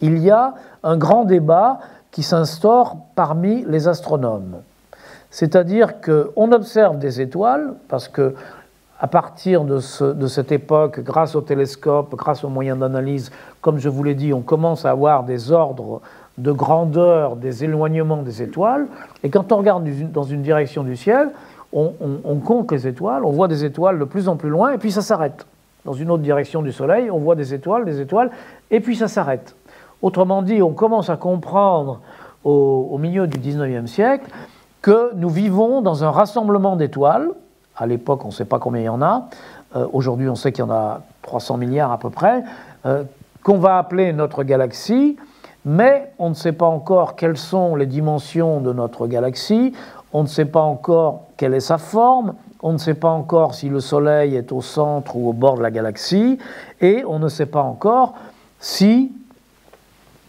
il 0.00 0.18
y 0.18 0.32
a 0.32 0.54
un 0.82 0.96
grand 0.96 1.24
débat 1.24 1.78
qui 2.10 2.24
s'instaure 2.24 2.96
parmi 3.14 3.64
les 3.68 3.86
astronomes. 3.86 4.62
C'est-à-dire 5.30 6.00
qu'on 6.00 6.52
observe 6.52 6.98
des 6.98 7.20
étoiles, 7.20 7.74
parce 7.88 8.08
que 8.08 8.34
à 9.02 9.06
partir 9.06 9.64
de, 9.64 9.78
cette 9.78 10.52
époque, 10.52 11.00
grâce 11.00 11.34
au 11.34 11.40
télescope, 11.40 12.14
grâce 12.16 12.44
aux 12.44 12.50
moyens 12.50 12.78
d'analyse, 12.78 13.30
comme 13.62 13.78
je 13.78 13.88
vous 13.88 14.02
l'ai 14.02 14.14
dit, 14.14 14.34
on 14.34 14.42
commence 14.42 14.84
à 14.84 14.90
avoir 14.90 15.24
des 15.24 15.52
ordres 15.52 16.02
de 16.36 16.52
grandeur 16.52 17.36
des 17.36 17.64
éloignements 17.64 18.22
des 18.22 18.42
étoiles. 18.42 18.86
Et 19.22 19.30
quand 19.30 19.52
on 19.52 19.56
regarde 19.56 19.88
dans 20.12 20.22
une 20.22 20.42
direction 20.42 20.82
du 20.84 20.96
ciel, 20.96 21.30
on, 21.72 21.92
compte 22.44 22.72
les 22.72 22.86
étoiles, 22.86 23.24
on 23.24 23.30
voit 23.30 23.48
des 23.48 23.64
étoiles 23.64 23.98
de 23.98 24.04
plus 24.04 24.28
en 24.28 24.36
plus 24.36 24.50
loin, 24.50 24.72
et 24.72 24.78
puis 24.78 24.92
ça 24.92 25.00
s'arrête. 25.00 25.46
Dans 25.86 25.94
une 25.94 26.10
autre 26.10 26.22
direction 26.22 26.60
du 26.60 26.72
Soleil, 26.72 27.10
on 27.10 27.18
voit 27.18 27.36
des 27.36 27.54
étoiles, 27.54 27.86
des 27.86 28.00
étoiles, 28.02 28.30
et 28.70 28.80
puis 28.80 28.96
ça 28.96 29.08
s'arrête. 29.08 29.56
Autrement 30.02 30.42
dit, 30.42 30.60
on 30.60 30.72
commence 30.72 31.08
à 31.08 31.16
comprendre 31.16 32.00
au, 32.44 32.88
au 32.90 32.98
milieu 32.98 33.26
du 33.26 33.38
19e 33.38 33.86
siècle 33.86 34.26
que 34.82 35.14
nous 35.14 35.28
vivons 35.28 35.82
dans 35.82 36.04
un 36.04 36.10
rassemblement 36.10 36.76
d'étoiles. 36.76 37.30
À 37.76 37.86
l'époque, 37.86 38.24
on 38.24 38.28
ne 38.28 38.32
sait 38.32 38.44
pas 38.44 38.58
combien 38.58 38.82
il 38.82 38.84
y 38.84 38.88
en 38.88 39.02
a. 39.02 39.28
Euh, 39.76 39.86
aujourd'hui, 39.92 40.28
on 40.28 40.34
sait 40.34 40.52
qu'il 40.52 40.64
y 40.64 40.66
en 40.66 40.72
a 40.72 41.02
300 41.22 41.56
milliards 41.56 41.92
à 41.92 41.98
peu 41.98 42.10
près, 42.10 42.42
euh, 42.86 43.04
qu'on 43.42 43.58
va 43.58 43.78
appeler 43.78 44.12
notre 44.12 44.42
galaxie, 44.42 45.16
mais 45.64 46.12
on 46.18 46.30
ne 46.30 46.34
sait 46.34 46.52
pas 46.52 46.66
encore 46.66 47.16
quelles 47.16 47.36
sont 47.36 47.76
les 47.76 47.86
dimensions 47.86 48.60
de 48.60 48.72
notre 48.72 49.06
galaxie, 49.06 49.72
on 50.12 50.22
ne 50.22 50.28
sait 50.28 50.46
pas 50.46 50.62
encore 50.62 51.26
quelle 51.36 51.54
est 51.54 51.60
sa 51.60 51.78
forme, 51.78 52.34
on 52.62 52.72
ne 52.72 52.78
sait 52.78 52.94
pas 52.94 53.08
encore 53.08 53.54
si 53.54 53.68
le 53.68 53.80
Soleil 53.80 54.34
est 54.34 54.52
au 54.52 54.60
centre 54.60 55.16
ou 55.16 55.28
au 55.28 55.32
bord 55.32 55.56
de 55.56 55.62
la 55.62 55.70
galaxie, 55.70 56.38
et 56.80 57.04
on 57.06 57.18
ne 57.18 57.28
sait 57.28 57.46
pas 57.46 57.62
encore 57.62 58.14
si 58.58 59.12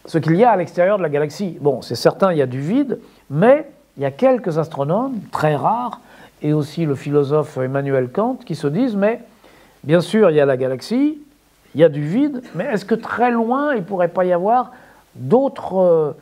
ce 0.06 0.18
qu'il 0.18 0.36
y 0.36 0.44
a 0.44 0.52
à 0.52 0.56
l'extérieur 0.56 0.98
de 0.98 1.04
la 1.04 1.10
galaxie. 1.10 1.58
Bon, 1.62 1.82
c'est 1.82 1.96
certain, 1.96 2.32
il 2.32 2.38
y 2.38 2.42
a 2.42 2.48
du 2.48 2.60
vide, 2.60 3.00
mais 3.30 3.70
il 4.02 4.04
y 4.04 4.08
a 4.08 4.12
quelques 4.12 4.58
astronomes, 4.58 5.20
très 5.32 5.56
rares, 5.56 6.02
et 6.42 6.54
aussi 6.54 6.88
le 6.88 6.96
philosophe 6.96 7.58
Emmanuel 7.58 8.10
Kant, 8.10 8.40
qui 8.44 8.56
se 8.56 8.66
disent, 8.66 8.96
mais 8.96 9.22
bien 9.84 10.02
sûr, 10.02 10.32
il 10.32 10.38
y 10.38 10.40
a 10.40 10.46
la 10.48 10.58
galaxie, 10.58 11.20
il 11.76 11.82
y 11.82 11.84
a 11.84 11.90
du 11.90 12.04
vide, 12.04 12.42
mais 12.56 12.64
est-ce 12.64 12.84
que 12.84 12.96
très 12.96 13.30
loin, 13.30 13.76
il 13.76 13.82
ne 13.82 13.86
pourrait 13.86 14.08
pas 14.08 14.26
y 14.26 14.34
avoir 14.34 14.72
d'autres, 15.14 16.16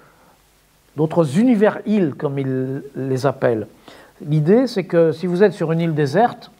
d'autres 0.98 1.40
univers-îles, 1.40 2.16
comme 2.16 2.38
ils 2.38 2.84
les 2.98 3.26
appellent 3.26 3.66
L'idée, 4.28 4.68
c'est 4.68 4.84
que 4.84 5.14
si 5.14 5.26
vous 5.26 5.42
êtes 5.42 5.54
sur 5.54 5.72
une 5.72 5.80
île 5.80 5.96
déserte, 5.96 6.52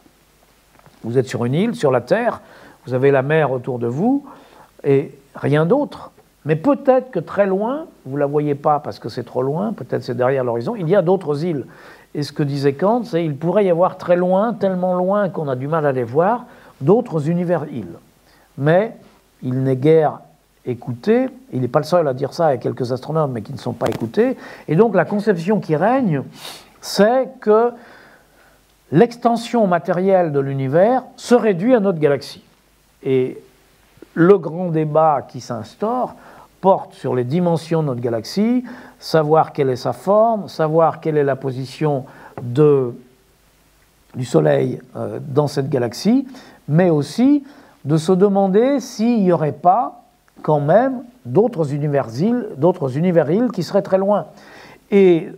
vous 1.04 1.18
êtes 1.18 1.28
sur 1.28 1.44
une 1.44 1.54
île, 1.54 1.76
sur 1.76 1.92
la 1.92 2.00
Terre, 2.00 2.40
vous 2.86 2.94
avez 2.94 3.12
la 3.12 3.24
mer 3.24 3.52
autour 3.52 3.78
de 3.78 3.88
vous, 3.88 4.26
et 4.86 5.12
rien 5.36 5.66
d'autre. 5.66 6.14
Mais 6.46 6.56
peut-être 6.56 7.12
que 7.12 7.20
très 7.20 7.46
loin, 7.46 7.86
vous 8.06 8.16
ne 8.16 8.20
la 8.20 8.26
voyez 8.26 8.56
pas 8.56 8.80
parce 8.80 9.00
que 9.00 9.10
c'est 9.10 9.24
trop 9.24 9.42
loin, 9.42 9.74
peut-être 9.74 10.04
c'est 10.04 10.16
derrière 10.16 10.44
l'horizon, 10.44 10.76
il 10.76 10.88
y 10.88 10.96
a 10.96 11.02
d'autres 11.02 11.44
îles. 11.44 11.66
Et 12.16 12.24
ce 12.24 12.32
que 12.32 12.44
disait 12.44 12.74
Kant, 12.74 13.04
c'est 13.04 13.22
qu'il 13.22 13.36
pourrait 13.36 13.66
y 13.66 13.70
avoir 13.70 13.98
très 13.98 14.16
loin, 14.16 14.54
tellement 14.54 14.96
loin 14.96 15.30
qu'on 15.30 15.48
a 15.48 15.56
du 15.56 15.68
mal 15.68 15.86
à 15.86 15.92
les 15.92 16.04
voir, 16.04 16.46
d'autres 16.82 17.30
univers-îles. 17.30 17.98
Mais 18.58 18.96
il 19.44 19.64
n'est 19.64 19.76
guère 19.76 20.20
écouté, 20.66 21.28
il 21.52 21.62
n'est 21.62 21.68
pas 21.68 21.80
le 21.80 21.86
seul 21.86 22.08
à 22.08 22.14
dire 22.14 22.34
ça, 22.34 22.52
il 22.52 22.56
y 22.56 22.58
a 22.58 22.62
quelques 22.62 22.92
astronomes, 22.92 23.32
mais 23.32 23.42
qui 23.42 23.54
ne 23.54 23.58
sont 23.58 23.74
pas 23.74 23.88
écoutés. 23.88 24.38
Et 24.68 24.76
donc 24.76 24.96
la 24.96 25.06
conception 25.06 25.60
qui 25.60 25.76
règne, 25.76 26.24
c'est 26.82 27.30
que 27.42 27.72
l'extension 28.92 29.68
matérielle 29.68 30.32
de 30.32 30.40
l'univers 30.40 31.04
se 31.16 31.36
réduit 31.36 31.76
à 31.76 31.80
notre 31.80 32.00
galaxie. 32.00 32.44
Et 33.04 33.42
le 34.14 34.38
grand 34.38 34.70
débat 34.70 35.22
qui 35.28 35.42
s'instaure, 35.42 36.16
porte 36.62 36.94
sur 36.94 37.16
les 37.16 37.24
dimensions 37.24 37.82
de 37.82 37.88
notre 37.88 38.02
galaxie, 38.02 38.64
savoir 39.00 39.54
quelle 39.54 39.70
est 39.70 39.76
sa 39.78 39.94
forme, 39.94 40.48
savoir 40.50 41.00
quelle 41.00 41.18
est 41.18 41.24
la 41.24 41.36
position 41.36 42.06
de, 42.42 42.94
du 44.16 44.26
Soleil 44.26 44.82
euh, 44.96 45.20
dans 45.22 45.48
cette 45.48 45.70
galaxie, 45.70 46.28
mais 46.68 46.90
aussi 46.90 47.44
de 47.86 47.98
se 47.98 48.12
demander 48.12 48.80
s'il 48.80 49.24
n'y 49.24 49.32
aurait 49.32 49.54
pas 49.54 50.04
quand 50.42 50.60
même 50.60 51.04
d'autres 51.26 51.74
univers-îles 51.74 52.50
d'autres 52.58 52.90
qui 53.54 53.64
seraient 53.64 53.82
très 53.82 53.98
loin. 53.98 54.28
Et 54.92 55.30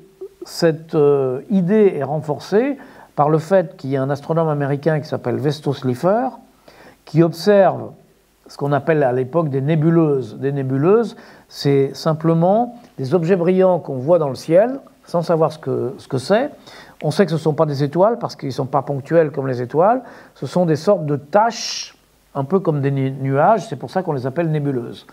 cette 0.45 0.95
euh, 0.95 1.41
idée 1.49 1.93
est 1.97 2.03
renforcée 2.03 2.77
par 3.15 3.29
le 3.29 3.37
fait 3.37 3.77
qu'il 3.77 3.91
y 3.91 3.97
a 3.97 4.01
un 4.01 4.09
astronome 4.09 4.49
américain 4.49 4.99
qui 4.99 5.07
s'appelle 5.07 5.35
Vesto 5.35 5.73
Slipher, 5.73 6.29
qui 7.05 7.21
observe 7.21 7.91
ce 8.51 8.57
qu'on 8.57 8.73
appelle 8.73 9.01
à 9.03 9.13
l'époque 9.13 9.47
des 9.47 9.61
nébuleuses. 9.61 10.35
Des 10.37 10.51
nébuleuses, 10.51 11.15
c'est 11.47 11.93
simplement 11.93 12.75
des 12.97 13.13
objets 13.13 13.37
brillants 13.37 13.79
qu'on 13.79 13.95
voit 13.95 14.19
dans 14.19 14.27
le 14.27 14.35
ciel, 14.35 14.81
sans 15.05 15.21
savoir 15.21 15.53
ce 15.53 15.57
que 15.57 15.93
ce 15.97 16.09
que 16.09 16.17
c'est. 16.17 16.49
On 17.01 17.11
sait 17.11 17.23
que 17.23 17.29
ce 17.29 17.35
ne 17.35 17.39
sont 17.39 17.53
pas 17.53 17.65
des 17.65 17.81
étoiles 17.81 18.19
parce 18.19 18.35
qu'ils 18.35 18.49
ne 18.49 18.53
sont 18.53 18.65
pas 18.65 18.81
ponctuels 18.81 19.31
comme 19.31 19.47
les 19.47 19.61
étoiles. 19.61 20.01
Ce 20.35 20.47
sont 20.47 20.65
des 20.65 20.75
sortes 20.75 21.05
de 21.05 21.15
taches, 21.15 21.95
un 22.35 22.43
peu 22.43 22.59
comme 22.59 22.81
des 22.81 22.91
nuages. 22.91 23.69
C'est 23.69 23.77
pour 23.77 23.89
ça 23.89 24.03
qu'on 24.03 24.11
les 24.11 24.27
appelle 24.27 24.51
nébuleuses. 24.51 25.07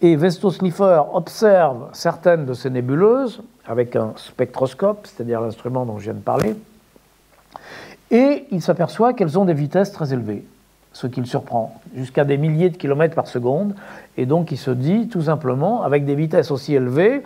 Et 0.00 0.16
Vesto 0.16 0.50
Slipher 0.50 1.02
observe 1.12 1.90
certaines 1.92 2.46
de 2.46 2.54
ces 2.54 2.70
nébuleuses 2.70 3.42
avec 3.66 3.94
un 3.94 4.14
spectroscope, 4.16 5.06
c'est-à-dire 5.06 5.42
l'instrument 5.42 5.84
dont 5.84 5.98
je 5.98 6.04
viens 6.04 6.14
de 6.14 6.20
parler, 6.20 6.56
et 8.10 8.46
il 8.50 8.62
s'aperçoit 8.62 9.12
qu'elles 9.12 9.38
ont 9.38 9.44
des 9.44 9.52
vitesses 9.52 9.92
très 9.92 10.14
élevées 10.14 10.46
ce 10.92 11.06
qui 11.06 11.20
le 11.20 11.26
surprend, 11.26 11.74
jusqu'à 11.94 12.24
des 12.24 12.36
milliers 12.36 12.70
de 12.70 12.76
kilomètres 12.76 13.14
par 13.14 13.26
seconde. 13.26 13.74
Et 14.16 14.26
donc 14.26 14.50
il 14.52 14.58
se 14.58 14.70
dit 14.70 15.08
tout 15.08 15.22
simplement, 15.22 15.82
avec 15.82 16.04
des 16.04 16.14
vitesses 16.14 16.50
aussi 16.50 16.74
élevées, 16.74 17.22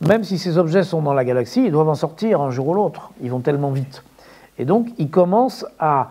même 0.00 0.24
si 0.24 0.38
ces 0.38 0.58
objets 0.58 0.82
sont 0.82 1.02
dans 1.02 1.14
la 1.14 1.24
galaxie, 1.24 1.64
ils 1.64 1.72
doivent 1.72 1.88
en 1.88 1.94
sortir 1.94 2.40
un 2.40 2.50
jour 2.50 2.68
ou 2.68 2.74
l'autre. 2.74 3.12
Ils 3.22 3.30
vont 3.30 3.40
tellement 3.40 3.70
vite. 3.70 4.02
Et 4.58 4.64
donc 4.64 4.88
il 4.98 5.10
commence 5.10 5.64
à 5.78 6.10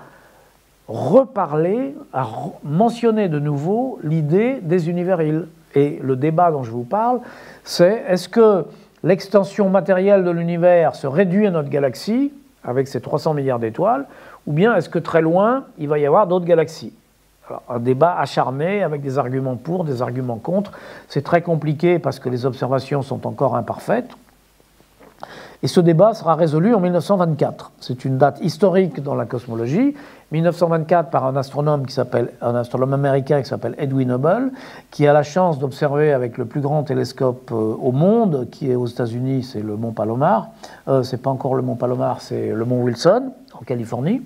reparler, 0.87 1.95
à 2.13 2.27
mentionner 2.63 3.29
de 3.29 3.39
nouveau 3.39 3.99
l'idée 4.03 4.59
des 4.61 4.89
univers-îles. 4.89 5.47
Et 5.75 5.99
le 6.03 6.15
débat 6.15 6.51
dont 6.51 6.63
je 6.63 6.71
vous 6.71 6.83
parle, 6.83 7.19
c'est 7.63 8.03
est-ce 8.07 8.29
que 8.29 8.65
l'extension 9.03 9.69
matérielle 9.69 10.23
de 10.23 10.29
l'univers 10.29 10.95
se 10.95 11.07
réduit 11.07 11.47
à 11.47 11.51
notre 11.51 11.69
galaxie, 11.69 12.31
avec 12.63 12.87
ses 12.87 13.01
300 13.01 13.33
milliards 13.33 13.59
d'étoiles, 13.59 14.05
ou 14.47 14.53
bien 14.53 14.75
est-ce 14.75 14.89
que 14.89 14.99
très 14.99 15.21
loin, 15.21 15.65
il 15.77 15.87
va 15.87 15.99
y 15.99 16.05
avoir 16.05 16.27
d'autres 16.27 16.45
galaxies 16.45 16.93
un 17.69 17.79
débat 17.79 18.17
acharné 18.17 18.83
avec 18.83 19.01
des 19.01 19.17
arguments 19.17 19.55
pour, 19.55 19.83
des 19.83 20.01
arguments 20.01 20.37
contre. 20.37 20.71
C'est 21.07 21.23
très 21.23 21.41
compliqué 21.41 21.99
parce 21.99 22.19
que 22.19 22.29
les 22.29 22.45
observations 22.45 23.01
sont 23.01 23.27
encore 23.27 23.55
imparfaites. 23.55 24.09
Et 25.61 25.67
ce 25.67 25.79
débat 25.79 26.13
sera 26.13 26.35
résolu 26.35 26.73
en 26.73 26.79
1924. 26.79 27.71
C'est 27.79 28.03
une 28.05 28.17
date 28.17 28.39
historique 28.41 29.01
dans 29.01 29.15
la 29.15 29.25
cosmologie. 29.25 29.95
1924 30.33 31.11
par 31.11 31.25
un 31.25 31.35
astronome 31.35 31.85
qui 31.85 31.95
un 32.41 32.55
astronome 32.55 32.93
américain 32.93 33.43
qui 33.43 33.47
s'appelle 33.47 33.75
Edwin 33.77 34.09
Hubble, 34.11 34.51
qui 34.89 35.07
a 35.07 35.13
la 35.13 35.21
chance 35.21 35.59
d'observer 35.59 36.11
avec 36.11 36.39
le 36.39 36.45
plus 36.45 36.59
grand 36.59 36.81
télescope 36.81 37.51
euh, 37.51 37.55
au 37.55 37.91
monde, 37.91 38.47
qui 38.49 38.71
est 38.71 38.75
aux 38.75 38.87
États-Unis, 38.87 39.43
c'est 39.43 39.61
le 39.61 39.75
Mont 39.75 39.91
Palomar. 39.91 40.49
Euh, 40.87 41.03
c'est 41.03 41.21
pas 41.21 41.29
encore 41.29 41.53
le 41.53 41.61
Mont 41.61 41.75
Palomar, 41.75 42.21
c'est 42.21 42.51
le 42.51 42.65
Mont 42.65 42.81
Wilson 42.81 43.31
en 43.53 43.63
Californie. 43.63 44.23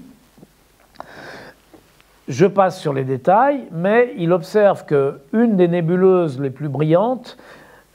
Je 2.29 2.45
passe 2.45 2.79
sur 2.79 2.93
les 2.93 3.03
détails, 3.03 3.63
mais 3.73 4.13
il 4.17 4.31
observe 4.31 4.85
qu'une 4.85 5.57
des 5.57 5.67
nébuleuses 5.67 6.39
les 6.39 6.51
plus 6.51 6.69
brillantes, 6.69 7.37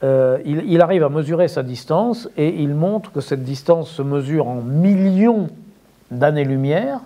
euh, 0.03 0.37
il, 0.45 0.81
arrive 0.81 1.03
à 1.03 1.09
mesurer 1.09 1.47
sa 1.47 1.63
distance 1.63 2.29
et 2.37 2.61
il 2.61 2.75
montre 2.75 3.11
que 3.11 3.21
cette 3.21 3.43
distance 3.43 3.89
se 3.89 4.01
mesure 4.01 4.47
en 4.47 4.55
millions 4.55 5.47
d'années-lumière 6.11 6.99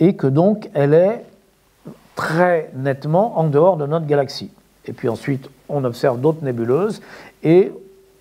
et 0.00 0.16
que 0.16 0.26
donc 0.26 0.68
elle 0.74 0.94
est 0.94 1.24
très 2.14 2.70
nettement 2.74 3.38
en 3.38 3.44
dehors 3.44 3.76
de 3.76 3.86
notre 3.86 4.06
galaxie. 4.06 4.50
Et 4.86 4.92
puis 4.92 5.08
ensuite, 5.08 5.48
on 5.68 5.84
observe 5.84 6.20
d'autres 6.20 6.44
nébuleuses 6.44 7.00
et 7.42 7.72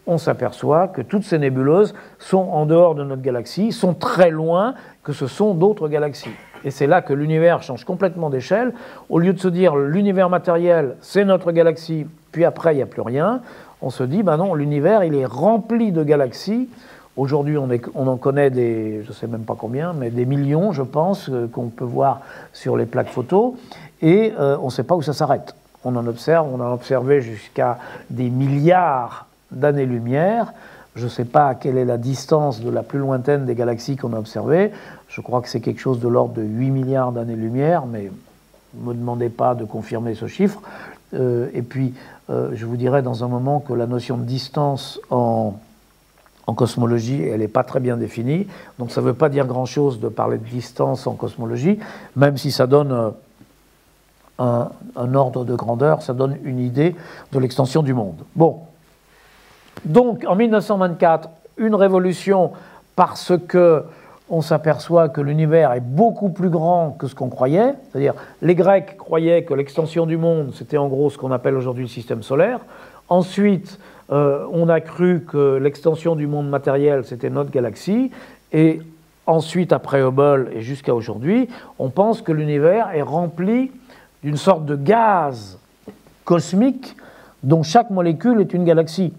on 0.06 0.18
s'aperçoit 0.18 0.88
que 0.88 1.02
toutes 1.02 1.24
ces 1.24 1.40
nébuleuses 1.40 1.94
sont 2.20 2.38
en 2.38 2.66
dehors 2.66 2.96
de 2.96 3.04
notre 3.04 3.22
galaxie, 3.22 3.72
sont 3.72 3.94
très 3.94 4.32
loin, 4.32 4.76
que 5.04 5.14
ce 5.14 5.28
sont 5.28 5.54
d'autres 5.54 5.88
galaxies. 5.88 6.34
Et 6.66 6.72
c'est 6.72 6.88
là 6.88 7.02
que 7.02 7.14
l'univers 7.14 7.62
change 7.62 7.84
complètement 7.84 8.30
d'échelle. 8.30 8.74
Au 9.10 9.20
lieu 9.20 9.34
de 9.34 9.40
se 9.40 9.48
dire 9.48 9.76
l'univers 9.76 10.30
matériel, 10.30 10.96
c'est 11.02 11.26
notre 11.26 11.52
galaxie, 11.52 12.06
puis 12.32 12.46
après, 12.46 12.74
il 12.74 12.78
n'y 12.78 12.84
a 12.84 12.88
plus 12.88 13.02
rien, 13.02 13.42
on 13.82 13.90
se 13.90 14.04
dit, 14.04 14.24
ben 14.24 14.38
non, 14.38 14.54
l'univers, 14.54 15.04
il 15.04 15.14
est 15.16 15.26
rempli 15.26 15.92
de 15.92 16.04
galaxies. 16.04 16.70
Aujourd'hui, 17.16 17.58
on, 17.60 18.08
en 18.08 18.18
connaît 18.18 18.50
des, 18.50 19.04
je 19.04 19.10
ne 19.10 19.14
sais 19.14 19.28
même 19.28 19.44
pas 19.44 19.56
combien, 19.56 19.94
mais 19.94 20.10
des 20.10 20.26
millions, 20.26 20.72
je 20.72 20.82
pense, 20.82 21.30
euh, 21.30 21.48
qu'on 21.48 21.68
peut 21.68 21.86
voir 21.86 22.22
sur 22.54 22.76
les 22.76 22.88
plaques 22.88 23.10
photos, 23.10 23.54
et 24.02 24.34
euh, 24.40 24.58
on 24.60 24.66
ne 24.66 24.72
sait 24.72 24.84
pas 24.84 24.96
où 24.96 25.04
ça 25.04 25.14
s'arrête. 25.14 25.54
On 25.86 25.96
en 25.96 26.08
observe, 26.08 26.48
on 26.52 26.60
a 26.60 26.74
observé 26.74 27.22
jusqu'à 27.22 27.78
des 28.10 28.32
milliards 28.32 29.28
d'années-lumière. 29.52 30.54
Je 30.96 31.04
ne 31.04 31.10
sais 31.10 31.26
pas 31.26 31.54
quelle 31.54 31.78
est 31.78 31.86
la 31.86 31.98
distance 31.98 32.62
de 32.62 32.70
la 32.72 32.82
plus 32.82 32.98
lointaine 32.98 33.46
des 33.46 33.54
galaxies 33.54 33.96
qu'on 33.96 34.14
a 34.14 34.18
observées. 34.18 34.72
Je 35.08 35.22
crois 35.22 35.42
que 35.42 35.50
c'est 35.50 35.60
quelque 35.60 35.82
chose 35.82 36.00
de 36.00 36.08
l'ordre 36.08 36.34
de 36.34 36.42
8 36.42 36.72
milliards 36.72 37.12
d'années-lumière, 37.12 37.86
mais 37.86 38.10
ne 38.74 38.88
me 38.88 38.94
demandez 38.96 39.30
pas 39.30 39.54
de 39.54 39.66
confirmer 39.66 40.16
ce 40.16 40.26
chiffre. 40.26 40.62
Euh, 41.14 41.48
et 41.54 41.62
puis, 41.62 41.94
je 42.30 42.66
vous 42.66 42.78
dirai 42.78 43.04
dans 43.04 43.24
un 43.24 43.28
moment 43.28 43.60
que 43.60 43.74
la 43.74 43.86
notion 43.86 44.18
de 44.18 44.24
distance 44.24 45.00
en, 45.12 45.54
cosmologie, 46.54 47.24
elle 47.24 47.40
n'est 47.40 47.48
pas 47.48 47.64
très 47.64 47.80
bien 47.80 47.96
définie. 47.96 48.48
Donc 48.80 48.92
ça 48.92 49.00
ne 49.00 49.06
veut 49.06 49.14
pas 49.14 49.30
dire 49.30 49.46
grand-chose 49.48 50.00
de 50.00 50.10
parler 50.10 50.38
de 50.38 50.46
distance 50.46 51.08
en 51.08 51.14
cosmologie, 51.14 51.80
même 52.16 52.36
si 52.36 52.52
ça 52.52 52.68
donne 52.68 52.92
euh, 52.92 53.10
un, 54.40 54.70
un 54.96 55.16
ordre 55.16 55.46
de 55.46 55.56
grandeur, 55.56 56.02
ça 56.02 56.14
donne 56.14 56.38
une 56.44 56.60
idée 56.60 56.96
de 57.32 57.40
l'extension 57.40 57.82
du 57.82 57.94
monde. 57.94 58.24
Bon, 58.36 58.60
donc 59.86 60.26
en 60.28 60.36
1924, 60.36 61.30
une 61.58 61.76
révolution 61.76 62.52
parce 62.96 63.34
que 63.48 63.84
on 64.30 64.42
s'aperçoit 64.42 65.10
que 65.10 65.22
l'univers 65.22 65.74
est 65.74 65.82
beaucoup 65.82 66.30
plus 66.30 66.50
grand 66.50 66.92
que 66.92 67.08
ce 67.08 67.16
qu'on 67.16 67.30
croyait. 67.30 67.74
C'est-à-dire, 67.92 68.16
les 68.42 68.56
Grecs 68.56 68.98
croyaient 68.98 69.44
que 69.44 69.54
l'extension 69.54 70.06
du 70.06 70.18
monde, 70.18 70.54
c'était 70.56 70.78
en 70.78 70.88
gros 70.88 71.10
ce 71.10 71.18
qu'on 71.18 71.32
appelle 71.32 71.56
aujourd'hui 71.56 71.84
le 71.84 71.90
système 71.90 72.24
solaire. 72.24 72.60
Ensuite, 73.10 73.80
euh, 74.12 74.46
on 74.52 74.70
a 74.70 74.82
cru 74.82 75.22
que 75.22 75.58
l'extension 75.58 76.16
du 76.16 76.28
monde 76.28 76.50
matériel, 76.50 77.06
c'était 77.06 77.30
notre 77.30 77.52
galaxie. 77.52 78.12
Et 78.52 78.82
ensuite, 79.26 79.72
après 79.72 80.02
Hubble 80.02 80.50
et 80.54 80.62
jusqu'à 80.62 80.94
aujourd'hui, 80.94 81.48
on 81.80 81.90
pense 81.90 82.22
que 82.22 82.32
l'univers 82.32 82.90
est 82.94 83.02
rempli 83.02 83.72
d'une 84.24 84.38
sorte 84.38 84.66
de 84.66 84.76
gaz 84.76 85.58
cosmique 86.26 86.96
dont 87.44 87.64
chaque 87.64 87.90
molécule 87.90 88.42
est 88.42 88.54
une 88.54 88.66
galaxie. 88.66 89.14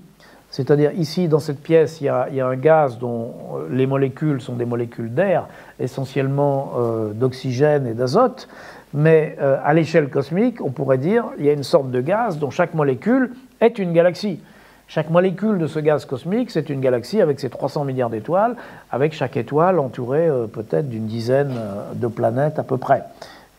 C'est-à-dire 0.51 0.93
ici, 0.93 1.27
dans 1.27 1.41
cette 1.41 1.61
pièce, 1.61 2.01
il 2.01 2.05
y, 2.05 2.09
a, 2.09 2.47
un 2.47 2.57
gaz 2.57 2.99
dont 2.99 3.33
euh, 3.57 3.69
les 3.71 3.87
molécules 3.87 4.41
sont 4.41 4.55
des 4.55 4.65
molécules 4.65 5.13
d'air, 5.13 5.49
essentiellement 5.81 6.75
euh, 6.79 7.13
d'oxygène 7.13 7.87
et 7.87 7.95
d'azote, 7.95 8.49
mais 8.97 9.37
à 9.41 9.75
l'échelle 9.75 10.09
cosmique, 10.09 10.61
on 10.61 10.71
pourrait 10.71 10.99
dire 10.99 11.25
il 11.41 11.45
y 11.45 11.49
a 11.49 11.53
une 11.53 11.65
sorte 11.65 11.91
de 11.91 12.01
gaz 12.01 12.39
dont 12.39 12.51
chaque 12.51 12.75
molécule 12.75 13.33
est 13.61 13.81
une 13.81 13.93
galaxie. 13.93 14.39
Chaque 14.95 15.11
molécule 15.11 15.59
de 15.59 15.67
ce 15.67 15.81
gaz 15.81 16.05
cosmique, 16.05 16.53
c'est 16.53 16.71
une 16.71 16.81
galaxie 16.81 17.21
avec 17.21 17.41
ses 17.41 17.51
300 17.51 17.85
milliards 17.85 18.11
d'étoiles, 18.11 18.55
avec 18.93 19.13
chaque 19.13 19.37
étoile 19.37 19.81
entourée 19.81 20.29
peut-être 20.53 20.89
d'une 20.89 21.07
dizaine 21.07 21.53
de 21.95 22.07
planètes 22.07 22.61
à 22.61 22.63
peu 22.63 22.77
près, 22.77 23.03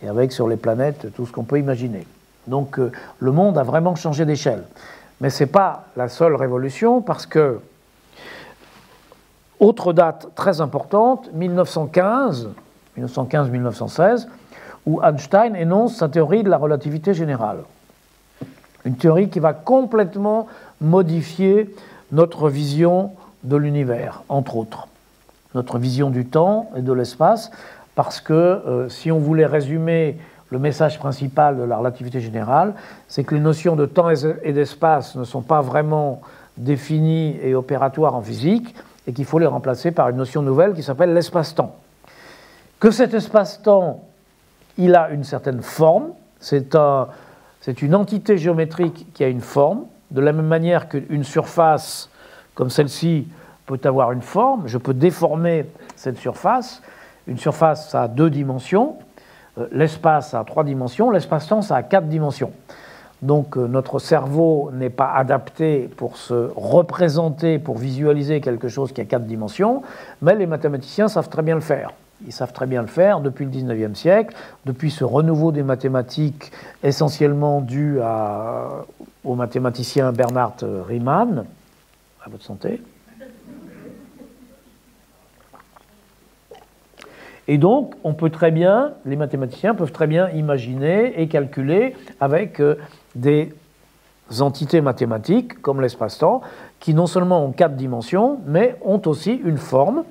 et 0.02 0.08
avec 0.08 0.32
sur 0.32 0.48
les 0.48 0.56
planètes 0.56 1.14
tout 1.14 1.26
ce 1.26 1.34
qu'on 1.34 1.44
peut 1.44 1.60
imaginer. 1.60 2.08
Donc 2.48 2.80
le 3.20 3.32
monde 3.34 3.58
a 3.58 3.64
vraiment 3.64 3.96
changé 3.96 4.24
d'échelle. 4.24 4.64
Mais 5.20 5.30
ce 5.30 5.44
n'est 5.44 5.50
pas 5.50 5.88
la 5.98 6.08
seule 6.08 6.36
révolution 6.36 7.02
parce 7.02 7.26
que, 7.26 7.60
autre 9.60 9.92
date 9.92 10.30
très 10.36 10.62
importante, 10.62 11.30
1915, 11.34 12.48
1915-1916, 12.98 14.28
où 14.86 15.02
Einstein 15.04 15.58
énonce 15.58 15.98
sa 15.98 16.08
théorie 16.08 16.44
de 16.44 16.50
la 16.50 16.58
relativité 16.58 17.14
générale. 17.14 17.58
Une 18.86 18.96
théorie 18.96 19.30
qui 19.30 19.40
va 19.40 19.52
complètement 19.52 20.46
modifier 20.82 21.74
notre 22.12 22.50
vision 22.50 23.12
de 23.44 23.56
l'univers, 23.56 24.24
entre 24.30 24.58
autres. 24.58 24.88
Notre 25.54 25.78
vision 25.78 26.10
du 26.10 26.26
temps 26.26 26.70
et 26.76 26.82
de 26.82 26.92
l'espace, 26.92 27.52
parce 27.96 28.20
que 28.20 28.34
euh, 28.34 28.90
si 28.90 29.12
on 29.12 29.20
voulait 29.20 29.46
résumer 29.46 30.18
le 30.50 30.60
message 30.60 31.00
principal 31.00 31.58
de 31.58 31.64
la 31.64 31.78
relativité 31.78 32.20
générale, 32.20 32.74
c'est 33.08 33.24
que 33.24 33.36
les 33.36 33.42
notions 33.42 33.76
de 33.76 33.86
temps 33.86 34.10
et 34.10 34.54
d'espace 34.54 35.16
ne 35.16 35.24
sont 35.24 35.42
pas 35.42 35.62
vraiment 35.62 36.22
définies 36.58 37.38
et 37.42 37.56
opératoires 37.56 38.16
en 38.16 38.22
physique, 38.22 38.76
et 39.08 39.14
qu'il 39.14 39.26
faut 39.26 39.40
les 39.40 39.46
remplacer 39.46 39.92
par 39.92 40.10
une 40.10 40.18
notion 40.18 40.42
nouvelle 40.42 40.74
qui 40.74 40.84
s'appelle 40.84 41.14
l'espace-temps. 41.14 41.76
Que 42.80 42.92
cet 42.92 43.14
espace-temps, 43.14 44.04
il 44.78 44.96
a 44.96 45.10
une 45.10 45.24
certaine 45.24 45.62
forme, 45.62 46.10
c'est 46.40 46.76
un, 46.76 47.08
une 47.82 47.96
entité 47.96 48.38
géométrique 48.38 49.08
qui 49.14 49.24
a 49.24 49.28
une 49.28 49.42
forme, 49.42 49.86
de 50.12 50.22
la 50.22 50.32
même 50.32 50.48
manière 50.48 50.88
qu'une 50.90 51.24
surface 51.24 52.10
comme 52.54 52.70
celle-ci 52.70 53.28
peut 53.66 53.80
avoir 53.84 54.12
une 54.12 54.22
forme, 54.22 54.68
je 54.68 54.78
peux 54.78 54.94
déformer 54.94 55.66
cette 55.96 56.18
surface. 56.18 56.82
Une 57.28 57.38
surface, 57.38 57.90
ça 57.90 58.04
a 58.04 58.08
deux 58.08 58.30
dimensions, 58.30 58.98
euh, 59.58 59.68
l'espace 59.72 60.34
a 60.34 60.44
trois 60.44 60.64
dimensions, 60.64 61.10
l'espace-temps, 61.10 61.62
ça 61.62 61.76
a 61.76 61.84
quatre 61.84 62.08
dimensions. 62.08 62.52
Donc 63.22 63.58
euh, 63.58 63.68
notre 63.68 63.98
cerveau 64.00 64.70
n'est 64.74 64.92
pas 64.92 65.12
adapté 65.14 65.90
pour 65.98 66.18
se 66.18 66.52
représenter, 66.56 67.58
pour 67.58 67.78
visualiser 67.78 68.42
quelque 68.42 68.68
chose 68.68 68.92
qui 68.92 69.02
a 69.02 69.06
quatre 69.06 69.26
dimensions, 69.26 69.82
mais 70.22 70.36
les 70.36 70.46
mathématiciens 70.46 71.08
savent 71.08 71.30
très 71.30 71.42
bien 71.42 71.56
le 71.56 71.62
faire. 71.62 71.92
Ils 72.26 72.32
savent 72.32 72.54
très 72.54 72.66
bien 72.66 72.82
le 72.82 72.88
faire 72.88 73.20
depuis 73.20 73.46
le 73.46 73.52
19e 73.52 73.96
siècle, 73.96 74.36
depuis 74.66 74.92
ce 74.92 75.04
renouveau 75.04 75.52
des 75.52 75.64
mathématiques 75.64 76.52
essentiellement 76.84 77.62
dû 77.62 78.00
au 79.24 79.36
mathématicien 79.36 80.12
Bernard 80.12 80.56
Riemann. 80.88 81.46
À 82.26 82.30
votre 82.30 82.44
santé. 82.44 82.82
Et 87.48 87.58
donc, 87.58 87.94
on 88.04 88.14
peut 88.14 88.30
très 88.30 88.52
bien, 88.52 88.94
les 89.06 89.16
mathématiciens 89.16 89.76
peuvent 89.76 89.92
très 89.92 90.08
bien 90.08 90.30
imaginer 90.30 91.22
et 91.22 91.28
calculer 91.28 91.96
avec 92.20 92.60
euh, 92.60 92.76
des 93.14 93.54
entités 94.40 94.82
mathématiques, 94.82 95.62
comme 95.62 95.82
l'espace-temps, 95.82 96.42
qui 96.80 96.96
non 96.96 97.06
seulement 97.06 97.46
ont 97.46 97.52
quatre 97.52 97.76
dimensions, 97.76 98.40
mais 98.48 98.76
ont 98.84 99.02
aussi 99.06 99.34
une 99.34 99.58
forme 99.58 100.04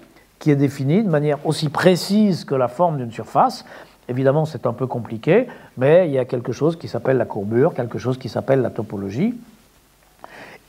qui 0.45 0.51
est 0.51 0.57
définie 0.57 1.03
de 1.03 1.09
manière 1.09 1.39
aussi 1.47 1.71
précise 1.71 2.45
que 2.45 2.55
la 2.55 2.69
forme 2.69 2.99
d'une 2.99 3.11
surface. 3.11 3.65
Évidemment, 4.11 4.45
c'est 4.45 4.67
un 4.67 4.75
peu 4.75 4.87
compliqué, 4.87 5.47
mais 5.79 6.07
il 6.07 6.13
y 6.13 6.19
a 6.19 6.27
quelque 6.27 6.53
chose 6.53 6.77
qui 6.77 6.87
s'appelle 6.87 7.17
la 7.17 7.25
courbure, 7.25 7.73
quelque 7.73 7.97
chose 7.97 8.19
qui 8.19 8.29
s'appelle 8.29 8.61
la 8.61 8.69
topologie. 8.69 9.35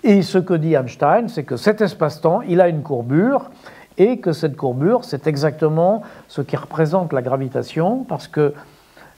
Et 0.01 0.21
ce 0.21 0.37
que 0.37 0.53
dit 0.53 0.75
Einstein, 0.75 1.27
c'est 1.27 1.43
que 1.43 1.57
cet 1.57 1.81
espace-temps, 1.81 2.39
il 2.43 2.61
a 2.61 2.69
une 2.69 2.83
courbure, 2.83 3.49
et 3.97 4.19
que 4.19 4.31
cette 4.31 4.55
courbure, 4.55 5.03
c'est 5.03 5.27
exactement 5.27 6.03
ce 6.29 6.41
qui 6.41 6.55
représente 6.55 7.11
la 7.11 7.21
gravitation, 7.21 8.05
parce 8.05 8.29
que 8.29 8.53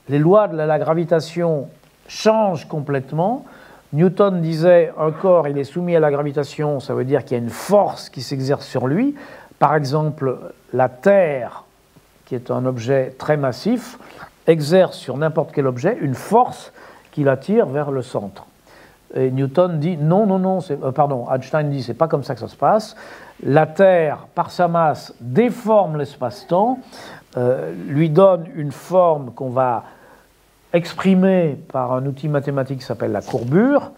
les 0.10 0.18
lois 0.18 0.48
de 0.48 0.58
la 0.58 0.80
gravitation 0.80 1.68
changent 2.08 2.68
complètement 2.68 3.46
Newton 3.94 4.42
disait 4.42 4.92
un 5.00 5.12
corps, 5.12 5.48
il 5.48 5.58
est 5.58 5.64
soumis 5.64 5.96
à 5.96 6.02
la 6.02 6.12
gravitation, 6.12 6.82
ça 6.82 6.94
veut 6.94 7.06
dire 7.06 7.24
qu'il 7.24 7.38
y 7.38 7.40
a 7.40 7.44
une 7.44 7.50
force 7.50 8.10
qui 8.10 8.22
s'exerce 8.22 8.68
sur 8.68 8.86
lui. 8.86 9.16
Par 9.60 9.76
exemple, 9.76 10.54
la 10.74 10.90
Terre, 10.90 11.64
qui 12.26 12.36
est 12.36 12.52
un 12.52 12.66
objet 12.66 13.16
très 13.18 13.38
massif, 13.38 13.98
exerce 14.46 14.98
sur 14.98 15.18
n'importe 15.18 15.52
quel 15.54 15.68
objet 15.68 15.98
une 16.00 16.16
force 16.16 16.72
qui 17.12 17.24
l'attire 17.24 17.66
vers 17.66 17.92
le 17.92 18.02
centre. 18.02 18.46
Et 19.16 19.32
Newton 19.32 19.80
dit 19.80 19.98
non, 19.98 20.26
non, 20.26 20.40
non, 20.40 20.60
euh, 20.70 20.92
pardon, 20.92 21.28
Einstein 21.32 21.70
dit 21.70 21.82
c'est 21.82 21.94
pas 21.94 22.08
comme 22.08 22.24
ça 22.24 22.34
que 22.34 22.40
ça 22.40 22.48
se 22.48 22.56
passe. 22.56 22.96
La 23.44 23.66
Terre, 23.66 24.28
par 24.36 24.52
sa 24.52 24.68
masse, 24.68 25.14
déforme 25.22 25.98
l'espace-temps, 25.98 26.80
euh, 27.38 27.74
lui 27.88 28.10
donne 28.10 28.46
une 28.56 28.72
forme 28.72 29.32
qu'on 29.32 29.50
va 29.50 29.84
exprimer 30.74 31.58
par 31.72 31.94
un 31.94 32.06
outil 32.06 32.28
mathématique 32.28 32.80
qui 32.80 32.86
s'appelle 32.86 33.12
la 33.12 33.22
courbure, 33.22 33.92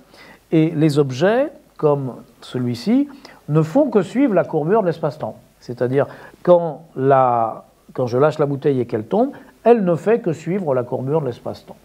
et 0.51 0.72
les 0.72 0.99
objets, 0.99 1.51
comme 1.78 2.16
celui-ci, 2.41 3.10
ne 3.49 3.62
font 3.62 3.89
que 3.89 4.01
suivre 4.01 4.34
la 4.34 4.43
courbure 4.43 4.82
de 4.82 4.88
l'espace-temps. 4.88 5.38
C'est-à-dire, 5.60 6.07
quand, 6.43 6.84
quand 6.95 8.07
je 8.07 8.18
lâche 8.18 8.39
la 8.39 8.45
bouteille 8.45 8.80
et 8.80 8.86
qu'elle 8.86 9.05
tombe, 9.05 9.32
elle 9.64 9.84
ne 9.84 9.95
fait 9.95 10.20
que 10.20 10.34
suivre 10.34 10.74
la 10.74 10.84
courbure 10.84 11.22
de 11.22 11.28
l'espace-temps. 11.28 11.76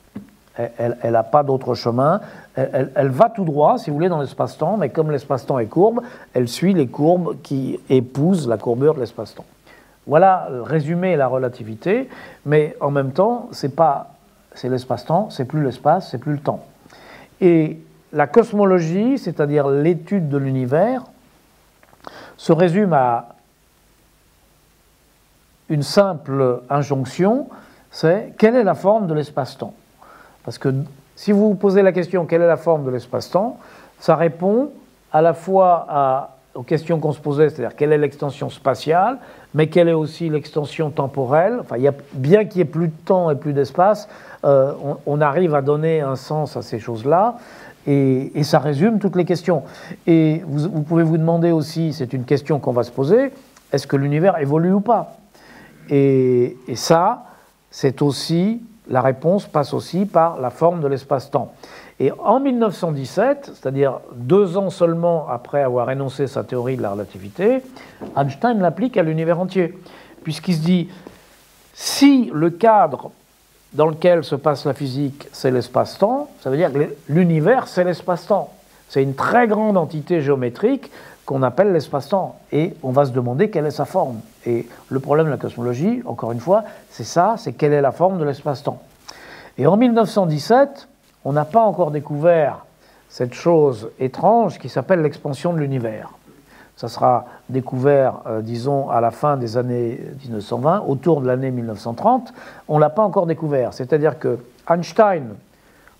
Elle 0.56 0.96
n'a 1.10 1.24
pas 1.24 1.42
d'autre 1.42 1.74
chemin. 1.74 2.20
Elle, 2.54 3.08
va 3.08 3.28
tout 3.28 3.44
droit, 3.44 3.76
si 3.76 3.90
vous 3.90 3.96
voulez, 3.96 4.08
dans 4.08 4.20
l'espace-temps, 4.20 4.76
mais 4.76 4.90
comme 4.90 5.10
l'espace-temps 5.10 5.58
est 5.58 5.66
courbe, 5.66 6.00
elle 6.32 6.46
suit 6.46 6.74
les 6.74 6.86
courbes 6.86 7.36
qui 7.42 7.80
épousent 7.90 8.48
la 8.48 8.56
courbure 8.56 8.94
de 8.94 9.00
l'espace-temps. 9.00 9.44
Voilà 10.06 10.48
résumé 10.62 11.16
la 11.16 11.26
relativité, 11.26 12.08
mais 12.46 12.76
en 12.80 12.90
même 12.90 13.10
temps, 13.10 13.48
c'est 13.50 13.74
pas 13.74 14.14
c'est 14.54 14.68
l'espace-temps, 14.68 15.30
c'est 15.30 15.44
plus 15.44 15.62
l'espace, 15.62 16.10
c'est 16.10 16.18
plus 16.18 16.34
le 16.34 16.38
temps. 16.38 16.64
Et 17.40 17.80
la 18.12 18.26
cosmologie, 18.26 19.18
c'est-à-dire 19.18 19.68
l'étude 19.68 20.28
de 20.28 20.38
l'univers, 20.38 21.02
se 22.36 22.52
résume 22.52 22.92
à 22.92 23.33
une 25.68 25.82
simple 25.82 26.60
injonction, 26.70 27.48
c'est 27.90 28.34
quelle 28.38 28.56
est 28.56 28.64
la 28.64 28.74
forme 28.74 29.06
de 29.06 29.14
l'espace-temps? 29.14 29.74
Parce 30.44 30.58
que 30.58 30.74
si 31.16 31.32
vous 31.32 31.48
vous 31.48 31.54
posez 31.54 31.82
la 31.82 31.92
question 31.92 32.26
quelle 32.26 32.42
est 32.42 32.46
la 32.46 32.56
forme 32.56 32.84
de 32.84 32.90
l'espace-temps, 32.90 33.58
ça 34.00 34.16
répond 34.16 34.70
à 35.12 35.22
la 35.22 35.32
fois 35.32 36.30
aux 36.54 36.62
questions 36.62 37.00
qu'on 37.00 37.12
se 37.12 37.20
posait, 37.20 37.48
c'est-à-dire 37.48 37.76
quelle 37.76 37.92
est 37.92 37.98
l'extension 37.98 38.48
spatiale, 38.50 39.18
mais 39.54 39.66
quelle 39.66 39.88
est 39.88 39.94
aussi 39.94 40.28
l'extension 40.28 40.90
temporelle. 40.90 41.60
Bien 42.12 42.44
qu'il 42.44 42.58
y 42.58 42.60
ait 42.60 42.64
plus 42.64 42.88
de 42.88 42.94
temps 43.04 43.30
et 43.30 43.34
plus 43.34 43.52
d'espace, 43.52 44.08
euh, 44.44 44.72
on, 45.06 45.20
arrive 45.20 45.54
à 45.54 45.62
donner 45.62 46.00
un 46.00 46.16
sens 46.16 46.56
à 46.56 46.62
ces 46.62 46.78
choses-là. 46.78 47.36
Et, 47.86 48.42
ça 48.44 48.58
résume 48.58 48.98
toutes 48.98 49.16
les 49.16 49.24
questions. 49.24 49.62
Et 50.06 50.42
vous, 50.46 50.82
pouvez 50.82 51.02
vous 51.02 51.18
demander 51.18 51.50
aussi, 51.50 51.92
c'est 51.92 52.12
une 52.12 52.24
question 52.24 52.58
qu'on 52.58 52.72
va 52.72 52.82
se 52.82 52.90
poser, 52.90 53.32
est-ce 53.72 53.86
que 53.86 53.96
l'univers 53.96 54.38
évolue 54.38 54.72
ou 54.72 54.80
pas? 54.80 55.16
Et, 55.90 56.56
ça, 56.74 57.24
c'est 57.70 58.02
aussi, 58.02 58.62
la 58.88 59.00
réponse 59.00 59.46
passe 59.46 59.74
aussi 59.74 60.06
par 60.06 60.40
la 60.40 60.50
forme 60.50 60.80
de 60.80 60.88
l'espace-temps. 60.88 61.52
Et 62.00 62.10
en 62.12 62.40
1917, 62.40 63.52
c'est-à-dire 63.54 64.00
deux 64.14 64.56
ans 64.56 64.70
seulement 64.70 65.28
après 65.28 65.62
avoir 65.62 65.90
énoncé 65.90 66.26
sa 66.26 66.42
théorie 66.42 66.76
de 66.76 66.82
la 66.82 66.90
relativité, 66.90 67.62
Einstein 68.16 68.60
l'applique 68.60 68.96
à 68.96 69.02
l'univers 69.02 69.38
entier, 69.38 69.78
puisqu'il 70.24 70.54
se 70.56 70.62
dit, 70.62 70.88
si 71.72 72.30
le 72.32 72.50
cadre 72.50 73.10
dans 73.72 73.86
lequel 73.86 74.24
se 74.24 74.34
passe 74.34 74.64
la 74.64 74.74
physique, 74.74 75.28
c'est 75.32 75.50
l'espace-temps, 75.50 76.30
ça 76.40 76.50
veut 76.50 76.56
dire 76.56 76.72
que 76.72 76.94
l'univers, 77.08 77.68
c'est 77.68 77.84
l'espace-temps. 77.84 78.50
C'est 78.88 79.02
une 79.02 79.14
très 79.14 79.48
grande 79.48 79.76
entité 79.76 80.20
géométrique 80.20 80.90
qu'on 81.24 81.42
appelle 81.42 81.72
l'espace-temps. 81.72 82.36
Et 82.52 82.74
on 82.82 82.90
va 82.90 83.06
se 83.06 83.10
demander 83.10 83.50
quelle 83.50 83.66
est 83.66 83.70
sa 83.70 83.84
forme. 83.84 84.20
Et 84.46 84.68
le 84.88 85.00
problème 85.00 85.26
de 85.26 85.30
la 85.30 85.36
cosmologie, 85.36 86.02
encore 86.06 86.32
une 86.32 86.40
fois, 86.40 86.64
c'est 86.90 87.04
ça, 87.04 87.36
c'est 87.38 87.52
quelle 87.52 87.72
est 87.72 87.80
la 87.80 87.92
forme 87.92 88.18
de 88.18 88.24
l'espace-temps. 88.24 88.80
Et 89.56 89.66
en 89.66 89.76
1917, 89.76 90.88
on 91.24 91.32
n'a 91.32 91.44
pas 91.44 91.62
encore 91.62 91.90
découvert 91.90 92.64
cette 93.08 93.34
chose 93.34 93.90
étrange 94.00 94.58
qui 94.58 94.68
s'appelle 94.68 95.00
l'expansion 95.00 95.52
de 95.52 95.58
l'univers. 95.58 96.10
Ça 96.76 96.88
sera 96.88 97.26
découvert, 97.48 98.22
euh, 98.26 98.42
disons, 98.42 98.90
à 98.90 99.00
la 99.00 99.12
fin 99.12 99.36
des 99.36 99.56
années 99.56 100.00
1920, 100.24 100.84
autour 100.88 101.20
de 101.20 101.26
l'année 101.28 101.52
1930. 101.52 102.34
On 102.66 102.76
ne 102.76 102.80
l'a 102.80 102.90
pas 102.90 103.02
encore 103.02 103.26
découvert. 103.26 103.72
C'est-à-dire 103.72 104.18
que 104.18 104.38
Einstein, 104.68 105.36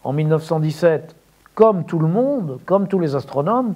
en 0.03 0.13
1917, 0.13 1.15
comme 1.55 1.85
tout 1.85 2.01
le 2.01 2.09
monde, 2.09 2.59
comme 2.67 2.89
tous 2.89 2.99
les 2.99 3.15
astronomes, 3.15 3.75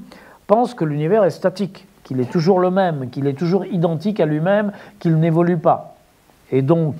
pense 0.48 0.74
que 0.74 0.84
l'univers 0.84 1.22
est 1.22 1.30
statique, 1.30 1.86
qu'il 2.02 2.18
est 2.18 2.28
toujours 2.28 2.58
le 2.58 2.72
même, 2.72 3.10
qu'il 3.10 3.28
est 3.28 3.38
toujours 3.38 3.64
identique 3.66 4.18
à 4.18 4.26
lui-même, 4.26 4.72
qu'il 4.98 5.16
n'évolue 5.20 5.58
pas. 5.58 5.94
Et 6.50 6.62
donc, 6.62 6.94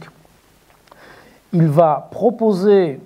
il 1.53 1.67
va 1.67 2.09
proposer 2.13 3.01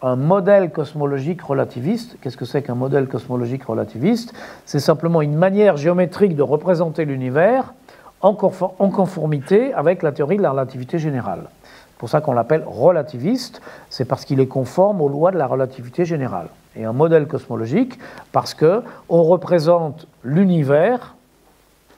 un 0.00 0.14
modèle 0.16 0.70
cosmologique 0.70 1.42
relativiste. 1.42 2.16
Qu'est-ce 2.22 2.36
que 2.36 2.44
c'est 2.44 2.62
qu'un 2.62 2.76
modèle 2.76 3.08
cosmologique 3.08 3.64
relativiste? 3.64 4.32
C'est 4.64 4.78
simplement 4.78 5.20
une 5.22 5.34
manière 5.34 5.76
géométrique 5.76 6.36
de 6.36 6.42
représenter 6.42 7.04
l'univers 7.04 7.74
en 8.22 8.34
conformité 8.34 9.74
avec 9.74 10.02
la 10.02 10.12
théorie 10.12 10.36
de 10.36 10.42
la 10.42 10.52
relativité 10.52 10.98
générale. 10.98 11.48
C'est 11.64 11.98
pour 11.98 12.08
ça 12.08 12.20
qu'on 12.20 12.32
l'appelle 12.32 12.62
relativiste, 12.64 13.60
c'est 13.90 14.04
parce 14.04 14.24
qu'il 14.24 14.40
est 14.40 14.46
conforme 14.46 15.02
aux 15.02 15.08
lois 15.08 15.32
de 15.32 15.36
la 15.36 15.46
relativité 15.46 16.04
générale. 16.04 16.48
Et 16.76 16.84
un 16.84 16.92
modèle 16.92 17.26
cosmologique 17.26 17.98
parce 18.32 18.54
que 18.54 18.82
on 19.08 19.24
représente 19.24 20.06
l'univers, 20.22 21.14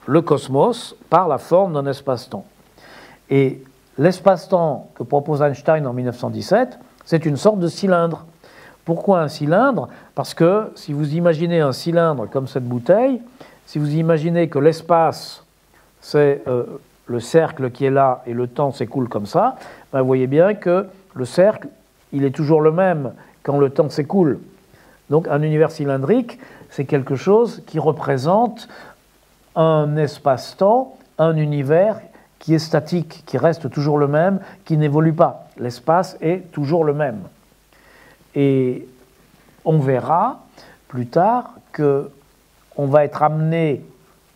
le 0.06 0.22
cosmos, 0.22 0.96
par 1.10 1.28
la 1.28 1.38
forme 1.38 1.74
d'un 1.74 1.86
espace-temps. 1.86 2.46
Et 3.30 3.62
l'espace-temps 3.98 4.90
que 4.94 5.02
propose 5.02 5.42
Einstein 5.42 5.86
en 5.86 5.92
1917, 5.92 6.78
c'est 7.04 7.26
une 7.26 7.36
sorte 7.36 7.58
de 7.58 7.68
cylindre. 7.68 8.24
Pourquoi 8.84 9.20
un 9.20 9.28
cylindre? 9.28 9.88
Parce 10.14 10.34
que 10.34 10.72
si 10.74 10.92
vous 10.92 11.14
imaginez 11.14 11.60
un 11.60 11.72
cylindre 11.72 12.28
comme 12.28 12.48
cette 12.48 12.64
bouteille, 12.64 13.20
si 13.66 13.78
vous 13.78 13.94
imaginez 13.94 14.48
que 14.48 14.58
l'espace, 14.58 15.44
c'est 16.00 16.42
euh, 16.48 16.64
le 17.06 17.20
cercle 17.20 17.70
qui 17.70 17.84
est 17.84 17.90
là 17.90 18.22
et 18.26 18.32
le 18.32 18.48
temps 18.48 18.72
s'écoule 18.72 19.08
comme 19.08 19.26
ça, 19.26 19.56
ben 19.92 20.00
vous 20.00 20.06
voyez 20.06 20.26
bien 20.26 20.54
que 20.54 20.86
le 21.14 21.24
cercle, 21.24 21.68
il 22.12 22.24
est 22.24 22.34
toujours 22.34 22.60
le 22.60 22.72
même 22.72 23.12
quand 23.42 23.58
le 23.58 23.70
temps 23.70 23.88
s'écoule. 23.88 24.40
Donc 25.10 25.28
un 25.28 25.42
univers 25.42 25.70
cylindrique, 25.70 26.38
c'est 26.70 26.84
quelque 26.84 27.16
chose 27.16 27.62
qui 27.66 27.78
représente 27.78 28.68
un 29.54 29.96
espace-temps, 29.96 30.96
un 31.18 31.36
univers 31.36 32.00
qui 32.38 32.54
est 32.54 32.58
statique, 32.58 33.22
qui 33.26 33.38
reste 33.38 33.70
toujours 33.70 33.98
le 33.98 34.08
même, 34.08 34.40
qui 34.64 34.76
n'évolue 34.76 35.12
pas. 35.12 35.48
L'espace 35.58 36.16
est 36.20 36.50
toujours 36.50 36.84
le 36.84 36.94
même. 36.94 37.20
Et 38.34 38.88
on 39.64 39.78
verra 39.78 40.40
plus 40.88 41.06
tard 41.06 41.54
que 41.72 42.10
on 42.76 42.86
va 42.86 43.04
être 43.04 43.22
amené, 43.22 43.84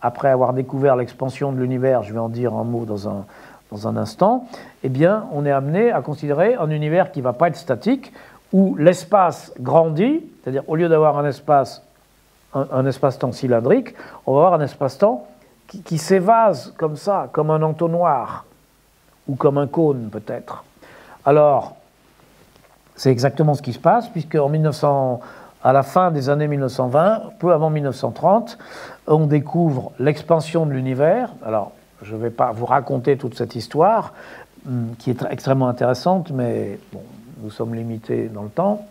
après 0.03 0.29
avoir 0.29 0.53
découvert 0.53 0.95
l'expansion 0.95 1.53
de 1.53 1.59
l'univers, 1.59 2.03
je 2.03 2.13
vais 2.13 2.19
en 2.19 2.29
dire 2.29 2.55
un 2.55 2.65
mot 2.65 2.85
dans 2.85 3.09
un, 3.09 3.25
dans 3.73 3.89
un 3.89 3.97
instant, 3.97 4.47
eh 4.85 4.89
bien, 4.89 5.25
on 5.33 5.47
est 5.47 5.51
amené 5.51 5.91
à 5.91 6.01
considérer 6.03 6.55
un 6.55 6.71
univers 6.71 7.13
qui 7.13 7.21
ne 7.21 7.25
va 7.25 7.33
pas 7.33 7.49
être 7.49 7.57
statique, 7.57 8.13
où 8.53 8.77
l'espace 8.77 9.53
grandit, 9.61 10.25
c'est-à-dire 10.43 10.63
au 10.69 10.77
lieu 10.77 10.89
d'avoir 10.89 11.19
un 11.19 11.27
espace, 11.27 11.83
un, 12.55 12.67
un 12.73 12.87
espace-temps 12.87 13.33
cylindrique, 13.33 13.95
on 14.27 14.35
va 14.35 14.47
avoir 14.47 14.61
un 14.61 14.65
espace-temps 14.65 15.27
qui, 15.67 15.99
s'évase 15.99 16.73
comme 16.77 16.97
ça, 16.97 17.29
comme 17.33 17.51
un 17.51 17.63
entonnoir, 17.63 18.45
ou 19.29 19.35
comme 19.35 19.59
un 19.59 19.67
cône 19.67 20.09
peut-être. 20.11 20.65
Alors, 21.25 21.77
c'est 22.95 23.11
exactement 23.11 23.55
ce 23.55 23.63
qui 23.63 23.73
se 23.73 23.79
passe, 23.79 24.09
puisque 24.09 24.37
en 24.37 24.49
1900, 24.49 25.21
à 25.63 25.73
la 25.73 25.83
fin 25.83 26.11
des 26.11 26.29
années 26.29 26.49
1920, 26.49 27.33
peu 27.39 27.53
avant 27.53 27.71
1930, 27.71 28.59
on 29.07 29.27
découvre 29.27 29.93
l'expansion 29.99 30.67
de 30.67 30.73
l'univers. 30.73 31.31
Alors, 31.45 31.73
je 32.03 32.15
ne 32.15 32.21
vais 32.21 32.31
pas 32.31 32.53
vous 32.53 32.67
raconter 32.67 33.17
toute 33.17 33.37
cette 33.37 33.57
histoire, 33.57 34.13
hum, 34.67 34.95
qui 34.99 35.11
est 35.11 35.25
extrêmement 35.31 35.69
intéressante, 35.69 36.31
mais 36.31 36.79
bon, 36.93 37.03
nous 37.43 37.51
sommes 37.51 37.75
limités 37.75 38.29
dans 38.29 38.43
le 38.43 38.49
temps. 38.49 38.87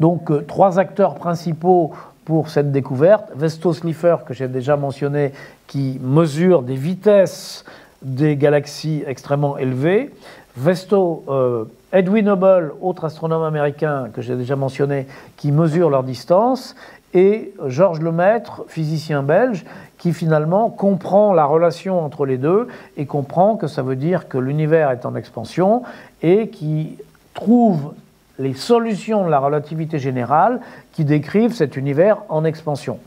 Donc, 0.00 0.30
euh, 0.30 0.44
trois 0.46 0.78
acteurs 0.78 1.14
principaux 1.14 1.92
pour 2.24 2.48
cette 2.48 2.72
découverte. 2.72 3.30
Vesto 3.34 3.72
Slipher, 3.72 4.18
que 4.26 4.34
j'ai 4.34 4.48
déjà 4.48 4.76
mentionné, 4.76 5.32
qui 5.66 5.98
mesure 6.02 6.62
des 6.62 6.76
vitesses 6.76 7.64
des 8.02 8.36
galaxies 8.36 9.04
extrêmement 9.06 9.58
élevées. 9.58 10.10
Vesto, 10.56 11.24
euh, 11.28 11.64
Edwin 11.92 12.28
Hubble, 12.28 12.74
autre 12.80 13.04
astronome 13.04 13.42
américain 13.42 14.08
que 14.12 14.22
j'ai 14.22 14.36
déjà 14.36 14.56
mentionné, 14.56 15.06
qui 15.36 15.52
mesure 15.52 15.88
leur 15.88 16.02
distance. 16.02 16.74
Et 17.14 17.54
Georges 17.66 18.00
Lemaître, 18.00 18.64
physicien 18.68 19.22
belge, 19.22 19.64
qui 20.02 20.12
finalement 20.12 20.68
comprend 20.68 21.32
la 21.32 21.44
relation 21.44 22.04
entre 22.04 22.26
les 22.26 22.36
deux 22.36 22.66
et 22.96 23.06
comprend 23.06 23.56
que 23.56 23.68
ça 23.68 23.82
veut 23.82 23.94
dire 23.94 24.26
que 24.26 24.36
l'univers 24.36 24.90
est 24.90 25.06
en 25.06 25.14
expansion 25.14 25.84
et 26.22 26.48
qui 26.48 26.98
trouve 27.34 27.94
les 28.40 28.54
solutions 28.54 29.24
de 29.24 29.30
la 29.30 29.38
relativité 29.38 30.00
générale 30.00 30.60
qui 30.90 31.04
décrivent 31.04 31.52
cet 31.54 31.76
univers 31.76 32.24
en 32.30 32.44
expansion. 32.44 32.98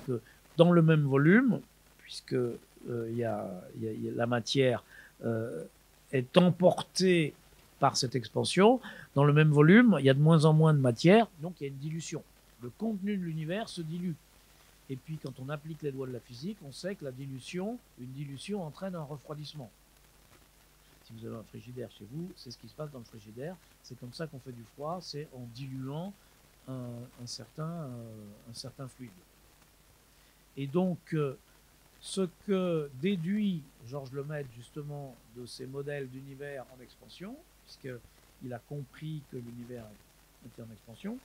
Dans 0.55 0.71
le 0.71 0.81
même 0.81 1.01
volume, 1.01 1.59
puisque 1.97 2.31
euh, 2.31 2.55
la 2.87 4.25
matière 4.25 4.81
euh, 5.25 5.65
est 6.13 6.37
emportée 6.37 7.33
par 7.81 7.97
cette 7.97 8.15
expansion, 8.15 8.79
dans 9.15 9.25
le 9.25 9.33
même 9.33 9.49
volume, 9.49 9.97
il 9.99 10.05
y 10.05 10.09
a 10.09 10.13
de 10.13 10.21
moins 10.21 10.45
en 10.45 10.53
moins 10.53 10.73
de 10.73 10.79
matière, 10.79 11.27
donc 11.41 11.55
il 11.59 11.63
y 11.65 11.67
a 11.67 11.69
une 11.71 11.79
dilution. 11.79 12.23
Le 12.63 12.71
contenu 12.77 13.17
de 13.17 13.23
l'univers 13.25 13.67
se 13.67 13.81
dilue. 13.81 14.13
Et 14.89 14.95
puis 14.95 15.17
quand 15.17 15.39
on 15.39 15.49
applique 15.49 15.81
les 15.81 15.91
lois 15.91 16.07
de 16.07 16.13
la 16.13 16.19
physique, 16.19 16.57
on 16.63 16.71
sait 16.71 16.95
que 16.95 17.05
la 17.05 17.11
dilution, 17.11 17.79
une 17.99 18.11
dilution 18.11 18.63
entraîne 18.63 18.95
un 18.95 19.03
refroidissement. 19.03 19.71
Si 21.03 21.13
vous 21.13 21.25
avez 21.25 21.35
un 21.35 21.43
frigidaire 21.43 21.91
chez 21.91 22.05
vous, 22.11 22.31
c'est 22.35 22.51
ce 22.51 22.57
qui 22.57 22.67
se 22.67 22.73
passe 22.73 22.91
dans 22.91 22.99
le 22.99 23.05
frigidaire. 23.05 23.55
C'est 23.83 23.99
comme 23.99 24.13
ça 24.13 24.27
qu'on 24.27 24.39
fait 24.39 24.51
du 24.51 24.63
froid, 24.75 24.99
c'est 25.01 25.27
en 25.33 25.45
diluant 25.53 26.13
un, 26.67 27.25
certain, 27.25 27.69
euh, 27.69 28.49
un 28.49 28.53
certain 28.53 28.87
fluide. 28.87 29.11
Et 30.57 30.65
donc, 30.65 31.13
euh, 31.13 31.37
ce 32.01 32.27
que 32.47 32.89
déduit 33.01 33.61
Georges 33.87 34.11
Lemaitre 34.13 34.49
justement 34.55 35.15
de 35.35 35.45
ces 35.45 35.67
modèles 35.67 36.09
d'univers 36.09 36.65
en 36.75 36.81
expansion, 36.81 37.35
puisqu'il 37.65 38.53
a 38.53 38.59
compris 38.59 39.21
que 39.31 39.37
l'univers 39.37 39.85
était 40.45 40.61
en 40.61 40.71
expansion, 40.71 41.17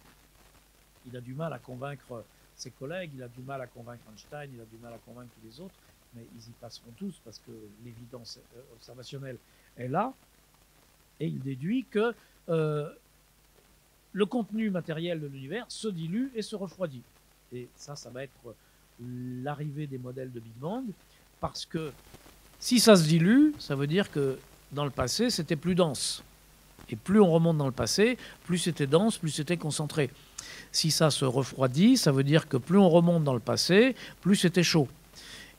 il 1.07 1.17
a 1.17 1.21
du 1.21 1.35
mal 1.35 1.53
à 1.53 1.59
convaincre 1.59 2.25
ses 2.61 2.71
collègues, 2.71 3.11
il 3.15 3.23
a 3.23 3.29
du 3.29 3.41
mal 3.43 3.61
à 3.61 3.67
convaincre 3.67 4.03
Einstein, 4.11 4.51
il 4.55 4.61
a 4.61 4.65
du 4.65 4.77
mal 4.83 4.93
à 4.93 4.99
convaincre 4.99 5.33
les 5.45 5.61
autres, 5.61 5.75
mais 6.15 6.23
ils 6.37 6.49
y 6.49 6.53
passeront 6.61 6.93
tous 6.97 7.21
parce 7.25 7.39
que 7.39 7.53
l'évidence 7.85 8.39
euh, 8.57 8.61
observationnelle 8.75 9.39
est 9.77 9.89
là, 9.89 10.13
et 11.19 11.27
il 11.27 11.41
déduit 11.41 11.87
que 11.91 12.15
euh, 12.49 12.91
le 14.13 14.27
contenu 14.27 14.71
matériel 14.71 15.21
de 15.21 15.27
l'univers 15.27 15.67
se 15.69 15.89
dilue 15.89 16.31
et 16.35 16.43
se 16.43 16.57
refroidit. 16.57 17.03
Et 17.53 17.69
ça, 17.77 17.97
ça 17.97 18.11
va 18.11 18.25
être 18.25 18.55
l'arrivée 19.43 19.87
des 19.87 19.99
modèles 19.99 20.33
de 20.33 20.41
Big 20.41 20.55
Bang, 20.55 20.85
parce 21.41 21.65
que 21.65 21.93
si 22.59 22.81
ça 22.81 22.97
se 22.97 23.05
dilue, 23.05 23.53
ça 23.59 23.75
veut 23.75 23.87
dire 23.87 24.11
que 24.11 24.39
dans 24.73 24.85
le 24.85 24.91
passé, 24.91 25.31
c'était 25.31 25.57
plus 25.57 25.75
dense. 25.75 26.23
Et 26.89 26.97
plus 26.97 27.21
on 27.21 27.31
remonte 27.31 27.57
dans 27.57 27.67
le 27.67 27.73
passé, 27.73 28.19
plus 28.45 28.59
c'était 28.59 28.87
dense, 28.87 29.17
plus 29.17 29.31
c'était 29.31 29.57
concentré. 29.57 30.11
Si 30.73 30.91
ça 30.91 31.11
se 31.11 31.25
refroidit, 31.25 31.97
ça 31.97 32.13
veut 32.13 32.25
dire 32.25 32.49
que 32.49 32.57
plus 32.57 32.79
on 32.79 32.89
remonte 32.89 33.25
dans 33.25 33.35
le 33.35 33.41
passé, 33.41 33.95
plus 34.21 34.37
c'était 34.37 34.63
chaud. 34.63 34.89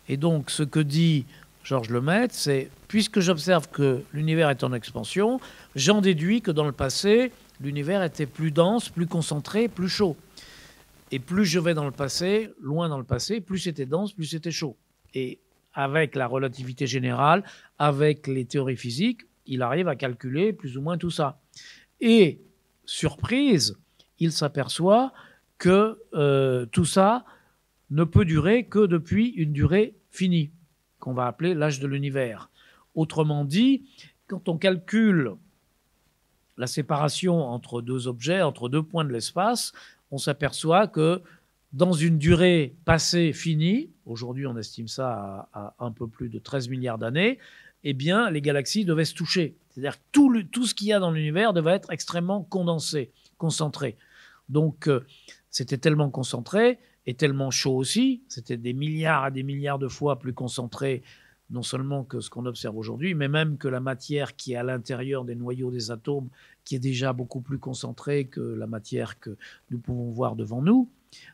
Et 0.08 0.18
donc, 0.18 0.50
ce 0.50 0.64
que 0.64 0.80
dit 0.80 1.26
Georges 1.64 1.90
Lemaitre, 1.90 2.34
c'est 2.36 2.70
puisque 2.88 3.20
j'observe 3.20 3.70
que 3.70 4.04
l'univers 4.14 4.50
est 4.50 4.64
en 4.64 4.74
expansion, 4.74 5.40
j'en 5.76 6.02
déduis 6.02 6.42
que 6.42 6.52
dans 6.52 6.66
le 6.66 6.72
passé, 6.72 7.32
l'univers 7.62 8.04
était 8.04 8.26
plus 8.26 8.52
dense, 8.52 8.90
plus 8.90 9.08
concentré, 9.08 9.68
plus 9.68 9.90
chaud. 9.90 10.18
Et 11.12 11.20
plus 11.20 11.46
je 11.46 11.60
vais 11.60 11.74
dans 11.74 11.86
le 11.86 11.92
passé, 11.92 12.50
loin 12.62 12.90
dans 12.90 12.98
le 12.98 13.04
passé, 13.04 13.42
plus 13.42 13.60
c'était 13.60 13.86
dense, 13.86 14.14
plus 14.14 14.26
c'était 14.26 14.52
chaud. 14.52 14.78
Et 15.14 15.40
avec 15.74 16.16
la 16.16 16.28
relativité 16.28 16.88
générale, 16.88 17.44
avec 17.80 18.28
les 18.28 18.46
théories 18.46 18.78
physiques, 18.78 19.22
il 19.46 19.62
arrive 19.62 19.88
à 19.88 19.96
calculer 19.96 20.54
plus 20.54 20.78
ou 20.78 20.82
moins 20.82 20.98
tout 20.98 21.12
ça. 21.12 21.40
Et, 22.00 22.42
surprise, 22.86 23.78
il 24.22 24.32
s'aperçoit 24.32 25.12
que 25.58 26.00
euh, 26.14 26.66
tout 26.68 26.86
ça 26.86 27.26
ne 27.90 28.04
peut 28.04 28.24
durer 28.24 28.66
que 28.66 28.86
depuis 28.86 29.30
une 29.30 29.52
durée 29.52 29.96
finie 30.12 30.52
qu'on 31.00 31.14
va 31.14 31.26
appeler 31.26 31.56
l'âge 31.56 31.80
de 31.80 31.88
l'univers. 31.88 32.50
Autrement 32.94 33.44
dit, 33.44 33.84
quand 34.28 34.48
on 34.48 34.58
calcule 34.58 35.32
la 36.56 36.68
séparation 36.68 37.44
entre 37.44 37.82
deux 37.82 38.08
objets, 38.08 38.44
entre 38.44 38.70
deux 38.70 38.84
points 38.84 39.04
de 39.04 39.12
l'espace, 39.12 39.74
on 40.12 40.20
s'aperçoit 40.20 40.88
que 40.88 41.22
dans 41.74 41.94
une 41.94 42.20
durée 42.20 42.76
passée 42.86 43.34
finie, 43.34 43.90
aujourd'hui 44.06 44.46
on 44.46 44.56
estime 44.58 44.88
ça 44.88 45.50
à, 45.52 45.74
un 45.80 45.92
peu 45.92 46.08
plus 46.08 46.30
de 46.30 46.38
13 46.38 46.70
milliards 46.70 47.00
d'années, 47.00 47.40
eh 47.84 47.94
bien 47.94 48.30
les 48.30 48.42
galaxies 48.42 48.86
devaient 48.86 49.06
se 49.06 49.16
toucher. 49.16 49.56
C'est-à-dire 49.72 49.98
tout, 50.12 50.32
tout 50.52 50.68
ce 50.68 50.76
qu'il 50.76 50.88
y 50.88 50.94
a 50.94 51.00
dans 51.00 51.12
l'univers 51.12 51.54
devait 51.54 51.72
être 51.72 51.92
extrêmement 51.92 52.44
condensé, 52.44 53.12
concentré. 53.40 53.98
Donc 54.52 54.88
euh, 54.88 55.06
c'était 55.50 55.78
tellement 55.78 56.10
concentré 56.10 56.78
et 57.08 57.16
tellement 57.16 57.50
chaud 57.50 57.76
aussi. 57.76 58.22
C'était 58.28 58.58
des 58.58 58.74
milliards 58.74 59.24
à 59.24 59.32
des 59.32 59.44
milliards 59.44 59.80
de 59.80 59.88
fois 59.88 60.20
plus 60.20 60.34
concentré, 60.34 61.02
non 61.50 61.64
seulement 61.64 62.04
que 62.04 62.20
ce 62.20 62.30
qu'on 62.30 62.46
observe 62.46 62.78
aujourd'hui, 62.78 63.16
mais 63.16 63.28
même 63.28 63.58
que 63.58 63.68
la 63.68 63.80
matière 63.80 64.36
qui 64.36 64.54
est 64.54 64.58
à 64.58 64.64
l'intérieur 64.64 65.26
des 65.26 65.36
noyaux 65.36 65.72
des 65.72 65.90
atomes, 65.90 66.30
qui 66.64 66.76
est 66.76 66.80
déjà 66.80 67.14
beaucoup 67.14 67.42
plus 67.42 67.58
concentrée 67.58 68.26
que 68.26 68.42
la 68.42 68.68
matière 68.68 69.20
que 69.20 69.36
nous 69.72 69.80
pouvons 69.80 70.12
voir 70.12 70.36
devant 70.36 70.62
nous. 70.62 70.90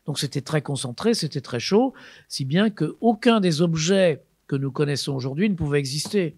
Donc 0.05 0.18
c'était 0.18 0.41
très 0.41 0.61
concentré, 0.61 1.13
c'était 1.13 1.41
très 1.41 1.59
chaud, 1.59 1.93
si 2.30 2.45
bien 2.45 2.70
qu'aucun 2.70 3.39
des 3.39 3.61
objets 3.61 4.24
que 4.47 4.55
nous 4.55 4.72
connaissons 4.72 5.13
aujourd'hui 5.13 5.49
ne 5.49 5.55
pouvait 5.55 5.80
exister 5.80 6.38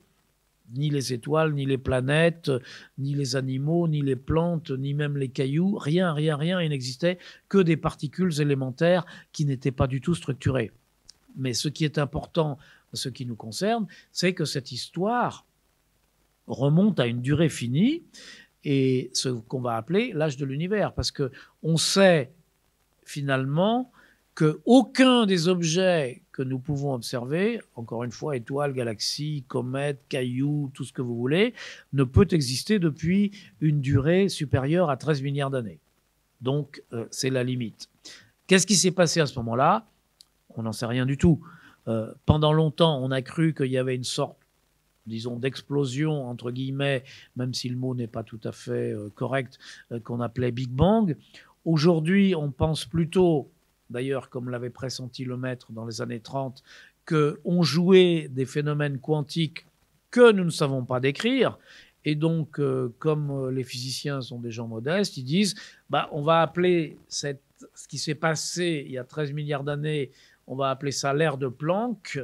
ni 0.76 0.90
les 0.90 1.14
étoiles, 1.14 1.54
ni 1.54 1.66
les 1.66 1.78
planètes, 1.78 2.52
ni 2.98 3.14
les 3.16 3.36
animaux, 3.36 3.88
ni 3.88 4.02
les 4.02 4.16
plantes, 4.16 4.72
ni 4.72 4.94
même 4.94 5.18
les 5.18 5.30
cailloux, 5.30 5.78
rien, 5.78 6.14
rien, 6.14 6.36
rien, 6.36 6.62
il 6.62 6.70
n'existait 6.70 7.18
que 7.48 7.58
des 7.58 7.78
particules 7.78 8.42
élémentaires 8.42 9.06
qui 9.32 9.46
n'étaient 9.46 9.72
pas 9.72 9.88
du 9.88 10.02
tout 10.02 10.16
structurées. 10.16 10.72
Mais 11.36 11.54
ce 11.54 11.70
qui 11.70 11.86
est 11.86 11.98
important, 11.98 12.58
ce 12.94 13.10
qui 13.10 13.26
nous 13.26 13.36
concerne, 13.36 13.88
c'est 14.12 14.34
que 14.34 14.46
cette 14.46 14.72
histoire 14.72 15.46
remonte 16.48 17.00
à 17.00 17.06
une 17.06 17.22
durée 17.22 17.50
finie 17.50 18.04
et 18.64 19.10
ce 19.14 19.30
qu'on 19.30 19.62
va 19.62 19.76
appeler 19.76 20.12
l'âge 20.14 20.38
de 20.38 20.46
l'univers, 20.46 20.94
parce 20.94 21.12
que 21.12 21.32
on 21.64 21.78
sait 21.78 22.32
finalement 23.06 23.92
qu'aucun 24.40 25.26
des 25.26 25.50
objets 25.50 26.22
que 26.32 26.42
nous 26.42 26.60
pouvons 26.60 26.94
observer, 26.94 27.60
encore 27.76 28.06
une 28.06 28.12
fois, 28.12 28.38
étoiles, 28.38 28.72
galaxies, 28.72 29.44
comètes, 29.50 30.02
cailloux, 30.08 30.72
tout 30.74 30.86
ce 30.86 30.94
que 30.94 31.02
vous 31.02 31.18
voulez, 31.18 31.54
ne 31.92 32.06
peut 32.06 32.28
exister 32.32 32.80
depuis 32.80 33.32
une 33.60 33.82
durée 33.82 34.30
supérieure 34.30 34.90
à 34.90 34.96
13 34.96 35.24
milliards 35.24 35.50
d'années. 35.50 35.80
Donc, 36.40 36.82
euh, 36.94 37.06
c'est 37.12 37.30
la 37.30 37.44
limite. 37.44 37.90
Qu'est-ce 38.48 38.66
qui 38.66 38.76
s'est 38.76 38.92
passé 38.92 39.20
à 39.20 39.26
ce 39.26 39.38
moment-là? 39.40 39.86
On 40.56 40.64
n'en 40.64 40.72
sait 40.72 40.86
rien 40.86 41.06
du 41.06 41.18
tout. 41.18 41.42
Euh, 41.90 42.14
pendant 42.26 42.54
longtemps, 42.54 42.98
on 43.04 43.12
a 43.12 43.22
cru 43.22 43.54
qu'il 43.54 43.68
y 43.68 43.78
avait 43.78 43.96
une 43.96 44.06
sorte, 44.06 44.38
disons, 45.06 45.36
d'explosion, 45.36 46.30
entre 46.30 46.52
guillemets, 46.52 47.04
même 47.36 47.54
si 47.54 47.68
le 47.68 47.76
mot 47.76 47.94
n'est 47.94 48.08
pas 48.08 48.24
tout 48.24 48.40
à 48.46 48.54
fait 48.54 48.94
euh, 48.94 49.10
correct, 49.14 49.60
qu'on 50.06 50.22
appelait 50.22 50.52
Big 50.52 50.70
Bang. 50.70 51.18
Aujourd'hui, 51.66 52.36
on 52.36 52.52
pense 52.52 52.86
plutôt 52.86 53.52
d'ailleurs 53.90 54.30
comme 54.30 54.50
l'avait 54.50 54.70
pressenti 54.70 55.26
le 55.26 55.38
maître 55.38 55.72
dans 55.72 55.86
les 55.86 56.02
années 56.02 56.20
30, 56.20 56.64
qu'on 57.06 57.64
jouait 57.64 58.28
des 58.30 58.46
phénomènes 58.46 59.00
quantiques 59.00 59.66
que 60.12 60.32
nous 60.32 60.44
ne 60.44 60.50
savons 60.50 60.86
pas 60.86 61.00
décrire. 61.00 61.58
Et 62.06 62.16
donc, 62.16 62.60
euh, 62.60 62.94
comme 63.00 63.30
euh, 63.32 63.52
les 63.52 63.64
physiciens 63.64 64.22
sont 64.22 64.40
des 64.40 64.52
gens 64.52 64.68
modestes, 64.68 65.18
ils 65.18 65.24
disent, 65.24 65.56
bah, 65.90 66.08
on 66.12 66.22
va 66.22 66.42
appeler 66.42 66.98
ce 67.10 67.36
qui 67.88 67.98
s'est 67.98 68.16
passé 68.16 68.84
il 68.86 68.92
y 68.92 68.98
a 68.98 69.04
13 69.04 69.34
milliards 69.34 69.64
d'années, 69.64 70.12
on 70.48 70.56
va 70.56 70.70
appeler 70.70 70.92
ça 70.92 71.14
l'ère 71.14 71.38
de 71.38 71.48
Planck. 71.48 72.20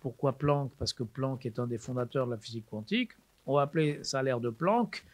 Pourquoi 0.00 0.32
Planck? 0.32 0.72
Parce 0.78 0.92
que 0.92 1.04
Planck 1.04 1.46
est 1.46 1.58
un 1.58 1.66
des 1.66 1.78
fondateurs 1.78 2.26
de 2.26 2.32
la 2.32 2.36
physique 2.36 2.66
quantique. 2.68 3.12
On 3.46 3.54
va 3.54 3.62
appeler 3.62 4.00
ça 4.02 4.22
l'ère 4.22 4.40
de 4.40 4.50
Planck 4.50 5.04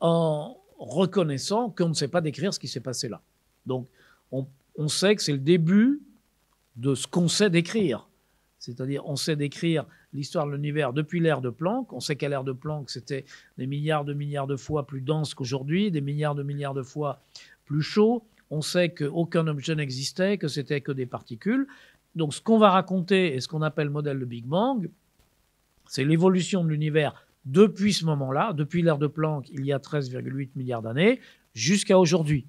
en 0.00 0.56
reconnaissant 0.78 1.70
qu'on 1.70 1.88
ne 1.88 1.94
sait 1.94 2.08
pas 2.08 2.20
décrire 2.20 2.52
ce 2.54 2.60
qui 2.60 2.68
s'est 2.68 2.80
passé 2.80 3.08
là. 3.08 3.20
Donc, 3.66 3.88
on, 4.30 4.46
on 4.78 4.88
sait 4.88 5.16
que 5.16 5.22
c'est 5.22 5.32
le 5.32 5.38
début 5.38 6.00
de 6.76 6.94
ce 6.94 7.06
qu'on 7.06 7.28
sait 7.28 7.50
décrire. 7.50 8.08
C'est-à-dire, 8.58 9.06
on 9.06 9.16
sait 9.16 9.36
décrire 9.36 9.84
l'histoire 10.12 10.46
de 10.46 10.52
l'univers 10.52 10.92
depuis 10.92 11.20
l'ère 11.20 11.40
de 11.40 11.50
Planck. 11.50 11.92
On 11.92 12.00
sait 12.00 12.16
qu'à 12.16 12.28
l'ère 12.28 12.44
de 12.44 12.52
Planck, 12.52 12.88
c'était 12.88 13.24
des 13.58 13.66
milliards 13.66 14.04
de 14.04 14.14
milliards 14.14 14.46
de 14.46 14.56
fois 14.56 14.86
plus 14.86 15.00
dense 15.00 15.34
qu'aujourd'hui, 15.34 15.90
des 15.90 16.00
milliards 16.00 16.34
de 16.34 16.42
milliards 16.42 16.74
de 16.74 16.82
fois 16.82 17.20
plus 17.66 17.82
chaud. 17.82 18.24
On 18.50 18.62
sait 18.62 18.88
qu'aucun 18.90 19.46
objet 19.48 19.74
n'existait, 19.74 20.38
que 20.38 20.48
c'était 20.48 20.80
que 20.80 20.92
des 20.92 21.06
particules. 21.06 21.66
Donc, 22.14 22.32
ce 22.32 22.40
qu'on 22.40 22.58
va 22.58 22.70
raconter 22.70 23.34
et 23.34 23.40
ce 23.40 23.48
qu'on 23.48 23.62
appelle 23.62 23.90
modèle 23.90 24.18
de 24.18 24.24
Big 24.24 24.46
Bang, 24.46 24.88
c'est 25.88 26.04
l'évolution 26.04 26.64
de 26.64 26.70
l'univers 26.70 27.26
depuis 27.44 27.92
ce 27.92 28.04
moment-là, 28.04 28.52
depuis 28.52 28.82
l'ère 28.82 28.98
de 28.98 29.06
Planck, 29.06 29.48
il 29.50 29.64
y 29.64 29.72
a 29.72 29.78
13,8 29.78 30.50
milliards 30.54 30.82
d'années, 30.82 31.20
jusqu'à 31.54 31.98
aujourd'hui. 31.98 32.46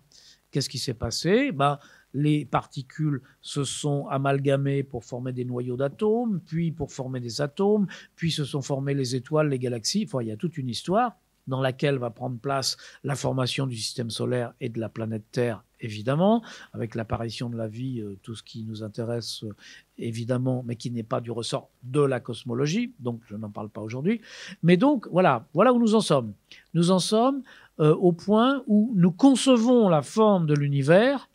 Qu'est-ce 0.52 0.70
qui 0.70 0.80
s'est 0.80 0.94
passé? 0.94 1.52
Ben, 1.52 1.80
les 2.14 2.46
particules 2.46 3.22
se 3.42 3.64
sont 3.64 4.08
amalgamées 4.08 4.84
pour 4.84 5.04
former 5.04 5.34
des 5.34 5.46
noyaux 5.46 5.78
d'atomes, 5.78 6.42
puis 6.46 6.72
pour 6.72 6.92
former 6.92 7.20
des 7.20 7.42
atomes, 7.42 7.88
puis 8.16 8.32
se 8.32 8.46
sont 8.46 8.62
formées 8.62 8.94
les 8.94 9.16
étoiles, 9.16 9.50
les 9.50 9.60
galaxies. 9.60 10.08
Il 10.22 10.28
y 10.28 10.32
a 10.32 10.38
toute 10.38 10.58
une 10.58 10.70
histoire. 10.70 11.18
dans 11.48 11.62
laquelle 11.62 11.98
va 11.98 12.12
prendre 12.12 12.38
place 12.38 12.78
la 13.04 13.16
formation 13.16 13.66
du 13.66 13.76
système 13.76 14.12
solaire 14.12 14.54
et 14.62 14.70
de 14.70 14.80
la 14.80 14.88
planète 14.88 15.24
Terre, 15.32 15.64
évidemment, 15.82 16.44
avec 16.74 16.94
l'apparition 16.94 17.50
de 17.50 17.58
la 17.58 17.68
vie, 17.68 18.02
euh, 18.02 18.20
tout 18.22 18.36
ce 18.36 18.44
qui 18.44 18.66
nous 18.66 18.84
intéresse, 18.84 19.44
euh, 19.44 19.56
évidemment, 19.98 20.64
mais 20.64 20.76
qui 20.76 20.92
n'est 20.92 21.02
pas 21.02 21.22
du 21.22 21.32
ressort 21.32 21.72
de 21.82 22.02
la 22.02 22.20
cosmologie, 22.20 22.94
donc 23.00 23.22
je 23.26 23.36
n'en 23.36 23.50
parle 23.50 23.70
pas 23.70 23.82
aujourd'hui. 23.82 24.22
Mais 24.62 24.78
donc, 24.78 25.08
voilà, 25.12 25.48
voilà 25.56 25.74
où 25.74 25.80
nous 25.80 25.96
en 25.96 26.02
sommes. 26.02 26.34
Nous 26.76 26.92
en 26.92 27.00
sommes 27.00 27.42
euh, 27.80 27.96
au 27.96 28.12
point 28.12 28.64
où 28.68 28.94
nous 28.96 29.12
concevons 29.12 29.90
la 29.90 30.04
forme 30.04 30.46
de 30.46 30.54
l'univers 30.54 31.29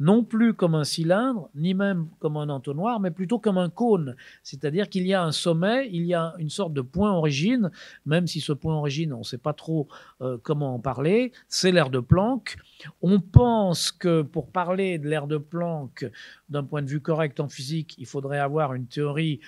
non 0.00 0.24
plus 0.24 0.54
comme 0.54 0.74
un 0.74 0.84
cylindre, 0.84 1.50
ni 1.54 1.74
même 1.74 2.08
comme 2.18 2.36
un 2.36 2.48
entonnoir, 2.48 3.00
mais 3.00 3.10
plutôt 3.10 3.38
comme 3.38 3.58
un 3.58 3.70
cône. 3.70 4.16
C'est-à-dire 4.42 4.88
qu'il 4.88 5.06
y 5.06 5.14
a 5.14 5.22
un 5.22 5.32
sommet, 5.32 5.88
il 5.92 6.04
y 6.04 6.14
a 6.14 6.34
une 6.38 6.50
sorte 6.50 6.72
de 6.72 6.80
point 6.80 7.12
origine, 7.12 7.70
même 8.06 8.26
si 8.26 8.40
ce 8.40 8.52
point 8.52 8.76
origine, 8.76 9.12
on 9.12 9.18
ne 9.18 9.24
sait 9.24 9.38
pas 9.38 9.52
trop 9.52 9.88
euh, 10.20 10.38
comment 10.42 10.74
en 10.74 10.78
parler, 10.78 11.32
c'est 11.48 11.72
l'air 11.72 11.90
de 11.90 12.00
Planck. 12.00 12.56
On 13.02 13.20
pense 13.20 13.90
que 13.92 14.22
pour 14.22 14.50
parler 14.50 14.98
de 14.98 15.08
l'air 15.08 15.26
de 15.26 15.38
Planck 15.38 16.10
d'un 16.48 16.64
point 16.64 16.82
de 16.82 16.88
vue 16.88 17.00
correct 17.00 17.40
en 17.40 17.48
physique, 17.48 17.94
il 17.98 18.06
faudrait 18.06 18.38
avoir 18.38 18.74
une 18.74 18.86
théorie 18.86 19.40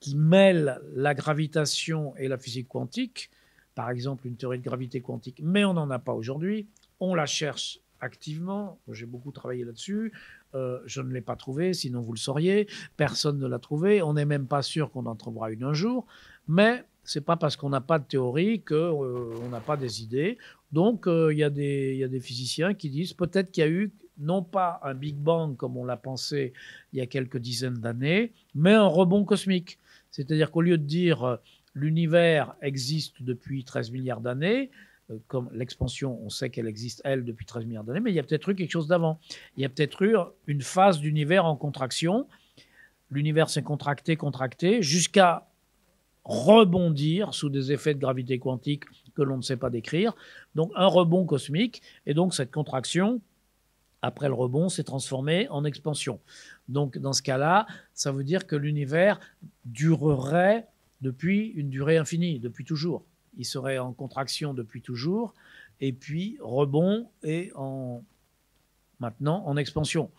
qui 0.00 0.16
mêle 0.16 0.80
la 0.94 1.14
gravitation 1.14 2.14
et 2.16 2.28
la 2.28 2.38
physique 2.38 2.68
quantique, 2.68 3.30
par 3.74 3.90
exemple 3.90 4.26
une 4.26 4.36
théorie 4.36 4.58
de 4.58 4.64
gravité 4.64 5.00
quantique, 5.00 5.40
mais 5.42 5.64
on 5.64 5.74
n'en 5.74 5.90
a 5.90 5.98
pas 5.98 6.12
aujourd'hui. 6.12 6.68
On 7.00 7.14
la 7.14 7.26
cherche 7.26 7.80
activement. 8.00 8.78
J'ai 8.90 9.06
beaucoup 9.06 9.32
travaillé 9.32 9.64
là-dessus. 9.64 10.12
Euh, 10.54 10.80
je 10.86 11.00
ne 11.00 11.12
l'ai 11.12 11.20
pas 11.20 11.36
trouvé, 11.36 11.74
sinon 11.74 12.00
vous 12.00 12.12
le 12.12 12.18
sauriez. 12.18 12.68
Personne 12.96 13.38
ne 13.38 13.46
l'a 13.46 13.58
trouvé. 13.58 14.02
On 14.02 14.14
n'est 14.14 14.24
même 14.24 14.46
pas 14.46 14.62
sûr 14.62 14.90
qu'on 14.90 15.06
en 15.06 15.16
trouvera 15.16 15.50
une 15.50 15.64
un 15.64 15.74
jour. 15.74 16.06
Mais 16.46 16.84
c'est 17.04 17.20
pas 17.20 17.36
parce 17.36 17.56
qu'on 17.56 17.70
n'a 17.70 17.80
pas 17.80 17.98
de 17.98 18.04
théorie 18.04 18.60
qu'on 18.60 19.04
euh, 19.04 19.48
n'a 19.50 19.60
pas 19.60 19.76
des 19.76 20.02
idées. 20.02 20.38
Donc 20.72 21.06
euh, 21.06 21.32
il 21.32 21.38
y, 21.38 21.44
a 21.44 21.50
des 21.50 22.20
physiciens 22.20 22.74
qui 22.74 22.90
disent 22.90 23.14
peut-être 23.14 23.50
qu'il 23.50 23.62
y 23.62 23.66
a 23.66 23.70
eu 23.70 23.90
non 24.18 24.42
pas 24.42 24.80
un 24.82 24.94
Big 24.94 25.16
Bang 25.16 25.56
comme 25.56 25.76
on 25.76 25.84
l'a 25.84 25.96
pensé 25.96 26.52
il 26.92 26.98
y 26.98 27.02
a 27.02 27.06
quelques 27.06 27.38
dizaines 27.38 27.78
d'années, 27.78 28.32
mais 28.54 28.72
un 28.72 28.86
rebond 28.86 29.24
cosmique. 29.24 29.78
C'est-à-dire 30.10 30.50
qu'au 30.50 30.62
lieu 30.62 30.76
de 30.76 30.84
dire 30.84 31.38
l'univers 31.74 32.56
existe 32.60 33.22
depuis 33.22 33.64
13 33.64 33.92
milliards 33.92 34.20
d'années, 34.20 34.70
comme 35.26 35.48
l'expansion, 35.52 36.18
on 36.22 36.30
sait 36.30 36.50
qu'elle 36.50 36.66
existe, 36.66 37.00
elle, 37.04 37.24
depuis 37.24 37.46
13 37.46 37.64
milliards 37.64 37.84
d'années, 37.84 38.00
mais 38.00 38.10
il 38.10 38.14
y 38.14 38.18
a 38.18 38.22
peut-être 38.22 38.48
eu 38.50 38.54
quelque 38.54 38.70
chose 38.70 38.88
d'avant. 38.88 39.18
Il 39.56 39.62
y 39.62 39.64
a 39.64 39.68
peut-être 39.68 40.02
eu 40.02 40.16
une 40.46 40.62
phase 40.62 41.00
d'univers 41.00 41.46
en 41.46 41.56
contraction. 41.56 42.26
L'univers 43.10 43.48
s'est 43.48 43.62
contracté, 43.62 44.16
contracté, 44.16 44.82
jusqu'à 44.82 45.48
rebondir 46.24 47.32
sous 47.32 47.48
des 47.48 47.72
effets 47.72 47.94
de 47.94 48.00
gravité 48.00 48.38
quantique 48.38 48.84
que 49.14 49.22
l'on 49.22 49.38
ne 49.38 49.42
sait 49.42 49.56
pas 49.56 49.70
décrire. 49.70 50.14
Donc 50.54 50.70
un 50.76 50.86
rebond 50.86 51.24
cosmique, 51.24 51.82
et 52.04 52.12
donc 52.12 52.34
cette 52.34 52.50
contraction, 52.50 53.22
après 54.02 54.28
le 54.28 54.34
rebond, 54.34 54.68
s'est 54.68 54.84
transformée 54.84 55.48
en 55.48 55.64
expansion. 55.64 56.20
Donc 56.68 56.98
dans 56.98 57.14
ce 57.14 57.22
cas-là, 57.22 57.66
ça 57.94 58.12
veut 58.12 58.24
dire 58.24 58.46
que 58.46 58.56
l'univers 58.56 59.18
durerait 59.64 60.66
depuis 61.00 61.46
une 61.56 61.70
durée 61.70 61.96
infinie, 61.96 62.40
depuis 62.40 62.64
toujours 62.64 63.04
il 63.38 63.44
serait 63.44 63.78
en 63.78 63.92
contraction 63.92 64.52
depuis 64.52 64.82
toujours, 64.82 65.34
et 65.80 65.92
puis 65.92 66.36
rebond 66.40 67.08
et 67.22 67.50
en, 67.54 68.02
maintenant 69.00 69.44
en 69.46 69.56
expansion. 69.56 70.10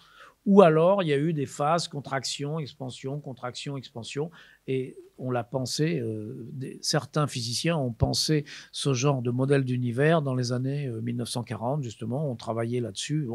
Ou 0.45 0.61
alors, 0.61 1.03
il 1.03 1.09
y 1.09 1.13
a 1.13 1.17
eu 1.17 1.33
des 1.33 1.45
phases 1.45 1.87
contraction, 1.87 2.59
expansion, 2.59 3.19
contraction, 3.19 3.77
expansion, 3.77 4.31
et 4.67 4.95
on 5.17 5.31
l'a 5.31 5.43
pensé, 5.43 5.99
euh, 5.99 6.49
certains 6.81 7.27
physiciens 7.27 7.77
ont 7.77 7.91
pensé 7.91 8.45
ce 8.71 8.93
genre 8.93 9.21
de 9.21 9.31
modèle 9.31 9.65
d'univers 9.65 10.21
dans 10.21 10.33
les 10.33 10.53
années 10.53 10.89
1940, 10.89 11.79
euh, 11.79 11.83
justement, 11.83 12.31
on 12.31 12.35
travaillait 12.35 12.79
là-dessus. 12.79 13.27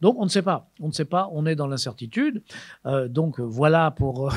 Donc, 0.00 0.16
on 0.18 0.24
ne 0.24 0.30
sait 0.30 0.42
pas, 0.42 0.70
on 0.80 0.86
ne 0.86 0.92
sait 0.92 1.04
pas, 1.04 1.28
on 1.32 1.46
est 1.46 1.56
dans 1.56 1.66
l'incertitude. 1.66 2.42
Euh, 2.86 3.08
donc, 3.08 3.40
voilà 3.40 3.90
pour 3.90 4.32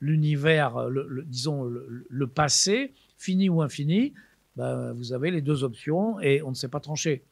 l'univers, 0.00 0.88
disons, 1.26 1.62
le 1.62 2.26
passé, 2.26 2.92
fini 3.16 3.48
ou 3.48 3.62
infini. 3.62 4.14
Ben, 4.58 4.92
vous 4.92 5.12
avez 5.12 5.30
les 5.30 5.40
deux 5.40 5.62
options 5.62 6.18
et 6.18 6.42
on 6.42 6.50
ne 6.50 6.54
sait 6.54 6.66
pas 6.66 6.80
trancher. 6.80 7.22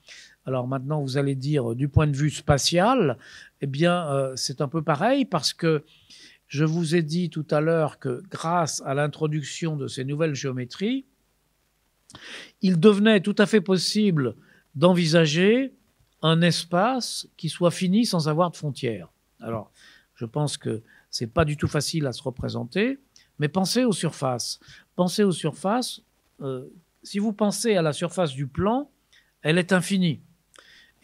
Alors 0.44 0.68
maintenant, 0.68 1.02
vous 1.02 1.18
allez 1.18 1.34
dire, 1.34 1.74
du 1.74 1.88
point 1.88 2.06
de 2.06 2.16
vue 2.16 2.30
spatial, 2.30 3.18
eh 3.60 3.66
bien, 3.66 4.06
euh, 4.12 4.34
c'est 4.36 4.60
un 4.60 4.68
peu 4.68 4.80
pareil 4.80 5.24
parce 5.24 5.52
que 5.52 5.82
je 6.46 6.64
vous 6.64 6.94
ai 6.94 7.02
dit 7.02 7.28
tout 7.28 7.44
à 7.50 7.60
l'heure 7.60 7.98
que 7.98 8.22
grâce 8.30 8.80
à 8.86 8.94
l'introduction 8.94 9.76
de 9.76 9.88
ces 9.88 10.04
nouvelles 10.04 10.36
géométries, 10.36 11.04
il 12.62 12.78
devenait 12.78 13.20
tout 13.20 13.34
à 13.38 13.46
fait 13.46 13.60
possible 13.60 14.36
d'envisager 14.76 15.74
un 16.22 16.42
espace 16.42 17.26
qui 17.36 17.48
soit 17.48 17.72
fini 17.72 18.06
sans 18.06 18.28
avoir 18.28 18.52
de 18.52 18.56
frontières. 18.56 19.12
Alors, 19.40 19.72
je 20.14 20.26
pense 20.26 20.56
que 20.56 20.80
c'est 21.10 21.26
pas 21.26 21.44
du 21.44 21.56
tout 21.56 21.66
facile 21.66 22.06
à 22.06 22.12
se 22.12 22.22
représenter, 22.22 23.00
mais 23.40 23.48
pensez 23.48 23.84
aux 23.84 23.92
surfaces. 23.92 24.60
Pensez 24.94 25.24
aux 25.24 25.32
surfaces. 25.32 26.02
Euh, 26.40 26.68
si 27.06 27.20
vous 27.20 27.32
pensez 27.32 27.76
à 27.76 27.82
la 27.82 27.92
surface 27.92 28.32
du 28.32 28.48
plan, 28.48 28.90
elle 29.42 29.58
est 29.58 29.72
infinie. 29.72 30.20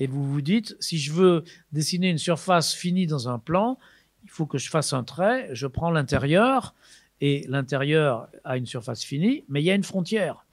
Et 0.01 0.09
vous 0.09 0.25
vous 0.29 0.43
dites, 0.43 0.77
si 0.81 0.99
je 0.99 1.13
veux 1.13 1.45
dessiner 1.71 2.11
une 2.11 2.19
surface 2.19 2.75
finie 2.75 3.07
dans 3.07 3.29
un 3.29 3.39
plan, 3.39 3.79
il 4.25 4.31
faut 4.31 4.47
que 4.47 4.59
je 4.59 4.69
fasse 4.69 4.93
un 4.93 5.05
trait, 5.05 5.49
je 5.53 5.69
prends 5.69 5.93
l'intérieur, 5.93 6.75
et 7.21 7.47
l'intérieur 7.49 8.29
a 8.43 8.57
une 8.57 8.67
surface 8.67 9.05
finie, 9.05 9.45
mais 9.49 9.63
il 9.63 9.65
y 9.65 9.71
a 9.71 9.77
une 9.77 9.85
frontière. 9.85 10.45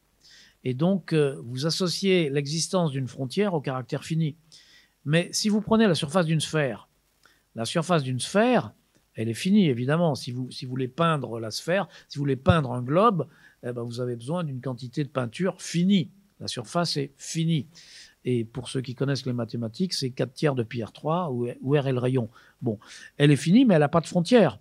Et 0.63 0.75
donc, 0.75 1.13
euh, 1.13 1.41
vous 1.43 1.65
associez 1.65 2.29
l'existence 2.29 2.91
d'une 2.91 3.07
frontière 3.07 3.55
au 3.55 3.61
caractère 3.61 4.03
fini. 4.03 4.35
Mais 5.03 5.29
si 5.31 5.49
vous 5.49 5.61
prenez 5.61 5.87
la 5.87 5.95
surface 5.95 6.27
d'une 6.27 6.41
sphère, 6.41 6.89
la 7.55 7.65
surface 7.65 8.03
d'une 8.03 8.19
sphère, 8.19 8.71
elle 9.15 9.29
est 9.29 9.33
finie, 9.33 9.67
évidemment. 9.67 10.13
Si 10.13 10.31
vous, 10.31 10.51
si 10.51 10.65
vous 10.65 10.69
voulez 10.69 10.87
peindre 10.87 11.39
la 11.39 11.49
sphère, 11.49 11.87
si 12.07 12.19
vous 12.19 12.23
voulez 12.23 12.35
peindre 12.35 12.71
un 12.71 12.83
globe, 12.83 13.27
eh 13.63 13.71
ben, 13.71 13.83
vous 13.83 13.99
avez 13.99 14.15
besoin 14.15 14.43
d'une 14.43 14.61
quantité 14.61 15.03
de 15.03 15.09
peinture 15.09 15.61
finie. 15.61 16.09
La 16.39 16.47
surface 16.47 16.97
est 16.97 17.11
finie. 17.17 17.67
Et 18.25 18.43
pour 18.43 18.69
ceux 18.69 18.81
qui 18.81 18.95
connaissent 18.95 19.25
les 19.25 19.33
mathématiques, 19.33 19.93
c'est 19.93 20.09
4 20.09 20.33
tiers 20.33 20.55
de 20.55 20.63
pi 20.63 20.81
R3 20.81 21.31
où 21.61 21.75
R 21.75 21.87
est 21.87 21.93
le 21.93 21.99
rayon. 21.99 22.29
Bon, 22.61 22.79
elle 23.17 23.31
est 23.31 23.37
finie, 23.37 23.65
mais 23.65 23.75
elle 23.75 23.81
n'a 23.81 23.89
pas 23.89 24.01
de 24.01 24.07
frontière. 24.07 24.59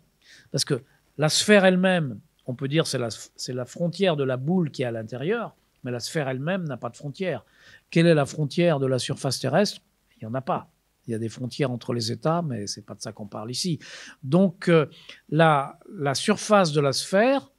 Parce 0.50 0.64
que 0.64 0.82
la 1.16 1.28
sphère 1.28 1.64
elle-même, 1.64 2.20
on 2.46 2.54
peut 2.54 2.68
dire 2.68 2.86
c'est 2.86 2.98
la, 2.98 3.08
c'est 3.10 3.52
la 3.52 3.64
frontière 3.64 4.16
de 4.16 4.24
la 4.24 4.36
boule 4.36 4.70
qui 4.70 4.82
est 4.82 4.86
à 4.86 4.90
l'intérieur, 4.90 5.56
mais 5.84 5.90
la 5.90 6.00
sphère 6.00 6.28
elle-même 6.28 6.64
n'a 6.64 6.76
pas 6.76 6.88
de 6.88 6.96
frontière. 6.96 7.44
Quelle 7.90 8.06
est 8.06 8.14
la 8.14 8.26
frontière 8.26 8.78
de 8.78 8.86
la 8.86 8.98
surface 8.98 9.38
terrestre? 9.40 9.80
Il 10.16 10.24
n'y 10.24 10.30
en 10.30 10.34
a 10.34 10.40
pas. 10.40 10.70
Il 11.06 11.12
y 11.12 11.14
a 11.14 11.18
des 11.18 11.28
frontières 11.28 11.70
entre 11.70 11.94
les 11.94 12.12
États, 12.12 12.42
mais 12.42 12.66
c'est 12.66 12.84
pas 12.84 12.94
de 12.94 13.00
ça 13.00 13.12
qu'on 13.12 13.26
parle 13.26 13.50
ici. 13.50 13.78
Donc 14.22 14.68
euh, 14.68 14.86
la 15.30 15.78
surface 16.14 16.72
de 16.72 16.80
la 16.80 16.92
sphère, 16.92 17.50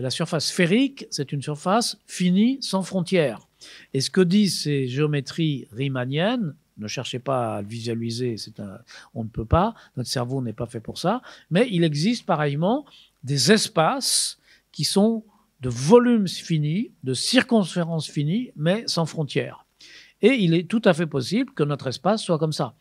la 0.00 0.10
surface 0.10 0.46
sphérique, 0.46 1.06
c'est 1.10 1.32
une 1.32 1.42
surface 1.42 1.98
finie, 2.06 2.58
sans 2.60 2.82
frontières. 2.82 3.40
Et 3.94 4.00
ce 4.00 4.10
que 4.10 4.20
disent 4.20 4.62
ces 4.62 4.86
géométries 4.86 5.68
riemanniennes, 5.72 6.54
ne 6.78 6.88
cherchez 6.88 7.18
pas 7.18 7.56
à 7.56 7.62
le 7.62 7.68
visualiser, 7.68 8.36
on 9.14 9.24
ne 9.24 9.28
peut 9.28 9.44
pas, 9.44 9.74
notre 9.96 10.08
cerveau 10.08 10.40
n'est 10.42 10.54
pas 10.54 10.66
fait 10.66 10.80
pour 10.80 10.98
ça, 10.98 11.20
mais 11.50 11.68
il 11.70 11.84
existe 11.84 12.24
pareillement 12.24 12.86
des 13.22 13.52
espaces 13.52 14.38
qui 14.72 14.84
sont 14.84 15.24
de 15.60 15.68
volumes 15.68 16.26
finis, 16.26 16.92
de 17.04 17.12
circonférences 17.12 18.08
finies, 18.08 18.50
mais 18.56 18.84
sans 18.86 19.04
frontières. 19.04 19.66
Et 20.22 20.34
il 20.34 20.54
est 20.54 20.68
tout 20.68 20.82
à 20.84 20.94
fait 20.94 21.06
possible 21.06 21.52
que 21.52 21.62
notre 21.62 21.86
espace 21.86 22.22
soit 22.22 22.38
comme 22.38 22.52
ça. 22.52 22.74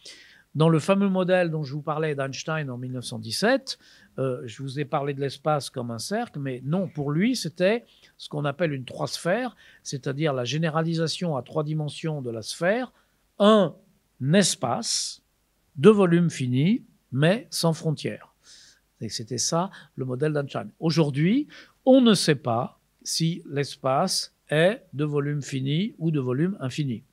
Dans 0.55 0.70
le 0.70 0.80
fameux 0.80 1.09
modèle 1.09 1.51
dont 1.51 1.63
je 1.63 1.74
vous 1.74 1.82
parlais 1.82 2.15
d'Einstein 2.15 2.70
en 2.70 2.78
1917, 2.78 3.78
euh, 4.18 4.41
je 4.45 4.62
vous 4.64 4.80
ai 4.80 4.86
parlé 4.86 5.14
de 5.14 5.22
l'espace 5.22 5.70
comme 5.70 5.91
un 5.91 5.99
cercle, 5.99 6.39
mais 6.39 6.62
non, 6.66 6.88
pour 6.88 7.12
lui, 7.12 7.36
c'était 7.36 7.86
ce 8.18 8.28
qu'on 8.28 8.45
appelle 8.45 8.74
une 8.74 8.86
trois 8.86 9.07
sphères, 9.07 9.55
c'est-à-dire 9.84 10.34
la 10.34 10.43
généralisation 10.43 11.38
à 11.38 11.43
trois 11.43 11.64
dimensions 11.64 12.22
de 12.22 12.30
la 12.30 12.41
sphère, 12.41 12.91
un 13.38 13.76
espace 14.34 15.22
de 15.76 15.89
volume 15.89 16.30
fini, 16.30 16.84
mais 17.12 17.47
sans 17.49 17.74
frontières. 17.74 18.34
C'était 19.07 19.38
ça 19.38 19.72
le 19.95 20.03
modèle 20.03 20.34
d'Einstein. 20.34 20.70
Aujourd'hui, 20.80 21.47
on 21.86 22.01
ne 22.01 22.14
sait 22.14 22.36
pas 22.36 22.80
si 23.03 23.41
l'espace 23.49 24.34
est 24.49 24.84
de 24.93 25.05
volume 25.05 25.41
fini 25.41 25.95
ou 25.97 26.12
de 26.12 26.20
volume 26.20 26.57
infini. 26.60 27.03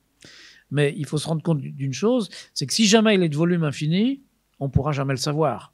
Mais 0.69 0.93
il 0.97 1.05
faut 1.05 1.17
se 1.17 1.27
rendre 1.27 1.41
compte 1.41 1.61
d'une 1.61 1.93
chose, 1.93 2.29
c'est 2.53 2.65
que 2.65 2.73
si 2.73 2.85
jamais 2.85 3.15
il 3.15 3.23
est 3.23 3.29
de 3.29 3.37
volume 3.37 3.63
infini, 3.63 4.21
on 4.59 4.65
ne 4.65 4.71
pourra 4.71 4.91
jamais 4.91 5.13
le 5.13 5.17
savoir. 5.17 5.73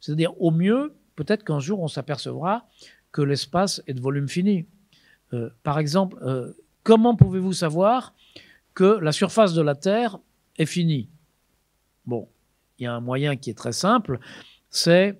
C'est-à-dire, 0.00 0.32
au 0.40 0.50
mieux, 0.50 0.94
peut-être 1.16 1.44
qu'un 1.44 1.60
jour, 1.60 1.80
on 1.80 1.88
s'apercevra 1.88 2.66
que 3.12 3.22
l'espace 3.22 3.82
est 3.86 3.94
de 3.94 4.00
volume 4.00 4.28
fini. 4.28 4.66
Euh, 5.32 5.50
par 5.62 5.78
exemple, 5.78 6.16
euh, 6.22 6.52
comment 6.82 7.16
pouvez-vous 7.16 7.52
savoir 7.52 8.14
que 8.74 8.98
la 9.00 9.12
surface 9.12 9.54
de 9.54 9.62
la 9.62 9.74
Terre 9.74 10.18
est 10.58 10.66
finie? 10.66 11.08
Bon, 12.06 12.28
il 12.78 12.84
y 12.84 12.86
a 12.86 12.94
un 12.94 13.00
moyen 13.00 13.36
qui 13.36 13.50
est 13.50 13.54
très 13.54 13.72
simple, 13.72 14.18
c'est 14.70 15.18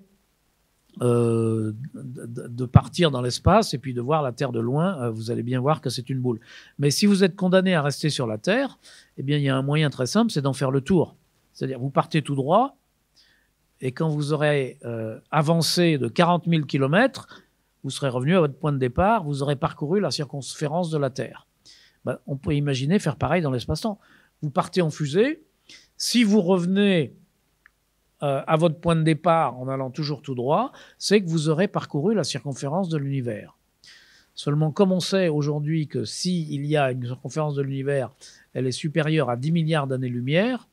euh, 1.01 1.71
de 1.93 2.65
partir 2.65 3.11
dans 3.11 3.21
l'espace 3.21 3.73
et 3.73 3.77
puis 3.77 3.93
de 3.93 4.01
voir 4.01 4.21
la 4.21 4.33
Terre 4.33 4.51
de 4.51 4.59
loin, 4.59 5.09
vous 5.09 5.31
allez 5.31 5.43
bien 5.43 5.59
voir 5.61 5.79
que 5.79 5.89
c'est 5.89 6.09
une 6.09 6.19
boule. 6.19 6.39
Mais 6.79 6.91
si 6.91 7.05
vous 7.05 7.23
êtes 7.23 7.35
condamné 7.35 7.75
à 7.75 7.81
rester 7.81 8.09
sur 8.09 8.27
la 8.27 8.37
Terre, 8.37 8.77
eh 9.17 9.23
bien, 9.23 9.37
il 9.37 9.43
y 9.43 9.49
a 9.49 9.55
un 9.55 9.61
moyen 9.61 9.89
très 9.89 10.07
simple, 10.07 10.31
c'est 10.31 10.41
d'en 10.41 10.53
faire 10.53 10.71
le 10.71 10.81
tour. 10.81 11.15
C'est-à-dire, 11.53 11.79
vous 11.79 11.89
partez 11.89 12.21
tout 12.21 12.35
droit, 12.35 12.75
et 13.81 13.91
quand 13.91 14.09
vous 14.09 14.33
aurez 14.33 14.79
avancé 15.31 15.97
de 15.97 16.07
40 16.07 16.45
000 16.47 16.65
km, 16.65 17.27
vous 17.83 17.89
serez 17.89 18.09
revenu 18.09 18.35
à 18.35 18.39
votre 18.41 18.55
point 18.55 18.71
de 18.71 18.77
départ, 18.77 19.23
vous 19.23 19.41
aurez 19.41 19.55
parcouru 19.55 19.99
la 19.99 20.11
circonférence 20.11 20.91
de 20.91 20.97
la 20.97 21.09
Terre. 21.09 21.47
Ben, 22.05 22.17
on 22.27 22.35
peut 22.35 22.55
imaginer 22.55 22.99
faire 22.99 23.15
pareil 23.15 23.41
dans 23.41 23.51
l'espace-temps. 23.51 23.99
Vous 24.41 24.49
partez 24.49 24.81
en 24.81 24.89
fusée, 24.89 25.43
si 25.97 26.23
vous 26.23 26.41
revenez 26.41 27.13
euh, 28.23 28.41
à 28.45 28.55
votre 28.55 28.79
point 28.79 28.95
de 28.95 29.03
départ 29.03 29.59
en 29.59 29.67
allant 29.67 29.89
toujours 29.89 30.21
tout 30.21 30.35
droit, 30.35 30.71
c'est 30.97 31.21
que 31.21 31.29
vous 31.29 31.49
aurez 31.49 31.67
parcouru 31.67 32.13
la 32.13 32.23
circonférence 32.23 32.89
de 32.89 32.97
l'univers. 32.97 33.57
Seulement, 34.33 34.71
comme 34.71 34.91
on 34.91 34.99
sait 34.99 35.27
aujourd'hui 35.27 35.87
que 35.87 36.05
s'il 36.05 36.65
y 36.65 36.77
a 36.77 36.91
une 36.91 37.05
circonférence 37.05 37.55
de 37.55 37.61
l'univers, 37.61 38.09
elle 38.53 38.65
est 38.65 38.71
supérieure 38.71 39.29
à 39.29 39.37
10 39.37 39.51
milliards 39.51 39.87
d'années-lumière, 39.87 40.67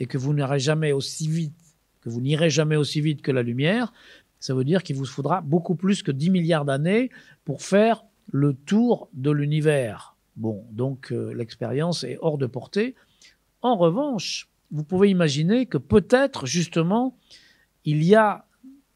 et 0.00 0.06
que 0.06 0.18
vous 0.18 0.34
n'irez 0.34 0.58
jamais 0.58 0.92
aussi 0.92 1.28
vite, 1.28 1.54
que 2.02 2.10
vous 2.10 2.20
n'irez 2.20 2.50
jamais 2.50 2.76
aussi 2.76 3.00
vite 3.00 3.22
que 3.22 3.32
la 3.32 3.42
lumière, 3.42 3.92
ça 4.38 4.54
veut 4.54 4.64
dire 4.64 4.82
qu'il 4.82 4.96
vous 4.96 5.06
faudra 5.06 5.40
beaucoup 5.40 5.76
plus 5.76 6.02
que 6.02 6.10
10 6.10 6.30
milliards 6.30 6.64
d'années 6.64 7.10
pour 7.44 7.62
faire 7.62 8.04
le 8.30 8.54
tour 8.54 9.08
de 9.12 9.30
l'univers. 9.30 10.16
Bon, 10.36 10.64
donc 10.72 11.12
euh, 11.12 11.32
l'expérience 11.32 12.04
est 12.04 12.18
hors 12.20 12.38
de 12.38 12.46
portée. 12.46 12.94
En 13.60 13.76
revanche, 13.76 14.48
vous 14.70 14.84
pouvez 14.84 15.10
imaginer 15.10 15.66
que 15.66 15.78
peut-être 15.78 16.46
justement, 16.46 17.16
il 17.84 18.02
y 18.02 18.14
a 18.14 18.46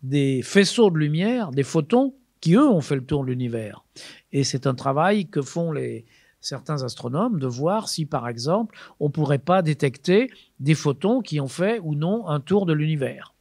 des 0.03 0.43
faisceaux 0.43 0.91
de 0.91 0.99
lumière, 0.99 1.51
des 1.51 1.63
photons, 1.63 2.15
qui 2.41 2.55
eux 2.55 2.69
ont 2.69 2.81
fait 2.81 2.97
le 2.97 3.05
tour 3.05 3.25
de 3.25 3.31
l'univers. 3.31 3.85
Et 4.33 4.45
c'est 4.45 4.67
un 4.67 4.75
travail 4.75 5.27
que 5.27 5.43
font 5.43 5.73
les, 5.73 6.07
certains 6.47 6.85
astronomes 6.85 7.41
de 7.41 7.47
voir 7.47 7.89
si, 7.89 8.07
par 8.07 8.29
exemple, 8.29 8.79
on 9.01 9.07
ne 9.07 9.11
pourrait 9.11 9.39
pas 9.39 9.63
détecter 9.63 10.31
des 10.61 10.75
photons 10.75 11.21
qui 11.21 11.41
ont 11.41 11.49
fait 11.49 11.81
ou 11.83 11.95
non 11.95 12.29
un 12.29 12.41
tour 12.41 12.67
de 12.67 12.73
l'univers. 12.73 13.33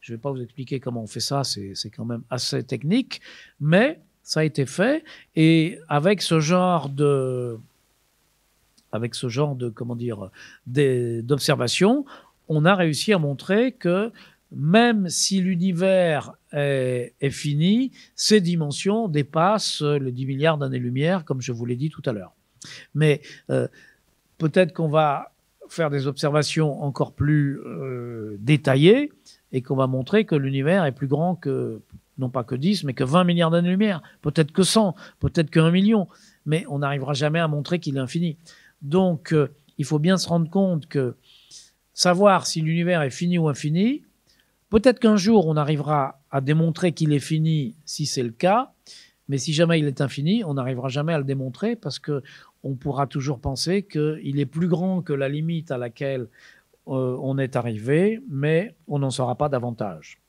Je 0.00 0.12
ne 0.12 0.18
vais 0.18 0.20
pas 0.20 0.30
vous 0.30 0.42
expliquer 0.42 0.80
comment 0.80 1.02
on 1.02 1.06
fait 1.06 1.20
ça, 1.20 1.44
c'est 1.44 1.90
quand 1.90 2.04
même 2.04 2.22
assez 2.28 2.62
technique, 2.62 3.22
mais 3.58 4.02
ça 4.22 4.40
a 4.40 4.44
été 4.44 4.66
fait. 4.66 5.02
Et 5.34 5.78
avec 5.88 6.20
ce 6.20 6.40
genre 6.40 6.90
de, 6.90 7.58
avec 8.92 9.14
ce 9.14 9.30
genre 9.30 9.54
de, 9.54 9.70
comment 9.70 9.96
dire, 9.96 10.28
d'observation, 10.66 12.04
on 12.48 12.66
a 12.66 12.74
réussi 12.74 13.14
à 13.14 13.18
montrer 13.18 13.72
que 13.72 14.12
même 14.56 15.08
si 15.08 15.40
l'univers 15.40 16.32
est, 16.52 17.30
fini, 17.30 17.92
ses 18.14 18.40
dimensions 18.40 19.08
dépassent 19.08 19.82
les 19.82 20.12
10 20.12 20.26
milliards 20.26 20.58
d'années-lumière, 20.58 21.24
comme 21.24 21.40
je 21.40 21.52
vous 21.52 21.66
l'ai 21.66 21.76
dit 21.76 21.90
tout 21.90 22.02
à 22.06 22.12
l'heure. 22.12 22.32
Mais 22.94 23.20
euh, 23.50 23.68
peut-être 24.38 24.72
qu'on 24.72 24.88
va 24.88 25.32
faire 25.68 25.90
des 25.90 26.06
observations 26.06 26.82
encore 26.82 27.12
plus 27.12 27.60
euh, 27.60 28.36
détaillées 28.38 29.12
et 29.52 29.62
qu'on 29.62 29.76
va 29.76 29.86
montrer 29.86 30.24
que 30.24 30.34
l'univers 30.34 30.84
est 30.84 30.92
plus 30.92 31.06
grand 31.06 31.34
que, 31.34 31.80
non 32.18 32.28
pas 32.28 32.44
que 32.44 32.54
10, 32.54 32.84
mais 32.84 32.94
que 32.94 33.04
20 33.04 33.24
milliards 33.24 33.50
d'années-lumière, 33.50 34.02
peut-être 34.22 34.52
que 34.52 34.62
100, 34.62 34.94
peut-être 35.20 35.50
qu'un 35.50 35.70
million, 35.70 36.08
mais 36.46 36.64
on 36.68 36.80
n'arrivera 36.80 37.14
jamais 37.14 37.40
à 37.40 37.48
montrer 37.48 37.78
qu'il 37.78 37.96
est 37.96 38.00
infini. 38.00 38.36
Donc, 38.82 39.32
euh, 39.32 39.48
il 39.78 39.84
faut 39.84 39.98
bien 39.98 40.16
se 40.16 40.28
rendre 40.28 40.48
compte 40.50 40.86
que 40.86 41.16
savoir 41.92 42.46
si 42.46 42.60
l'univers 42.60 43.02
est 43.02 43.10
fini 43.10 43.38
ou 43.38 43.48
infini, 43.48 44.02
peut-être 44.74 44.98
qu'un 44.98 45.16
jour 45.16 45.46
on 45.46 45.56
arrivera 45.56 46.20
à 46.32 46.40
démontrer 46.40 46.90
qu'il 46.90 47.12
est 47.12 47.20
fini 47.20 47.76
si 47.84 48.06
c'est 48.06 48.24
le 48.24 48.32
cas, 48.32 48.72
mais 49.28 49.38
si 49.38 49.52
jamais 49.52 49.78
il 49.78 49.86
est 49.86 50.00
infini, 50.00 50.42
on 50.42 50.54
n'arrivera 50.54 50.88
jamais 50.88 51.12
à 51.12 51.18
le 51.18 51.22
démontrer 51.22 51.76
parce 51.76 52.00
que 52.00 52.24
on 52.64 52.74
pourra 52.74 53.06
toujours 53.06 53.38
penser 53.38 53.84
qu'il 53.84 54.40
est 54.40 54.46
plus 54.46 54.66
grand 54.66 55.00
que 55.00 55.12
la 55.12 55.28
limite 55.28 55.70
à 55.70 55.78
laquelle 55.78 56.26
euh, 56.88 57.16
on 57.22 57.38
est 57.38 57.54
arrivé, 57.54 58.20
mais 58.28 58.74
on 58.88 58.98
n'en 58.98 59.10
saura 59.10 59.36
pas 59.36 59.48
davantage. 59.48 60.20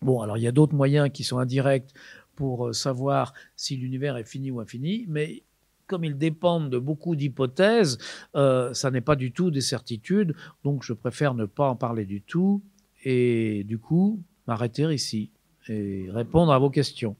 Bon, 0.00 0.22
alors 0.22 0.38
il 0.38 0.44
y 0.44 0.48
a 0.48 0.52
d'autres 0.52 0.74
moyens 0.74 1.10
qui 1.12 1.22
sont 1.22 1.36
indirects 1.36 1.92
pour 2.34 2.68
euh, 2.68 2.72
savoir 2.72 3.34
si 3.54 3.76
l'univers 3.76 4.16
est 4.16 4.24
fini 4.24 4.50
ou 4.50 4.60
infini, 4.60 5.04
mais 5.08 5.42
comme 5.88 6.04
ils 6.04 6.16
dépendent 6.16 6.70
de 6.70 6.78
beaucoup 6.78 7.16
d'hypothèses, 7.16 7.98
euh, 8.34 8.72
ça 8.72 8.90
n'est 8.90 9.02
pas 9.02 9.14
du 9.14 9.30
tout 9.30 9.50
des 9.50 9.60
certitudes, 9.60 10.34
donc 10.64 10.84
je 10.84 10.94
préfère 10.94 11.34
ne 11.34 11.44
pas 11.44 11.68
en 11.68 11.76
parler 11.76 12.06
du 12.06 12.22
tout 12.22 12.62
et 13.04 13.64
du 13.64 13.78
coup 13.78 14.22
m'arrêter 14.46 14.92
ici 14.92 15.30
et 15.68 16.06
répondre 16.10 16.52
à 16.52 16.58
vos 16.58 16.70
questions. 16.70 17.16